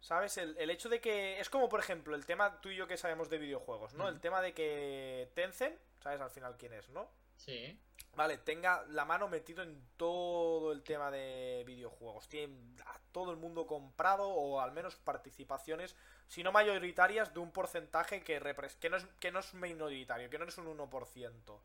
¿Sabes? 0.00 0.38
El, 0.38 0.56
el 0.58 0.70
hecho 0.70 0.88
de 0.88 1.00
que... 1.00 1.38
Es 1.40 1.50
como, 1.50 1.68
por 1.68 1.80
ejemplo, 1.80 2.14
el 2.14 2.26
tema 2.26 2.60
tú 2.60 2.70
y 2.70 2.76
yo 2.76 2.86
que 2.86 2.96
sabemos 2.96 3.28
de 3.28 3.38
videojuegos, 3.38 3.94
¿no? 3.94 4.08
El 4.08 4.20
tema 4.20 4.40
de 4.40 4.54
que 4.54 5.30
Tencent, 5.34 5.78
¿sabes 6.02 6.20
al 6.20 6.30
final 6.30 6.56
quién 6.56 6.72
es, 6.72 6.88
no? 6.88 7.10
Sí, 7.36 7.78
Vale, 8.16 8.38
tenga 8.38 8.84
la 8.88 9.04
mano 9.04 9.28
metido 9.28 9.62
en 9.62 9.80
todo 9.96 10.72
el 10.72 10.82
tema 10.82 11.10
de 11.10 11.62
videojuegos. 11.66 12.28
Tiene 12.28 12.54
a 12.86 12.98
todo 13.12 13.30
el 13.30 13.36
mundo 13.36 13.66
comprado 13.66 14.28
o 14.28 14.60
al 14.60 14.72
menos 14.72 14.96
participaciones, 14.96 15.94
si 16.26 16.42
no 16.42 16.52
mayoritarias, 16.52 17.32
de 17.32 17.40
un 17.40 17.52
porcentaje 17.52 18.22
que, 18.22 18.40
que, 18.80 18.90
no, 18.90 18.96
es, 18.96 19.06
que 19.20 19.30
no 19.30 19.38
es 19.38 19.54
minoritario, 19.54 20.28
que 20.28 20.38
no 20.38 20.44
es 20.44 20.58
un 20.58 20.66
1%. 20.66 21.60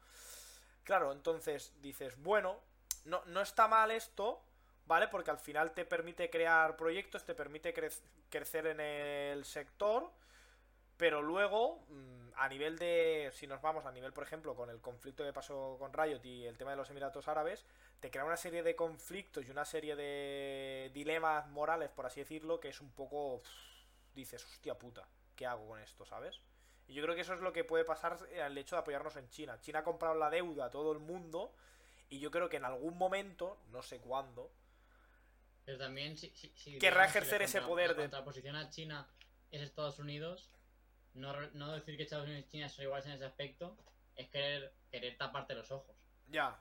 Claro, 0.83 1.11
entonces 1.11 1.73
dices, 1.81 2.15
bueno, 2.21 2.59
no, 3.05 3.23
no 3.25 3.41
está 3.41 3.67
mal 3.67 3.89
esto, 3.89 4.41
¿vale? 4.85 5.07
Porque 5.07 5.31
al 5.31 5.39
final 5.39 5.73
te 5.73 5.85
permite 5.85 6.29
crear 6.29 6.75
proyectos, 6.77 7.23
te 7.25 7.35
permite 7.35 7.73
crec- 7.73 8.01
crecer 8.29 8.67
en 8.67 8.79
el 8.79 9.45
sector. 9.45 10.11
Pero 10.97 11.21
luego, 11.21 11.83
mm, 11.89 12.29
a 12.37 12.47
nivel 12.47 12.77
de. 12.77 13.29
Si 13.33 13.47
nos 13.47 13.61
vamos 13.61 13.85
a 13.85 13.91
nivel, 13.91 14.13
por 14.13 14.23
ejemplo, 14.23 14.55
con 14.55 14.69
el 14.69 14.79
conflicto 14.79 15.25
que 15.25 15.33
pasó 15.33 15.75
con 15.77 15.91
Riot 15.91 16.23
y 16.23 16.45
el 16.45 16.57
tema 16.57 16.71
de 16.71 16.77
los 16.77 16.89
Emiratos 16.89 17.27
Árabes, 17.27 17.65
te 17.99 18.09
crea 18.09 18.23
una 18.23 18.37
serie 18.37 18.63
de 18.63 18.75
conflictos 18.77 19.45
y 19.45 19.51
una 19.51 19.65
serie 19.65 19.95
de 19.97 20.91
dilemas 20.93 21.47
morales, 21.49 21.89
por 21.89 22.05
así 22.05 22.21
decirlo, 22.21 22.59
que 22.61 22.69
es 22.69 22.79
un 22.79 22.91
poco. 22.91 23.41
Dices, 24.13 24.45
hostia 24.45 24.75
puta, 24.79 25.05
¿qué 25.35 25.45
hago 25.45 25.67
con 25.67 25.79
esto, 25.81 26.05
sabes? 26.05 26.39
Y 26.87 26.93
yo 26.93 27.03
creo 27.03 27.15
que 27.15 27.21
eso 27.21 27.33
es 27.33 27.41
lo 27.41 27.51
que 27.51 27.65
puede 27.65 27.83
pasar 27.83 28.17
al 28.41 28.57
hecho 28.57 28.75
de 28.77 28.81
apoyarnos 28.81 29.17
en 29.17 29.29
China. 29.29 29.59
China 29.59 29.79
ha 29.79 29.83
comprado 29.83 30.15
la 30.15 30.29
deuda 30.29 30.65
a 30.65 30.71
todo 30.71 30.93
el 30.93 30.99
mundo 30.99 31.53
y 32.09 32.19
yo 32.19 32.31
creo 32.31 32.47
que 32.47 32.57
en 32.57 32.63
algún 32.65 32.97
momento, 32.97 33.57
no 33.71 33.81
sé 33.81 33.99
cuándo, 33.99 34.49
pero 35.65 35.77
también 35.77 36.15
si, 36.17 36.29
si, 36.35 36.49
si, 36.55 36.77
Querrá 36.77 37.03
si 37.05 37.09
ejercer 37.09 37.41
ese 37.41 37.57
contra- 37.59 37.67
poder 37.69 37.87
la 37.89 37.93
de- 37.95 38.01
contraposición 38.03 38.55
a 38.55 38.69
China 38.69 39.07
es 39.51 39.61
Estados 39.61 39.99
Unidos, 39.99 40.51
no, 41.13 41.33
no 41.51 41.73
decir 41.73 41.97
que 41.97 42.03
Estados 42.03 42.25
Unidos 42.25 42.45
y 42.47 42.51
China 42.51 42.69
son 42.69 42.83
iguales 42.85 43.05
en 43.07 43.13
ese 43.13 43.25
aspecto, 43.25 43.77
es 44.15 44.29
querer, 44.29 44.73
querer 44.91 45.17
taparte 45.17 45.55
los 45.55 45.71
ojos. 45.71 45.95
ya, 46.27 46.57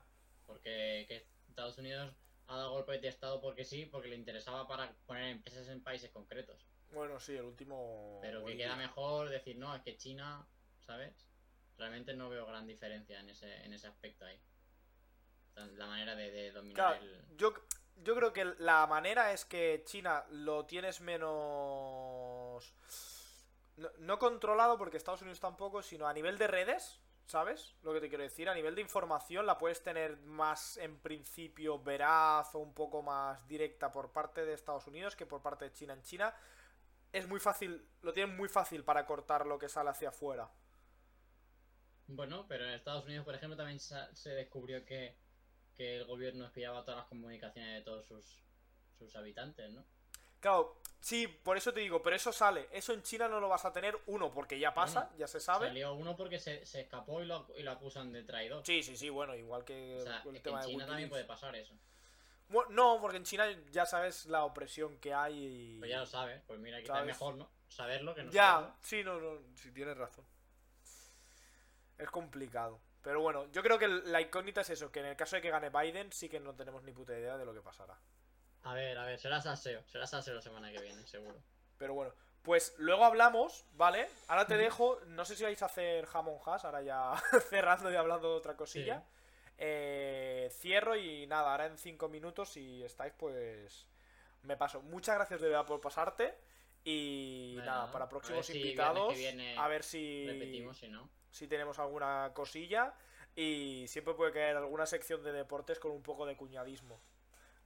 Porque 0.47 1.05
que 1.09 1.27
Estados 1.49 1.79
Unidos 1.79 2.15
ha 2.47 2.57
dado 2.57 2.71
golpe 2.73 2.99
de 2.99 3.09
estado 3.09 3.41
porque 3.41 3.65
sí, 3.65 3.87
porque 3.87 4.09
le 4.09 4.17
interesaba 4.17 4.67
para 4.69 4.93
poner 5.07 5.29
empresas 5.29 5.69
en 5.69 5.83
países 5.83 6.11
concretos. 6.11 6.67
Bueno, 6.93 7.19
sí, 7.19 7.33
el 7.37 7.43
último. 7.45 8.19
Pero 8.23 8.45
que 8.45 8.57
queda 8.57 8.77
mejor 8.77 9.29
decir, 9.31 9.57
no, 9.57 9.75
es 9.75 9.83
que 9.83 9.97
China, 9.97 10.47
¿sabes? 10.81 11.15
Realmente 11.79 12.15
no 12.15 12.29
veo 12.29 12.47
gran 12.47 12.67
diferencia 12.67 13.19
en 13.19 13.31
ese, 13.31 13.65
en 13.65 13.73
ese 13.73 13.87
aspecto 13.89 14.25
ahí. 14.27 14.39
La 15.77 15.87
manera 15.87 16.15
de, 16.17 16.31
de 16.31 16.51
dominar 16.53 16.99
Claro, 16.99 17.05
el. 17.05 17.37
yo, 17.37 17.55
yo 17.97 18.15
creo 18.15 18.33
que 18.33 18.45
la 18.59 18.87
manera 18.87 19.33
es 19.33 19.45
que 19.45 19.83
China 19.85 20.25
lo 20.31 20.67
tienes 20.67 21.01
menos. 21.01 22.75
No, 23.99 24.19
controlado 24.19 24.79
porque 24.79 24.97
Estados 24.97 25.23
Unidos 25.23 25.41
tampoco, 25.41 25.83
sino 25.83 26.07
a 26.07 26.13
nivel 26.13 26.39
de 26.39 26.47
redes, 26.47 27.01
¿sabes? 27.27 27.75
Lo 27.83 27.93
que 27.93 28.01
te 28.01 28.09
quiero 28.09 28.23
decir, 28.23 28.49
a 28.49 28.55
nivel 28.55 28.75
de 28.75 28.83
información 28.83 29.47
la 29.47 29.59
puedes 29.59 29.83
tener 29.83 30.17
más 30.19 30.77
en 30.77 30.99
principio 31.01 31.83
veraz 31.83 32.55
o 32.55 32.61
un 32.61 32.73
poco 32.73 33.03
más 33.03 33.47
directa 33.49 33.91
por 33.91 34.13
parte 34.13 34.45
de 34.45 34.55
Estados 34.55 34.87
Unidos 34.87 35.17
que 35.17 35.27
por 35.27 35.43
parte 35.43 35.65
de 35.65 35.73
China. 35.73 35.95
En 35.95 36.03
China 36.03 36.35
es 37.13 37.27
muy 37.27 37.41
fácil, 37.41 37.89
lo 38.03 38.13
tienen 38.13 38.37
muy 38.37 38.49
fácil 38.49 38.85
para 38.85 39.07
cortar 39.07 39.47
lo 39.47 39.59
que 39.59 39.69
sale 39.69 39.91
hacia 39.91 40.11
afuera. 40.11 40.49
Bueno, 42.07 42.47
pero 42.47 42.65
en 42.65 42.75
Estados 42.75 43.07
Unidos, 43.07 43.25
por 43.25 43.35
ejemplo, 43.35 43.57
también 43.57 43.81
se 43.81 44.31
descubrió 44.31 44.85
que, 44.85 45.17
que 45.75 45.97
el 45.97 46.05
gobierno 46.05 46.45
espiaba 46.47 46.83
todas 46.85 46.99
las 47.01 47.09
comunicaciones 47.09 47.75
de 47.75 47.83
todos 47.83 48.07
sus, 48.07 48.43
sus 48.99 49.15
habitantes, 49.17 49.71
¿no? 49.71 49.85
Claro, 50.41 50.79
sí, 51.01 51.27
por 51.27 51.57
eso 51.57 51.73
te 51.73 51.81
digo, 51.81 52.03
pero 52.03 52.17
eso 52.17 52.31
sale. 52.31 52.69
Eso 52.71 52.93
en 52.93 53.03
China 53.03 53.29
no 53.29 53.41
lo 53.41 53.49
vas 53.49 53.65
a 53.65 53.73
tener, 53.73 53.99
uno, 54.07 54.31
porque 54.31 54.59
ya 54.59 54.75
pasa, 54.75 55.05
Bueno, 55.05 55.17
ya 55.19 55.27
se 55.27 55.41
sabe. 55.41 55.69
Salió 55.69 55.95
uno 55.95 56.17
porque 56.17 56.39
se, 56.39 56.67
se 56.67 56.83
escapó 56.83 57.23
y 57.23 57.27
lo, 57.27 57.47
y 57.57 57.63
lo 57.63 57.71
acusan 57.71 58.13
de 58.13 58.25
traidor. 58.25 58.65
Sí, 58.67 58.83
sí, 58.83 58.95
sí, 58.97 59.09
bueno, 59.09 59.35
igual 59.35 59.65
que 59.65 59.97
o 60.01 60.05
sea, 60.05 60.23
el 60.23 60.37
es 60.37 60.43
que 60.43 60.49
tema 60.51 60.61
en 60.61 60.67
de 60.67 60.73
China 60.73 60.87
también 60.87 61.09
puede 61.09 61.25
pasar 61.25 61.57
eso. 61.57 61.75
Bueno, 62.49 62.69
no, 62.73 62.99
porque 63.01 63.17
en 63.17 63.25
China 63.25 63.47
ya 63.71 63.87
sabes 63.87 64.27
la 64.27 64.45
opresión 64.45 64.99
que 64.99 65.15
hay 65.15 65.35
y... 65.35 65.79
Pues 65.79 65.91
ya 65.91 66.01
lo 66.01 66.07
sabes, 66.07 66.43
pues 66.47 66.61
mira, 66.61 66.79
quizás 66.83 67.01
es 67.01 67.07
mejor, 67.07 67.37
¿no? 67.37 67.51
Saberlo 67.69 68.15
que 68.15 68.25
no 68.25 68.31
Ya, 68.31 68.53
saberlo. 68.53 68.77
sí, 68.83 69.03
no, 69.03 69.19
no, 69.19 69.41
sí, 69.57 69.73
tienes 69.73 69.97
razón. 69.97 70.27
Es 71.97 72.11
complicado. 72.11 72.81
Pero 73.05 73.21
bueno, 73.21 73.47
yo 73.53 73.63
creo 73.63 73.79
que 73.79 73.87
la 73.87 74.23
incógnita 74.23 74.63
es 74.63 74.71
eso, 74.71 74.91
que 74.91 75.01
en 75.01 75.07
el 75.07 75.17
caso 75.17 75.37
de 75.37 75.43
que 75.43 75.51
gane 75.51 75.69
Biden 75.69 76.11
sí 76.11 76.31
que 76.31 76.41
no 76.41 76.55
tenemos 76.55 76.83
ni 76.85 76.93
puta 76.93 77.13
idea 77.13 77.37
de 77.37 77.45
lo 77.45 77.53
que 77.53 77.61
pasará. 77.61 78.01
A 78.63 78.73
ver, 78.73 78.97
a 78.97 79.05
ver, 79.05 79.19
será 79.19 79.43
salseo, 79.43 79.85
será 79.87 80.07
salseo 80.07 80.35
la 80.35 80.41
semana 80.41 80.73
que 80.73 80.81
viene, 80.81 81.07
seguro. 81.07 81.37
Pero 81.77 81.93
bueno, 81.93 82.15
pues 82.41 82.75
luego 82.79 83.05
hablamos, 83.05 83.67
¿vale? 83.73 84.09
Ahora 84.27 84.47
te 84.47 84.57
dejo, 84.57 84.99
no 85.09 85.27
sé 85.27 85.37
si 85.37 85.45
vais 85.45 85.63
a 85.63 85.67
hacer 85.67 86.07
jamón 86.07 86.39
hash, 86.47 86.65
ahora 86.65 86.81
ya 86.81 87.13
cerrando 87.51 87.93
y 87.93 87.97
hablando 87.97 88.31
de 88.31 88.37
otra 88.39 88.57
cosilla. 88.57 89.01
Sí. 89.01 89.55
Eh, 89.59 90.49
cierro 90.51 90.97
y 90.97 91.27
nada, 91.27 91.53
ahora 91.53 91.67
en 91.67 91.77
cinco 91.77 92.09
minutos 92.09 92.49
si 92.49 92.83
estáis 92.85 93.13
pues 93.19 93.87
me 94.41 94.57
paso. 94.57 94.81
Muchas 94.81 95.17
gracias 95.17 95.43
de 95.43 95.49
verdad 95.49 95.67
por 95.67 95.83
pasarte 95.83 96.39
y 96.83 97.53
Nada, 97.59 97.71
nada, 97.71 97.93
para 97.93 98.09
próximos 98.09 98.49
invitados 98.49 99.15
viene 99.15 99.59
a 99.59 99.69
ver 99.69 99.85
si 99.85 100.27
Repetimos, 100.27 100.79
si 100.79 100.89
no. 100.89 101.11
Si 101.35 101.49
tenemos 101.49 101.81
alguna 101.81 102.31
cosilla 102.33 102.95
y 103.35 103.87
siempre 103.89 104.15
puede 104.15 104.31
caer 104.33 104.57
alguna 104.57 104.87
sección 104.87 105.23
de 105.25 105.33
deportes 105.33 105.81
con 105.81 105.91
un 105.91 106.03
poco 106.03 106.25
de 106.27 106.37
cuñadismo. 106.37 107.01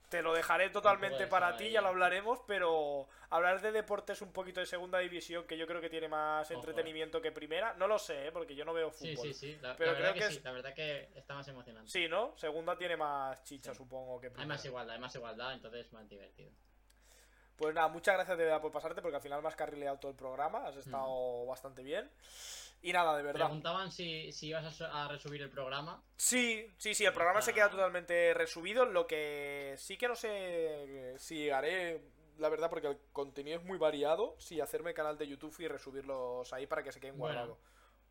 Te 0.09 0.23
lo 0.23 0.33
dejaré 0.33 0.71
totalmente 0.71 1.27
para 1.27 1.55
ti, 1.55 1.69
ya 1.69 1.81
lo 1.81 1.89
hablaremos, 1.89 2.39
pero 2.47 3.07
hablar 3.29 3.61
de 3.61 3.71
deportes 3.71 4.23
un 4.23 4.31
poquito 4.33 4.59
de 4.59 4.65
segunda 4.65 4.97
división, 4.97 5.45
que 5.45 5.55
yo 5.55 5.67
creo 5.67 5.81
que 5.81 5.89
tiene 5.91 6.07
más 6.07 6.49
Ojo, 6.49 6.59
entretenimiento 6.59 7.21
que 7.21 7.31
primera, 7.31 7.75
no 7.75 7.85
lo 7.87 7.99
sé, 7.99 8.25
¿eh? 8.25 8.31
porque 8.31 8.55
yo 8.55 8.65
no 8.65 8.73
veo 8.73 8.91
Sí, 8.91 9.15
fútbol. 9.15 9.27
sí, 9.27 9.33
sí. 9.35 9.57
La, 9.61 9.75
Pero 9.75 9.91
la 9.91 9.97
creo 9.99 10.13
que, 10.15 10.19
que 10.21 10.31
sí, 10.31 10.41
la 10.43 10.51
verdad 10.51 10.73
que 10.73 11.09
está 11.13 11.35
más 11.35 11.47
emocionante. 11.47 11.91
Sí, 11.91 12.07
¿no? 12.07 12.35
Segunda 12.37 12.75
tiene 12.75 12.97
más 12.97 13.43
chicha, 13.43 13.71
Sí. 13.71 13.77
supongo 13.77 14.19
que 14.19 14.27
Hay 14.27 14.33
primera. 14.33 14.47
más 14.55 14.65
igualdad, 14.65 14.95
hay 14.95 15.01
más 15.01 15.13
igualdad, 15.15 15.53
entonces 15.53 15.85
es 15.85 15.93
más 15.93 16.09
divertido. 16.09 16.49
Pues 17.55 17.75
nada, 17.75 17.89
muchas 17.89 18.15
gracias 18.15 18.35
de 18.35 18.45
verdad 18.45 18.61
por 18.61 18.71
pasarte, 18.71 19.03
porque 19.03 19.17
al 19.17 19.21
final 19.21 19.43
me 19.43 19.49
has 19.49 19.55
carrileado 19.55 19.99
todo 19.99 20.09
el 20.11 20.17
programa, 20.17 20.65
has 20.65 20.77
estado 20.77 21.45
bastante 21.45 21.83
bien. 21.83 22.09
Y 22.81 22.93
nada, 22.93 23.17
de 23.17 23.23
verdad. 23.23 23.45
Preguntaban 23.45 23.91
si, 23.91 24.31
si 24.31 24.47
ibas 24.47 24.81
a, 24.81 25.03
a 25.03 25.07
resubir 25.09 25.41
el 25.41 25.49
programa. 25.49 26.01
Sí, 26.15 26.65
sí, 26.77 26.93
sí, 26.95 27.03
el 27.05 27.13
programa 27.13 27.41
se 27.41 27.53
queda 27.53 27.69
totalmente 27.69 28.33
resubido. 28.33 28.85
Lo 28.85 29.05
que 29.05 29.75
sí 29.77 29.97
que 29.97 30.07
no 30.07 30.15
sé 30.15 31.15
si 31.17 31.49
haré, 31.49 32.01
la 32.37 32.47
verdad, 32.47 32.69
porque 32.69 32.87
el 32.87 32.97
contenido 33.11 33.59
es 33.59 33.65
muy 33.65 33.77
variado, 33.77 34.35
si 34.39 34.61
hacerme 34.61 34.93
canal 34.93 35.17
de 35.17 35.27
YouTube 35.27 35.53
y 35.59 35.67
resubirlos 35.67 36.53
ahí 36.53 36.67
para 36.67 36.83
que 36.83 36.91
se 36.93 36.99
queden 37.01 37.17
Bueno. 37.17 37.35
guardados. 37.35 37.59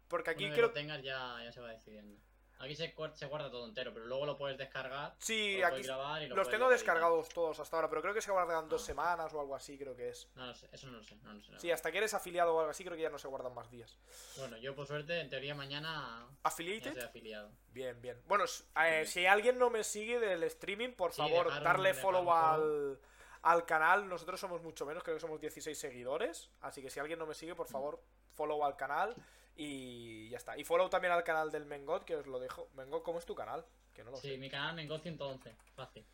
Porque 0.08 0.30
aquí 0.30 0.50
creo 0.50 0.68
lo 0.68 0.72
tengas 0.72 1.02
ya, 1.02 1.36
ya 1.42 1.52
se 1.52 1.60
va 1.60 1.70
decidiendo. 1.70 2.18
Aquí 2.60 2.74
se, 2.74 2.92
guarda 3.28 3.50
todo 3.50 3.66
entero, 3.68 3.94
pero 3.94 4.06
luego 4.06 4.26
lo 4.26 4.36
puedes 4.36 4.58
descargar. 4.58 5.14
Sí, 5.18 5.62
aquí 5.62 5.84
lo 5.84 5.96
los 6.34 6.48
tengo 6.48 6.64
editar. 6.64 6.70
descargados 6.70 7.28
todos 7.28 7.60
hasta 7.60 7.76
ahora, 7.76 7.88
pero 7.88 8.02
creo 8.02 8.12
que 8.14 8.20
se 8.20 8.32
guardan 8.32 8.68
dos 8.68 8.82
Ah. 8.82 8.86
semanas 8.86 9.32
o 9.32 9.40
algo 9.40 9.54
así, 9.54 9.78
creo 9.78 9.94
que 9.94 10.08
es. 10.08 10.28
No 10.34 10.46
lo 10.46 10.54
sé, 10.54 10.68
eso 10.72 10.88
no 10.88 10.98
lo 10.98 11.04
sé. 11.04 11.14
No 11.22 11.34
lo 11.34 11.40
sé 11.40 11.52
Sí, 11.58 11.70
hasta 11.70 11.92
que 11.92 11.98
eres 11.98 12.14
afiliado 12.14 12.54
o 12.54 12.58
algo 12.58 12.70
así, 12.70 12.82
creo 12.84 12.96
que 12.96 13.02
ya 13.02 13.10
no 13.10 13.18
se 13.18 13.28
guardan 13.28 13.54
más 13.54 13.70
días. 13.70 13.96
Bueno, 14.38 14.56
yo 14.56 14.74
por 14.74 14.86
suerte, 14.88 15.20
en 15.20 15.30
teoría 15.30 15.54
mañana 15.54 16.26
¿Affiliated? 16.42 16.98
afiliado. 16.98 17.52
Bien, 17.70 18.00
bien. 18.02 18.20
Bueno, 18.26 18.44
eh, 18.84 19.04
si 19.06 19.24
alguien 19.26 19.56
no 19.58 19.70
me 19.70 19.84
sigue 19.84 20.18
del 20.18 20.42
streaming, 20.42 20.94
por 20.94 21.12
Sí, 21.12 21.18
favor, 21.22 21.62
darle 21.62 21.94
follow 21.94 22.32
al, 22.32 22.98
al 23.42 23.66
canal. 23.66 24.08
Nosotros 24.08 24.40
somos 24.40 24.62
mucho 24.62 24.84
menos, 24.84 25.04
creo 25.04 25.14
que 25.16 25.20
somos 25.20 25.40
16 25.40 25.78
seguidores. 25.78 26.50
Así 26.60 26.82
que 26.82 26.90
si 26.90 26.98
alguien 26.98 27.20
no 27.20 27.26
me 27.26 27.34
sigue, 27.34 27.54
por 27.54 27.68
favor, 27.68 28.02
follow 28.34 28.64
al 28.64 28.74
canal 28.76 29.14
y 29.58 30.28
ya 30.30 30.36
está. 30.38 30.56
Y 30.56 30.64
follow 30.64 30.88
también 30.88 31.12
al 31.12 31.24
canal 31.24 31.50
del 31.50 31.66
Mengot, 31.66 32.04
que 32.04 32.14
os 32.16 32.26
lo 32.26 32.38
dejo. 32.38 32.70
Mengot, 32.74 33.02
¿cómo 33.02 33.18
es 33.18 33.26
tu 33.26 33.34
canal? 33.34 33.66
Que 33.92 34.04
no 34.04 34.12
lo 34.12 34.16
Sí, 34.16 34.28
sé. 34.30 34.38
mi 34.38 34.48
canal 34.48 34.76
Mengo 34.76 34.98
111, 34.98 35.54
fácil. 35.74 36.06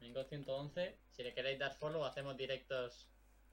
Mengo 0.00 0.24
111, 0.24 0.98
si 1.10 1.22
le 1.22 1.34
queréis 1.34 1.58
dar 1.58 1.74
follow, 1.74 2.02
hacemos 2.04 2.34
directos 2.36 3.06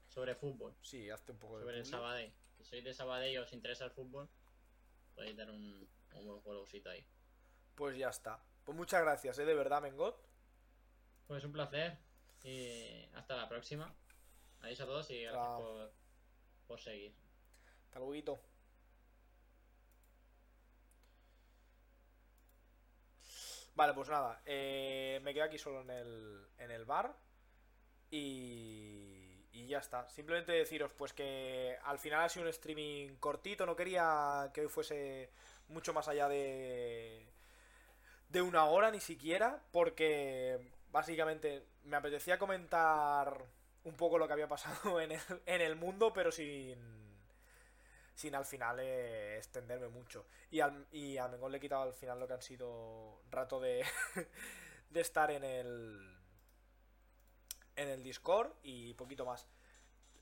sobre 0.07 0.33
fútbol, 0.35 0.73
Sí, 0.81 1.09
hazte 1.09 1.33
un 1.33 1.37
poco 1.37 1.57
de 1.59 1.65
sobre 1.65 1.77
el. 1.79 1.85
Sabadell. 1.85 2.33
Si 2.57 2.63
sois 2.63 2.83
de 2.83 2.93
Sabadell 2.93 3.33
y 3.33 3.37
os 3.37 3.51
interesa 3.51 3.83
el 3.83 3.91
fútbol, 3.91 4.29
podéis 5.13 5.35
dar 5.35 5.51
un, 5.51 5.87
un 6.13 6.25
buen 6.25 6.41
followcito 6.41 6.89
ahí. 6.89 7.05
Pues 7.75 7.97
ya 7.97 8.09
está. 8.09 8.41
Pues 8.63 8.75
muchas 8.77 9.01
gracias, 9.01 9.37
¿eh? 9.39 9.45
De 9.45 9.53
verdad, 9.53 9.81
Mengot. 9.81 10.17
Pues 11.27 11.43
un 11.43 11.51
placer 11.51 11.97
y 12.43 13.03
hasta 13.13 13.35
la 13.35 13.49
próxima. 13.49 13.93
Adiós 14.61 14.79
a 14.79 14.85
todos 14.85 15.09
y 15.11 15.23
gracias 15.23 15.45
por, 15.59 15.91
por 16.67 16.79
seguir. 16.79 17.13
Hasta 17.85 17.99
luego. 17.99 18.39
Vale, 23.77 23.93
pues 23.93 24.09
nada, 24.09 24.41
eh, 24.43 25.19
me 25.23 25.35
quedo 25.35 25.43
aquí 25.43 25.59
solo 25.59 25.81
en 25.81 25.91
el, 25.91 26.47
en 26.57 26.71
el 26.71 26.83
bar 26.83 27.15
y, 28.09 29.45
y 29.51 29.67
ya 29.67 29.77
está. 29.77 30.09
Simplemente 30.09 30.51
deciros 30.51 30.93
pues 30.93 31.13
que 31.13 31.77
al 31.83 31.99
final 31.99 32.23
ha 32.23 32.29
sido 32.29 32.45
un 32.45 32.49
streaming 32.49 33.17
cortito, 33.17 33.67
no 33.67 33.75
quería 33.75 34.49
que 34.51 34.61
hoy 34.61 34.67
fuese 34.67 35.29
mucho 35.67 35.93
más 35.93 36.07
allá 36.07 36.27
de, 36.27 37.31
de 38.29 38.41
una 38.41 38.65
hora 38.65 38.89
ni 38.89 38.99
siquiera, 38.99 39.61
porque 39.71 40.57
básicamente 40.89 41.67
me 41.83 41.97
apetecía 41.97 42.39
comentar 42.39 43.45
un 43.83 43.95
poco 43.95 44.17
lo 44.17 44.25
que 44.25 44.33
había 44.33 44.47
pasado 44.47 44.99
en 45.01 45.11
el, 45.11 45.21
en 45.45 45.61
el 45.61 45.75
mundo, 45.75 46.11
pero 46.13 46.31
sin 46.31 47.06
sin 48.17 48.33
al 48.33 48.45
final 48.45 48.79
eh, 48.79 49.37
extenderme 49.37 49.89
mucho. 49.89 50.25
Y 50.49 50.59
al, 50.59 50.87
y 50.91 51.17
a 51.17 51.27
Mengón 51.27 51.51
le 51.51 51.59
he 51.59 51.61
quitado 51.61 51.83
al 51.83 51.93
final 51.93 52.19
lo 52.19 52.27
que 52.27 52.33
han 52.33 52.41
sido 52.41 53.21
rato 53.29 53.59
de, 53.59 53.85
de 54.89 55.01
estar 55.01 55.29
en 55.29 55.43
el 55.43 56.17
en 57.75 57.89
el 57.89 58.01
Discord 58.01 58.51
y 58.63 58.95
poquito 58.95 59.23
más. 59.23 59.47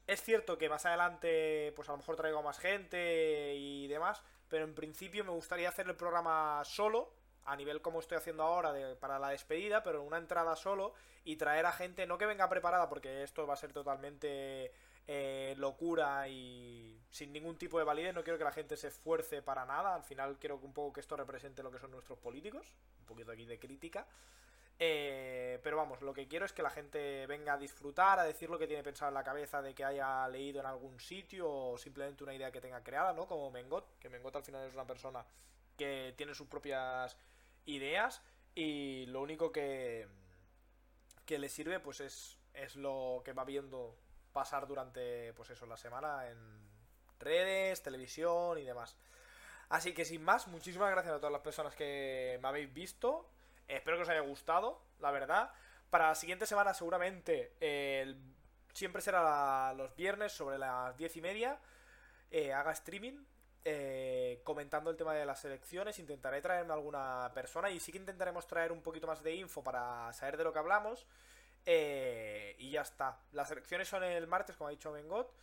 Es 0.08 0.22
cierto 0.22 0.58
que 0.58 0.68
más 0.68 0.86
adelante 0.86 1.72
pues 1.74 1.88
a 1.88 1.94
lo 1.94 2.00
mejor 2.00 2.18
traigo 2.18 2.44
más 2.44 2.60
gente 2.60 3.56
y 3.56 3.88
demás, 3.88 4.22
pero 4.50 4.66
en 4.66 4.76
principio 4.76 5.24
me 5.24 5.32
gustaría 5.32 5.70
hacer 5.70 5.88
el 5.88 5.96
programa 5.96 6.62
solo, 6.66 7.14
a 7.46 7.56
nivel 7.56 7.82
como 7.82 8.00
estoy 8.02 8.18
haciendo 8.18 8.44
ahora 8.44 8.74
para 9.00 9.20
la 9.20 9.30
despedida, 9.30 9.84
pero 9.84 10.02
en 10.02 10.08
una 10.08 10.18
entrada 10.18 10.58
solo 10.58 10.94
y 11.24 11.38
traer 11.38 11.66
a 11.66 11.72
gente, 11.72 12.06
no 12.06 12.18
que 12.18 12.26
venga 12.26 12.50
preparada, 12.50 12.90
porque 12.90 13.24
esto 13.24 13.48
va 13.48 13.54
a 13.54 13.58
ser 13.58 13.72
totalmente 13.72 14.74
eh, 15.08 15.54
locura 15.58 16.28
y 16.28 17.00
sin 17.10 17.32
ningún 17.32 17.58
tipo 17.58 17.78
de 17.78 17.86
validez, 17.86 18.14
no 18.14 18.24
quiero 18.24 18.38
que 18.38 18.44
la 18.44 18.52
gente 18.52 18.76
se 18.76 18.88
esfuerce 18.88 19.42
para 19.42 19.66
nada, 19.66 19.94
al 19.94 20.04
final 20.04 20.38
quiero 20.40 20.60
que 20.60 20.66
un 20.66 20.74
poco 20.74 20.94
que 20.94 21.00
esto 21.00 21.16
represente 21.16 21.62
lo 21.64 21.72
que 21.72 21.80
son 21.80 21.92
nuestros 21.92 22.18
políticos, 22.20 22.74
un 23.00 23.06
poquito 23.06 23.32
aquí 23.32 23.46
de 23.46 23.60
crítica. 23.60 24.08
Eh, 24.78 25.60
pero 25.64 25.78
vamos, 25.78 26.02
lo 26.02 26.14
que 26.14 26.28
quiero 26.28 26.46
es 26.46 26.52
que 26.52 26.62
la 26.62 26.70
gente 26.70 27.26
venga 27.28 27.54
a 27.54 27.58
disfrutar, 27.58 28.20
a 28.20 28.24
decir 28.24 28.50
lo 28.50 28.60
que 28.60 28.68
tiene 28.68 28.84
pensado 28.84 29.10
en 29.10 29.14
la 29.14 29.24
cabeza 29.24 29.62
de 29.62 29.74
que 29.74 29.86
haya 29.86 30.28
leído 30.28 30.60
en 30.60 30.66
algún 30.66 31.00
sitio 31.00 31.50
o 31.50 31.78
simplemente 31.78 32.24
una 32.24 32.34
idea 32.34 32.52
que 32.52 32.60
tenga 32.60 32.84
creada, 32.84 33.14
¿no? 33.14 33.26
Como 33.26 33.50
Mengot, 33.52 33.98
que 34.00 34.10
Mengot 34.10 34.36
al 34.36 34.44
final 34.44 34.68
es 34.68 34.74
una 34.74 34.86
persona 34.86 35.26
que 35.78 36.14
tiene 36.18 36.34
sus 36.34 36.48
propias 36.48 37.16
ideas 37.66 38.22
y 38.54 39.06
lo 39.08 39.22
único 39.22 39.52
que, 39.52 40.08
que 41.26 41.40
le 41.40 41.50
sirve 41.50 41.80
pues 41.80 42.02
es, 42.02 42.38
es 42.54 42.76
lo 42.76 43.22
que 43.24 43.34
va 43.34 43.46
viendo 43.46 43.98
pasar 44.36 44.68
durante 44.68 45.34
pues 45.34 45.50
eso 45.50 45.66
la 45.66 45.78
semana 45.78 46.30
en 46.30 46.38
redes, 47.20 47.82
televisión 47.82 48.60
y 48.60 48.66
demás. 48.66 48.96
Así 49.70 49.94
que 49.94 50.06
sin 50.06 50.22
más, 50.24 50.48
muchísimas 50.48 50.92
gracias 50.92 51.16
a 51.16 51.18
todas 51.18 51.32
las 51.32 51.42
personas 51.42 51.74
que 51.74 52.38
me 52.42 52.48
habéis 52.50 52.72
visto. 52.74 53.30
Espero 53.68 53.98
que 53.98 54.04
os 54.04 54.10
haya 54.10 54.20
gustado, 54.20 54.82
la 55.00 55.12
verdad. 55.12 55.52
Para 55.90 56.10
la 56.10 56.16
siguiente 56.16 56.46
semana 56.46 56.74
seguramente 56.74 57.54
el- 57.62 58.20
siempre 58.74 59.02
será 59.02 59.74
los 59.74 59.96
viernes 59.96 60.34
sobre 60.34 60.58
las 60.58 60.96
diez 60.98 61.16
y 61.18 61.22
media. 61.22 61.60
eh, 62.32 62.52
haga 62.54 62.72
streaming 62.74 63.24
eh, 63.64 64.42
comentando 64.44 64.90
el 64.92 64.98
tema 64.98 65.14
de 65.14 65.26
las 65.26 65.46
elecciones. 65.46 65.98
Intentaré 66.00 66.42
traerme 66.42 66.74
alguna 66.74 67.32
persona 67.34 67.70
y 67.70 67.80
sí 67.80 67.92
que 67.94 67.98
intentaremos 68.00 68.46
traer 68.48 68.72
un 68.74 68.82
poquito 68.82 69.08
más 69.08 69.24
de 69.24 69.36
info 69.36 69.64
para 69.64 70.12
saber 70.14 70.36
de 70.38 70.44
lo 70.44 70.52
que 70.54 70.60
hablamos. 70.60 71.06
Eh, 71.66 72.56
y 72.60 72.72
ya 72.72 72.82
está. 72.82 73.20
Las 73.32 73.50
elecciones 73.52 73.88
son 73.88 74.04
el 74.04 74.28
martes, 74.28 74.56
como 74.56 74.68
ha 74.68 74.72
dicho 74.72 74.92
Mengot. 74.92 75.34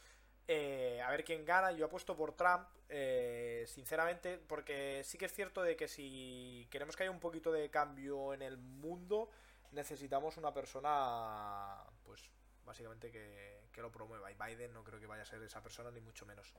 Eh, 0.48 1.00
a 1.04 1.10
ver 1.10 1.24
quién 1.24 1.44
gana. 1.44 1.72
Yo 1.72 1.86
apuesto 1.86 2.16
por 2.16 2.34
Trump, 2.34 2.68
eh, 2.88 3.64
sinceramente, 3.66 4.38
porque 4.38 5.02
sí 5.04 5.18
que 5.18 5.26
es 5.26 5.32
cierto 5.32 5.62
de 5.62 5.76
que 5.76 5.88
si 5.88 6.66
queremos 6.70 6.96
que 6.96 7.04
haya 7.04 7.10
un 7.10 7.20
poquito 7.20 7.52
de 7.52 7.70
cambio 7.70 8.34
en 8.34 8.42
el 8.42 8.58
mundo, 8.58 9.30
necesitamos 9.72 10.36
una 10.36 10.52
persona, 10.52 11.82
pues 12.04 12.28
básicamente 12.64 13.10
que, 13.10 13.68
que 13.72 13.82
lo 13.82 13.90
promueva. 13.90 14.30
Y 14.30 14.34
Biden 14.34 14.72
no 14.72 14.84
creo 14.84 15.00
que 15.00 15.06
vaya 15.06 15.22
a 15.22 15.26
ser 15.26 15.42
esa 15.42 15.62
persona, 15.62 15.90
ni 15.90 16.00
mucho 16.00 16.26
menos. 16.26 16.52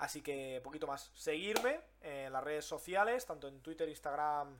Así 0.00 0.22
que 0.22 0.60
poquito 0.64 0.86
más. 0.86 1.10
Seguirme 1.14 1.80
en 2.00 2.32
las 2.32 2.42
redes 2.42 2.64
sociales, 2.64 3.26
tanto 3.26 3.48
en 3.48 3.60
Twitter, 3.60 3.88
Instagram 3.88 4.58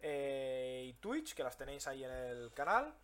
eh, 0.00 0.84
y 0.86 0.92
Twitch, 0.94 1.34
que 1.34 1.42
las 1.42 1.56
tenéis 1.56 1.86
ahí 1.86 2.04
en 2.04 2.10
el 2.10 2.52
canal. 2.52 2.94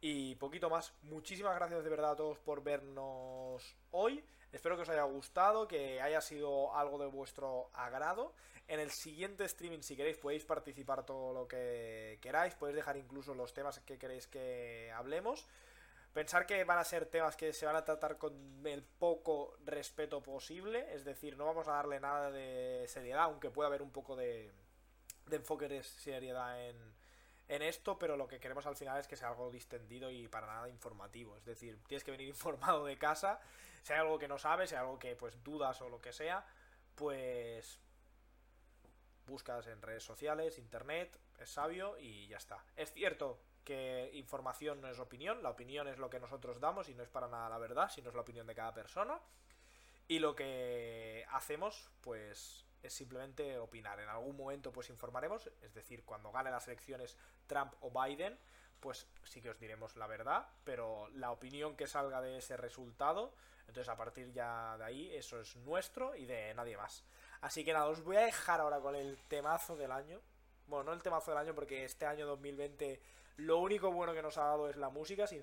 Y 0.00 0.34
poquito 0.36 0.70
más. 0.70 0.94
Muchísimas 1.02 1.54
gracias 1.56 1.84
de 1.84 1.90
verdad 1.90 2.12
a 2.12 2.16
todos 2.16 2.38
por 2.38 2.62
vernos 2.62 3.76
hoy. 3.90 4.24
Espero 4.50 4.74
que 4.76 4.82
os 4.82 4.88
haya 4.88 5.02
gustado, 5.02 5.68
que 5.68 6.00
haya 6.00 6.20
sido 6.20 6.74
algo 6.74 6.98
de 6.98 7.06
vuestro 7.06 7.70
agrado. 7.74 8.32
En 8.66 8.80
el 8.80 8.90
siguiente 8.90 9.44
streaming, 9.44 9.82
si 9.82 9.96
queréis, 9.96 10.16
podéis 10.16 10.44
participar 10.44 11.04
todo 11.04 11.34
lo 11.34 11.46
que 11.46 12.18
queráis. 12.22 12.54
Podéis 12.54 12.76
dejar 12.76 12.96
incluso 12.96 13.34
los 13.34 13.52
temas 13.52 13.78
que 13.80 13.98
queréis 13.98 14.26
que 14.26 14.90
hablemos. 14.94 15.46
Pensar 16.14 16.46
que 16.46 16.64
van 16.64 16.78
a 16.78 16.84
ser 16.84 17.06
temas 17.06 17.36
que 17.36 17.52
se 17.52 17.66
van 17.66 17.76
a 17.76 17.84
tratar 17.84 18.16
con 18.16 18.66
el 18.66 18.82
poco 18.82 19.54
respeto 19.64 20.22
posible. 20.22 20.94
Es 20.94 21.04
decir, 21.04 21.36
no 21.36 21.44
vamos 21.44 21.68
a 21.68 21.72
darle 21.72 22.00
nada 22.00 22.30
de 22.30 22.86
seriedad, 22.88 23.24
aunque 23.24 23.50
pueda 23.50 23.68
haber 23.68 23.82
un 23.82 23.90
poco 23.90 24.16
de, 24.16 24.50
de 25.26 25.36
enfoque 25.36 25.68
de 25.68 25.82
seriedad 25.82 26.66
en, 26.68 26.99
en 27.50 27.62
esto, 27.62 27.98
pero 27.98 28.16
lo 28.16 28.28
que 28.28 28.38
queremos 28.38 28.64
al 28.66 28.76
final 28.76 29.00
es 29.00 29.08
que 29.08 29.16
sea 29.16 29.28
algo 29.28 29.50
distendido 29.50 30.08
y 30.08 30.28
para 30.28 30.46
nada 30.46 30.68
informativo. 30.68 31.36
Es 31.36 31.44
decir, 31.44 31.82
tienes 31.88 32.04
que 32.04 32.12
venir 32.12 32.28
informado 32.36 32.84
de 32.84 32.96
casa. 32.96 33.40
Si 33.82 33.92
hay 33.92 33.98
algo 33.98 34.18
que 34.20 34.28
no 34.28 34.38
sabes, 34.38 34.70
si 34.70 34.76
hay 34.76 34.80
algo 34.80 34.98
que 35.00 35.16
pues 35.16 35.42
dudas 35.42 35.82
o 35.82 35.88
lo 35.88 36.00
que 36.00 36.12
sea, 36.12 36.46
pues 36.94 37.80
buscas 39.26 39.66
en 39.66 39.82
redes 39.82 40.04
sociales, 40.04 40.58
internet, 40.58 41.18
es 41.40 41.50
sabio 41.50 41.98
y 41.98 42.28
ya 42.28 42.36
está. 42.36 42.64
Es 42.76 42.92
cierto 42.92 43.40
que 43.64 44.10
información 44.14 44.80
no 44.80 44.88
es 44.88 45.00
opinión, 45.00 45.42
la 45.42 45.50
opinión 45.50 45.88
es 45.88 45.98
lo 45.98 46.08
que 46.08 46.20
nosotros 46.20 46.60
damos 46.60 46.88
y 46.88 46.94
no 46.94 47.02
es 47.02 47.08
para 47.08 47.26
nada 47.26 47.48
la 47.48 47.58
verdad, 47.58 47.90
sino 47.90 48.10
es 48.10 48.14
la 48.14 48.22
opinión 48.22 48.46
de 48.46 48.54
cada 48.54 48.72
persona. 48.72 49.18
Y 50.06 50.20
lo 50.20 50.36
que 50.36 51.26
hacemos, 51.30 51.90
pues, 52.00 52.64
es 52.82 52.92
simplemente 52.92 53.58
opinar. 53.58 54.00
En 54.00 54.08
algún 54.08 54.36
momento, 54.36 54.72
pues, 54.72 54.90
informaremos, 54.90 55.50
es 55.62 55.74
decir, 55.74 56.04
cuando 56.04 56.32
gane 56.32 56.50
las 56.50 56.66
elecciones 56.66 57.16
Trump 57.46 57.74
o 57.80 57.90
Biden, 57.90 58.38
pues 58.80 59.06
sí 59.24 59.42
que 59.42 59.50
os 59.50 59.60
diremos 59.60 59.96
la 59.96 60.06
verdad, 60.06 60.48
pero 60.64 61.08
la 61.10 61.30
opinión 61.30 61.76
que 61.76 61.86
salga 61.86 62.20
de 62.20 62.38
ese 62.38 62.56
resultado, 62.56 63.34
entonces 63.68 63.88
a 63.88 63.96
partir 63.96 64.32
ya 64.32 64.76
de 64.78 64.84
ahí, 64.84 65.14
eso 65.14 65.38
es 65.40 65.54
nuestro 65.56 66.16
y 66.16 66.24
de 66.24 66.54
nadie 66.54 66.76
más. 66.76 67.04
Así 67.42 67.64
que 67.64 67.72
nada, 67.72 67.86
os 67.86 68.02
voy 68.02 68.16
a 68.16 68.22
dejar 68.22 68.60
ahora 68.60 68.80
con 68.80 68.96
el 68.96 69.18
temazo 69.28 69.76
del 69.76 69.92
año. 69.92 70.20
Bueno, 70.66 70.84
no 70.84 70.92
el 70.92 71.02
temazo 71.02 71.30
del 71.30 71.38
año 71.38 71.54
porque 71.54 71.84
este 71.84 72.06
año 72.06 72.26
2020 72.26 73.00
lo 73.36 73.58
único 73.58 73.90
bueno 73.90 74.12
que 74.12 74.22
nos 74.22 74.38
ha 74.38 74.44
dado 74.44 74.68
es 74.68 74.76
la 74.76 74.90
música, 74.90 75.26
sinceramente. 75.26 75.38